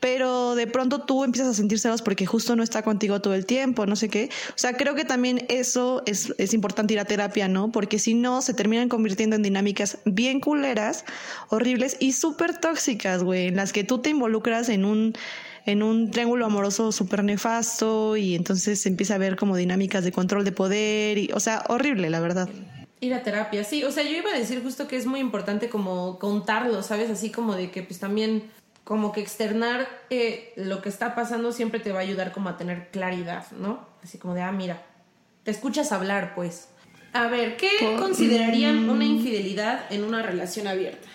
pero 0.00 0.54
de 0.54 0.66
pronto 0.66 1.00
tú 1.00 1.24
empiezas 1.24 1.50
a 1.50 1.54
sentir 1.54 1.78
celos 1.78 2.02
porque 2.02 2.26
justo 2.26 2.56
no 2.56 2.62
está 2.62 2.82
contigo 2.82 3.20
todo 3.20 3.34
el 3.34 3.46
tiempo, 3.46 3.86
no 3.86 3.96
sé 3.96 4.08
qué. 4.08 4.30
O 4.50 4.58
sea, 4.58 4.74
creo 4.74 4.94
que 4.94 5.04
también 5.04 5.46
eso 5.48 6.02
es, 6.06 6.34
es 6.38 6.54
importante 6.54 6.94
ir 6.94 7.00
a 7.00 7.04
terapia, 7.04 7.48
¿no? 7.48 7.72
Porque 7.72 7.98
si 7.98 8.14
no, 8.14 8.42
se 8.42 8.54
terminan 8.54 8.88
convirtiendo 8.88 9.36
en 9.36 9.42
dinámicas 9.42 9.98
bien 10.04 10.40
culeras, 10.40 11.04
horribles 11.48 11.96
y 12.00 12.12
súper 12.12 12.58
tóxicas, 12.58 13.22
güey, 13.22 13.48
en 13.48 13.56
las 13.56 13.72
que 13.72 13.84
tú 13.84 13.98
te 13.98 14.10
involucras 14.10 14.68
en 14.68 14.84
un 14.84 15.14
en 15.66 15.82
un 15.82 16.10
triángulo 16.10 16.46
amoroso 16.46 16.92
súper 16.92 17.24
nefasto 17.24 18.16
y 18.16 18.34
entonces 18.34 18.82
se 18.82 18.88
empieza 18.88 19.14
a 19.14 19.18
ver 19.18 19.36
como 19.36 19.56
dinámicas 19.56 20.04
de 20.04 20.12
control 20.12 20.44
de 20.44 20.52
poder 20.52 21.18
y, 21.18 21.30
o 21.32 21.40
sea, 21.40 21.64
horrible, 21.68 22.10
la 22.10 22.20
verdad. 22.20 22.48
Ir 23.04 23.14
a 23.14 23.22
terapia, 23.22 23.64
sí. 23.64 23.84
O 23.84 23.90
sea, 23.90 24.02
yo 24.02 24.16
iba 24.16 24.30
a 24.30 24.38
decir 24.38 24.62
justo 24.62 24.88
que 24.88 24.96
es 24.96 25.04
muy 25.04 25.20
importante 25.20 25.68
como 25.68 26.18
contarlo, 26.18 26.82
¿sabes? 26.82 27.10
Así 27.10 27.30
como 27.30 27.54
de 27.54 27.70
que 27.70 27.82
pues 27.82 28.00
también 28.00 28.50
como 28.84 29.12
que 29.12 29.20
externar 29.20 29.88
eh, 30.10 30.52
lo 30.56 30.80
que 30.80 30.88
está 30.88 31.14
pasando 31.14 31.52
siempre 31.52 31.80
te 31.80 31.92
va 31.92 31.98
a 31.98 32.02
ayudar 32.02 32.32
como 32.32 32.48
a 32.48 32.56
tener 32.56 32.88
claridad, 32.90 33.50
¿no? 33.52 33.86
Así 34.02 34.18
como 34.18 34.34
de, 34.34 34.42
ah, 34.42 34.52
mira, 34.52 34.82
te 35.42 35.50
escuchas 35.50 35.92
hablar, 35.92 36.34
pues. 36.34 36.68
A 37.12 37.28
ver, 37.28 37.56
¿qué 37.56 37.96
considerarían 37.98 38.88
una 38.88 39.04
infidelidad 39.04 39.84
en 39.90 40.04
una 40.04 40.22
relación 40.22 40.66
abierta? 40.66 41.08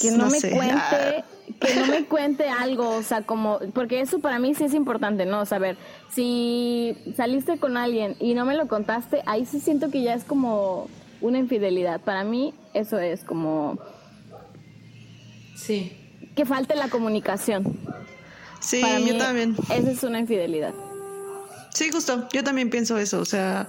Que 0.00 0.10
no, 0.10 0.28
me 0.28 0.40
cuente 0.40 1.24
que 1.60 1.74
no 1.76 1.86
me 1.86 2.04
cuente 2.04 2.48
algo, 2.48 2.88
o 2.90 3.02
sea, 3.02 3.22
como, 3.22 3.58
porque 3.72 4.00
eso 4.00 4.18
para 4.18 4.38
mí 4.38 4.54
sí 4.54 4.64
es 4.64 4.74
importante, 4.74 5.26
¿no? 5.26 5.44
Saber, 5.46 5.76
si 6.10 6.96
saliste 7.16 7.58
con 7.58 7.76
alguien 7.76 8.16
y 8.20 8.34
no 8.34 8.44
me 8.44 8.56
lo 8.56 8.68
contaste, 8.68 9.22
ahí 9.26 9.46
sí 9.46 9.60
siento 9.60 9.90
que 9.90 10.02
ya 10.02 10.14
es 10.14 10.24
como 10.24 10.88
una 11.20 11.38
infidelidad. 11.38 12.00
Para 12.00 12.24
mí 12.24 12.54
eso 12.74 12.98
es 12.98 13.24
como... 13.24 13.78
Sí. 15.56 15.96
Que 16.34 16.44
falte 16.44 16.74
la 16.74 16.88
comunicación. 16.88 17.78
Sí, 18.60 18.82
yo 19.06 19.16
también. 19.18 19.56
Esa 19.70 19.90
es 19.90 20.02
una 20.02 20.18
infidelidad. 20.18 20.72
Sí, 21.74 21.90
justo, 21.90 22.28
yo 22.32 22.44
también 22.44 22.70
pienso 22.70 22.98
eso, 22.98 23.20
o 23.20 23.24
sea, 23.24 23.66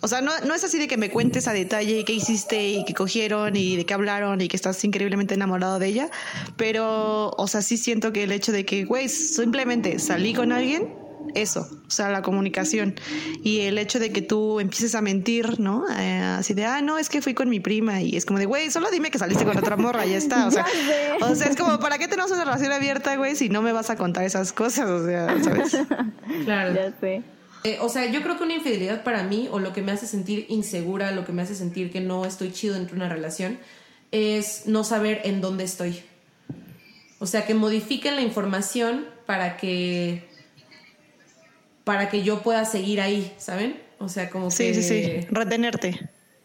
o 0.00 0.08
sea, 0.08 0.20
no, 0.20 0.32
no 0.46 0.54
es 0.54 0.64
así 0.64 0.78
de 0.78 0.88
que 0.88 0.96
me 0.96 1.10
cuentes 1.10 1.46
a 1.48 1.52
detalle 1.52 2.04
qué 2.04 2.12
hiciste 2.12 2.68
y 2.68 2.84
qué 2.84 2.94
cogieron 2.94 3.56
y 3.56 3.76
de 3.76 3.84
qué 3.84 3.94
hablaron 3.94 4.40
y 4.40 4.48
que 4.48 4.56
estás 4.56 4.82
increíblemente 4.84 5.34
enamorado 5.34 5.78
de 5.78 5.86
ella, 5.88 6.10
pero, 6.56 7.30
o 7.30 7.46
sea, 7.46 7.62
sí 7.62 7.76
siento 7.76 8.12
que 8.12 8.24
el 8.24 8.32
hecho 8.32 8.52
de 8.52 8.64
que, 8.64 8.84
güey, 8.84 9.08
simplemente 9.08 9.98
salí 9.98 10.34
con 10.34 10.52
alguien, 10.52 10.94
eso, 11.34 11.68
o 11.86 11.90
sea, 11.90 12.10
la 12.10 12.22
comunicación 12.22 12.94
y 13.44 13.60
el 13.60 13.78
hecho 13.78 13.98
de 13.98 14.10
que 14.10 14.22
tú 14.22 14.58
empieces 14.58 14.94
a 14.94 15.00
mentir, 15.00 15.60
¿no? 15.60 15.84
Eh, 15.96 16.18
así 16.18 16.54
de, 16.54 16.64
ah, 16.64 16.80
no, 16.82 16.98
es 16.98 17.08
que 17.08 17.22
fui 17.22 17.34
con 17.34 17.48
mi 17.48 17.60
prima 17.60 18.00
y 18.00 18.16
es 18.16 18.24
como 18.24 18.38
de, 18.38 18.46
güey, 18.46 18.70
solo 18.70 18.90
dime 18.90 19.10
que 19.10 19.18
saliste 19.18 19.44
con 19.44 19.56
otra 19.56 19.76
morra, 19.76 20.04
ya 20.06 20.16
está, 20.16 20.46
o 20.46 20.50
sea, 20.50 20.64
o 21.20 21.34
sea, 21.34 21.48
es 21.48 21.56
como, 21.56 21.78
¿para 21.78 21.98
qué 21.98 22.08
tenemos 22.08 22.30
una 22.30 22.44
relación 22.44 22.72
abierta, 22.72 23.16
güey, 23.16 23.36
si 23.36 23.48
no 23.48 23.62
me 23.62 23.72
vas 23.72 23.90
a 23.90 23.96
contar 23.96 24.24
esas 24.24 24.52
cosas? 24.52 24.88
O 24.88 25.06
sea, 25.06 25.42
¿sabes? 25.42 25.76
Claro. 26.44 26.74
Ya 26.74 26.92
sé. 27.00 27.22
Eh, 27.62 27.78
o 27.80 27.88
sea, 27.88 28.06
yo 28.10 28.22
creo 28.22 28.38
que 28.38 28.44
una 28.44 28.54
infidelidad 28.54 29.02
para 29.02 29.22
mí, 29.22 29.48
o 29.50 29.58
lo 29.58 29.72
que 29.72 29.82
me 29.82 29.92
hace 29.92 30.06
sentir 30.06 30.46
insegura, 30.48 31.10
lo 31.12 31.24
que 31.24 31.32
me 31.32 31.42
hace 31.42 31.54
sentir 31.54 31.90
que 31.90 32.00
no 32.00 32.24
estoy 32.24 32.52
chido 32.52 32.74
dentro 32.74 32.96
de 32.96 33.02
una 33.02 33.12
relación, 33.12 33.58
es 34.12 34.66
no 34.66 34.82
saber 34.84 35.20
en 35.24 35.40
dónde 35.40 35.64
estoy. 35.64 36.02
O 37.18 37.26
sea, 37.26 37.44
que 37.44 37.54
modifiquen 37.54 38.16
la 38.16 38.22
información 38.22 39.06
para 39.26 39.56
que 39.56 40.28
para 41.84 42.08
que 42.08 42.22
yo 42.22 42.42
pueda 42.42 42.64
seguir 42.64 43.00
ahí, 43.00 43.32
¿saben? 43.36 43.80
O 43.98 44.08
sea, 44.08 44.30
como 44.30 44.48
que 44.48 44.54
Sí, 44.54 44.74
sí, 44.74 44.82
sí, 44.82 45.26
retenerte. 45.30 45.98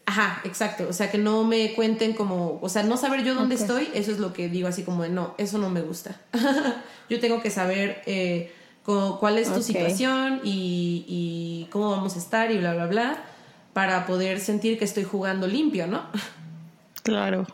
Ajá, 0.04 0.40
exacto. 0.44 0.86
O 0.88 0.92
sea, 0.92 1.10
que 1.10 1.18
no 1.18 1.44
me 1.44 1.72
cuenten 1.74 2.12
como, 2.12 2.58
o 2.62 2.68
sea, 2.68 2.82
no 2.82 2.96
saber 2.96 3.24
yo 3.24 3.34
dónde 3.34 3.56
estoy, 3.56 3.88
eso 3.94 4.12
es 4.12 4.18
lo 4.18 4.32
que 4.32 4.48
digo 4.48 4.68
así 4.68 4.82
como 4.82 5.02
de, 5.02 5.08
no, 5.08 5.34
eso 5.38 5.58
no 5.58 5.70
me 5.70 5.80
gusta. 5.80 6.20
yo 7.10 7.20
tengo 7.20 7.42
que 7.42 7.50
saber 7.50 8.02
eh, 8.06 8.52
cuál 8.86 9.38
es 9.38 9.52
tu 9.52 9.62
situación 9.62 10.40
y, 10.44 11.04
y 11.08 11.68
cómo 11.70 11.90
vamos 11.90 12.14
a 12.16 12.18
estar 12.18 12.50
y 12.52 12.58
bla, 12.58 12.74
bla, 12.74 12.86
bla, 12.86 13.24
para 13.72 14.06
poder 14.06 14.40
sentir 14.40 14.78
que 14.78 14.84
estoy 14.84 15.04
jugando 15.04 15.46
limpio, 15.46 15.86
¿no? 15.86 16.04
Claro. 17.02 17.46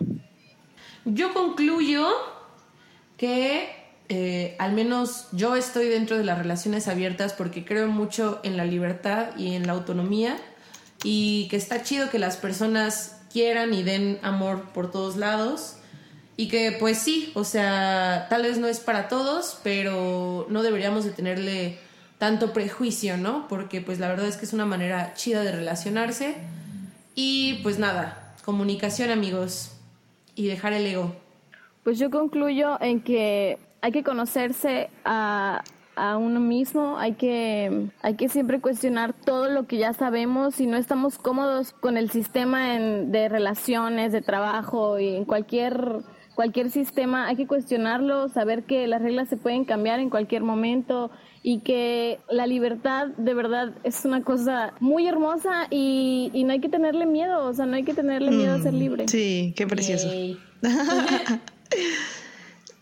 Yo 1.05 1.35
concluyo 1.35 2.07
que 3.17 3.69
eh, 4.09 4.57
al 4.59 4.73
menos 4.73 5.29
yo 5.33 5.57
estoy 5.57 5.89
dentro 5.89 6.19
de 6.19 6.25
las 6.25 6.39
relaciones 6.39 6.87
abiertas 6.89 7.33
porque 7.33 7.65
creo 7.65 7.89
mucho 7.89 8.41
en 8.43 8.57
la 8.57 8.65
libertad 8.65 9.37
y 9.39 9.55
en 9.55 9.67
la 9.67 9.73
autonomía 9.73 10.37
y 11.03 11.49
que 11.49 11.57
está 11.57 11.83
chido 11.83 12.11
que 12.11 12.19
las 12.19 12.37
personas 12.37 13.21
quieran 13.33 13.73
y 13.73 13.83
den 13.83 14.19
amor 14.23 14.73
por 14.73 14.91
todos 14.91 15.17
lados 15.17 15.77
y 16.37 16.49
que 16.49 16.77
pues 16.79 16.99
sí, 16.99 17.31
o 17.35 17.45
sea, 17.45 18.27
tal 18.31 18.43
vez 18.43 18.59
no 18.59 18.67
es 18.67 18.81
para 18.81 19.09
todos, 19.09 19.59
pero 19.63 20.47
no 20.49 20.63
deberíamos 20.63 21.05
de 21.05 21.11
tenerle 21.11 21.79
tanto 22.19 22.53
prejuicio, 22.53 23.17
¿no? 23.17 23.49
Porque 23.49 23.81
pues 23.81 23.99
la 23.99 24.09
verdad 24.09 24.27
es 24.27 24.37
que 24.37 24.45
es 24.45 24.53
una 24.53 24.67
manera 24.67 25.15
chida 25.15 25.43
de 25.43 25.53
relacionarse 25.53 26.37
y 27.15 27.61
pues 27.63 27.79
nada, 27.79 28.35
comunicación 28.45 29.11
amigos 29.11 29.73
y 30.35 30.47
dejar 30.47 30.73
el 30.73 30.87
ego. 30.87 31.15
Pues 31.85 31.99
yo 31.99 32.11
concluyo 32.11 32.81
en 32.81 33.03
que 33.03 33.59
hay 33.81 33.93
que 33.93 34.05
conocerse 34.05 34.89
a, 35.05 35.63
a 35.97 36.17
uno 36.17 36.41
mismo, 36.41 36.97
hay 36.99 37.15
que, 37.15 37.91
hay 38.03 38.15
que 38.15 38.29
siempre 38.29 38.61
cuestionar 38.61 39.13
todo 39.13 39.49
lo 39.49 39.67
que 39.67 39.79
ya 39.79 39.93
sabemos. 39.93 40.55
Si 40.55 40.67
no 40.67 40.77
estamos 40.77 41.19
cómodos 41.19 41.73
con 41.73 41.97
el 41.97 42.11
sistema 42.11 42.79
de 42.79 43.29
relaciones, 43.29 44.13
de 44.13 44.23
trabajo 44.23 44.99
y 44.99 45.17
en 45.17 45.25
cualquier, 45.25 46.03
cualquier 46.35 46.71
sistema, 46.71 47.27
hay 47.27 47.37
que 47.37 47.47
cuestionarlo, 47.47 48.29
saber 48.29 48.65
que 48.65 48.87
las 48.87 49.03
reglas 49.03 49.29
se 49.29 49.37
pueden 49.37 49.65
cambiar 49.65 50.01
en 50.01 50.11
cualquier 50.11 50.43
momento 50.43 51.11
y 51.43 51.61
que 51.61 52.21
la 52.31 52.47
libertad 52.47 53.09
de 53.17 53.35
verdad 53.35 53.73
es 53.85 54.05
una 54.05 54.23
cosa 54.23 54.75
muy 54.81 55.07
hermosa 55.09 55.67
y, 55.71 56.31
y 56.33 56.45
no 56.45 56.53
hay 56.53 56.61
que 56.61 56.69
tenerle 56.69 57.07
miedo, 57.07 57.45
o 57.47 57.53
sea, 57.53 57.67
no 57.67 57.77
hay 57.77 57.85
que 57.85 57.95
tenerle 57.95 58.31
miedo 58.31 58.55
a 58.55 58.59
ser 58.59 58.75
libre. 58.75 59.05
Mm, 59.05 59.09
Sí, 59.09 59.53
qué 59.57 59.67
precioso. 59.67 60.09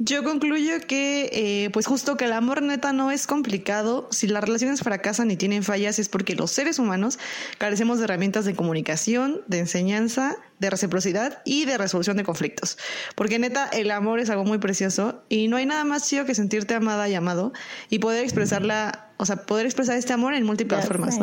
Yo 0.02 0.24
concluyo 0.24 0.80
que, 0.88 1.28
eh, 1.30 1.70
pues 1.74 1.84
justo 1.84 2.16
que 2.16 2.24
el 2.24 2.32
amor 2.32 2.62
neta 2.62 2.94
no 2.94 3.10
es 3.10 3.26
complicado. 3.26 4.08
Si 4.10 4.28
las 4.28 4.42
relaciones 4.42 4.80
fracasan 4.80 5.30
y 5.30 5.36
tienen 5.36 5.62
fallas 5.62 5.98
es 5.98 6.08
porque 6.08 6.34
los 6.34 6.50
seres 6.50 6.78
humanos 6.78 7.18
carecemos 7.58 7.98
de 7.98 8.04
herramientas 8.04 8.46
de 8.46 8.54
comunicación, 8.54 9.42
de 9.46 9.58
enseñanza, 9.58 10.38
de 10.58 10.70
reciprocidad 10.70 11.42
y 11.44 11.66
de 11.66 11.76
resolución 11.76 12.16
de 12.16 12.24
conflictos. 12.24 12.78
Porque 13.14 13.38
neta, 13.38 13.68
el 13.68 13.90
amor 13.90 14.20
es 14.20 14.30
algo 14.30 14.46
muy 14.46 14.56
precioso 14.56 15.22
y 15.28 15.48
no 15.48 15.58
hay 15.58 15.66
nada 15.66 15.84
más 15.84 16.08
chido 16.08 16.24
que 16.24 16.34
sentirte 16.34 16.72
amada 16.74 17.06
y 17.06 17.14
amado 17.14 17.52
y 17.90 17.98
poder 17.98 18.24
expresarla, 18.24 19.10
o 19.18 19.26
sea, 19.26 19.44
poder 19.44 19.66
expresar 19.66 19.98
este 19.98 20.14
amor 20.14 20.32
en 20.32 20.44
múltiples 20.44 20.86
formas. 20.86 21.18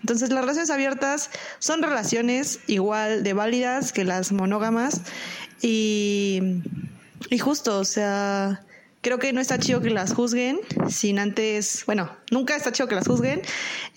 Entonces, 0.00 0.30
las 0.30 0.42
relaciones 0.42 0.70
abiertas 0.70 1.28
son 1.58 1.82
relaciones 1.82 2.60
igual 2.68 3.24
de 3.24 3.32
válidas 3.32 3.92
que 3.92 4.04
las 4.04 4.30
monógamas 4.30 5.00
y, 5.60 6.62
y 7.30 7.38
justo, 7.38 7.78
o 7.78 7.84
sea, 7.84 8.64
creo 9.00 9.18
que 9.18 9.32
no 9.32 9.40
está 9.40 9.58
chido 9.58 9.80
que 9.80 9.90
las 9.90 10.14
juzguen 10.14 10.60
sin 10.88 11.18
antes, 11.18 11.84
bueno, 11.86 12.10
nunca 12.30 12.56
está 12.56 12.72
chido 12.72 12.88
que 12.88 12.94
las 12.94 13.06
juzguen. 13.06 13.42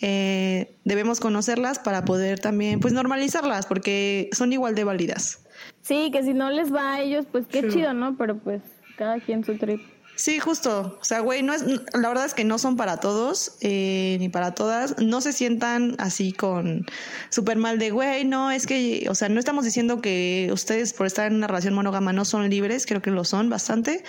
Eh, 0.02 0.76
debemos 0.84 1.20
conocerlas 1.20 1.80
para 1.80 2.06
poder 2.06 2.40
también, 2.40 2.80
pues, 2.80 2.94
normalizarlas 2.94 3.66
porque 3.66 4.30
son 4.34 4.52
igual 4.52 4.76
de 4.76 4.84
válidas. 4.84 5.46
Sí, 5.82 6.10
que 6.12 6.24
si 6.24 6.34
no 6.34 6.50
les 6.50 6.74
va 6.74 6.96
a 6.96 7.02
ellos, 7.02 7.26
pues 7.32 7.46
qué 7.48 7.68
chido, 7.70 7.94
¿no? 7.94 8.18
Pero 8.18 8.38
pues 8.38 8.62
cada 8.98 9.20
quien 9.20 9.44
su 9.44 9.58
trip. 9.58 9.82
Sí, 10.16 10.40
justo. 10.40 10.98
O 11.02 11.04
sea, 11.04 11.20
güey, 11.20 11.44
no 11.44 11.54
es, 11.54 11.64
la 11.94 12.08
verdad 12.08 12.26
es 12.26 12.34
que 12.34 12.46
no 12.46 12.58
son 12.58 12.78
para 12.78 12.98
todos, 12.98 13.58
eh, 13.60 14.16
ni 14.20 14.30
para 14.30 14.56
todas. 14.56 14.98
No 15.00 15.20
se 15.20 15.34
sientan 15.34 15.96
así 16.00 16.32
con 16.32 16.86
súper 17.30 17.58
mal 17.58 17.80
de, 17.80 17.92
güey, 17.92 18.24
no, 18.24 18.50
es 18.50 18.66
que, 18.66 19.08
o 19.10 19.16
sea, 19.16 19.28
no 19.28 19.40
estamos 19.40 19.66
diciendo 19.66 20.02
que 20.02 20.50
ustedes 20.54 20.94
por 20.94 21.06
estar 21.06 21.28
en 21.28 21.36
una 21.36 21.48
relación 21.48 21.74
monógama 21.74 22.14
no 22.14 22.24
son 22.24 22.50
libres, 22.50 22.86
creo 22.86 23.02
que 23.02 23.12
lo 23.12 23.26
son 23.26 23.50
bastante, 23.50 24.04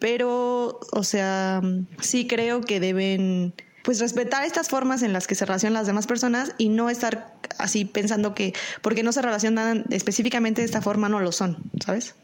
pero, 0.00 0.80
o 0.90 1.04
sea, 1.04 1.62
sí 2.00 2.26
creo 2.26 2.60
que 2.60 2.80
deben, 2.80 3.54
pues, 3.84 4.00
respetar 4.00 4.44
estas 4.44 4.68
formas 4.68 5.02
en 5.02 5.12
las 5.12 5.28
que 5.28 5.36
se 5.36 5.46
relacionan 5.46 5.74
las 5.74 5.86
demás 5.86 6.08
personas 6.08 6.54
y 6.58 6.70
no 6.70 6.90
estar 6.90 7.36
así 7.58 7.84
pensando 7.84 8.34
que 8.34 8.52
porque 8.82 9.04
no 9.04 9.12
se 9.12 9.22
relacionan 9.22 9.84
específicamente 9.90 10.62
de 10.62 10.66
esta 10.66 10.82
forma 10.82 11.08
no 11.08 11.20
lo 11.20 11.30
son, 11.30 11.56
¿sabes? 11.84 12.16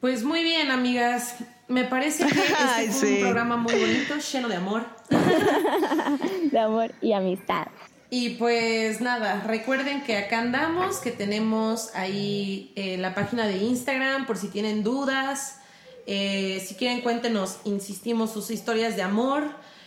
Pues 0.00 0.24
muy 0.24 0.42
bien, 0.42 0.70
amigas. 0.70 1.36
Me 1.68 1.84
parece 1.84 2.26
que 2.26 2.38
este 2.40 2.54
Ay, 2.58 2.88
fue 2.88 3.08
sí. 3.08 3.14
un 3.14 3.20
programa 3.20 3.56
muy 3.56 3.74
bonito, 3.74 4.14
lleno 4.16 4.48
de 4.48 4.56
amor. 4.56 4.84
De 6.50 6.58
amor 6.58 6.92
y 7.00 7.12
amistad. 7.12 7.68
Y 8.10 8.30
pues 8.30 9.00
nada, 9.00 9.42
recuerden 9.46 10.02
que 10.02 10.18
acá 10.18 10.40
andamos, 10.40 10.98
que 10.98 11.12
tenemos 11.12 11.94
ahí 11.94 12.70
eh, 12.76 12.98
la 12.98 13.14
página 13.14 13.46
de 13.46 13.56
Instagram 13.56 14.26
por 14.26 14.36
si 14.36 14.48
tienen 14.48 14.82
dudas. 14.82 15.60
Eh, 16.06 16.62
si 16.66 16.74
quieren, 16.74 17.00
cuéntenos, 17.00 17.60
insistimos, 17.64 18.30
sus 18.32 18.50
historias 18.50 18.96
de 18.96 19.02
amor. 19.02 19.44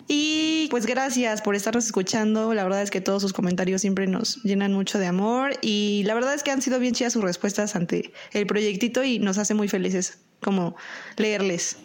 Y 0.07 0.67
pues 0.71 0.85
gracias 0.85 1.41
por 1.41 1.53
estarnos 1.53 1.85
escuchando. 1.85 2.53
La 2.53 2.63
verdad 2.63 2.81
es 2.81 2.89
que 2.89 3.01
todos 3.01 3.21
sus 3.21 3.33
comentarios 3.33 3.81
siempre 3.81 4.07
nos 4.07 4.43
llenan 4.43 4.73
mucho 4.73 4.97
de 4.97 5.07
amor 5.07 5.51
y 5.61 6.03
la 6.05 6.13
verdad 6.13 6.33
es 6.33 6.41
que 6.43 6.51
han 6.51 6.61
sido 6.61 6.79
bien 6.79 6.93
chidas 6.93 7.13
sus 7.13 7.23
respuestas 7.23 7.75
ante 7.75 8.11
el 8.31 8.47
proyectito 8.47 9.03
y 9.03 9.19
nos 9.19 9.37
hace 9.37 9.53
muy 9.53 9.67
felices 9.67 10.19
como 10.45 10.75
leerles. 11.17 11.77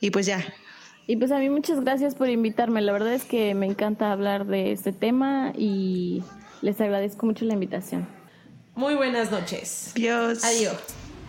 Y 0.00 0.10
pues 0.10 0.24
ya. 0.24 0.42
Y 1.08 1.16
pues 1.16 1.32
a 1.32 1.38
mí 1.38 1.50
muchas 1.50 1.80
gracias 1.80 2.14
por 2.14 2.28
invitarme. 2.28 2.80
La 2.80 2.92
verdad 2.92 3.12
es 3.12 3.24
que 3.24 3.54
me 3.54 3.66
encanta 3.66 4.12
hablar 4.12 4.46
de 4.46 4.72
este 4.72 4.92
tema 4.92 5.52
y 5.56 6.22
les 6.62 6.80
agradezco 6.80 7.26
mucho 7.26 7.44
la 7.44 7.54
invitación. 7.54 8.06
Muy 8.76 8.94
buenas 8.94 9.32
noches. 9.32 9.92
Adiós. 9.96 10.44
Adiós. 10.44 10.97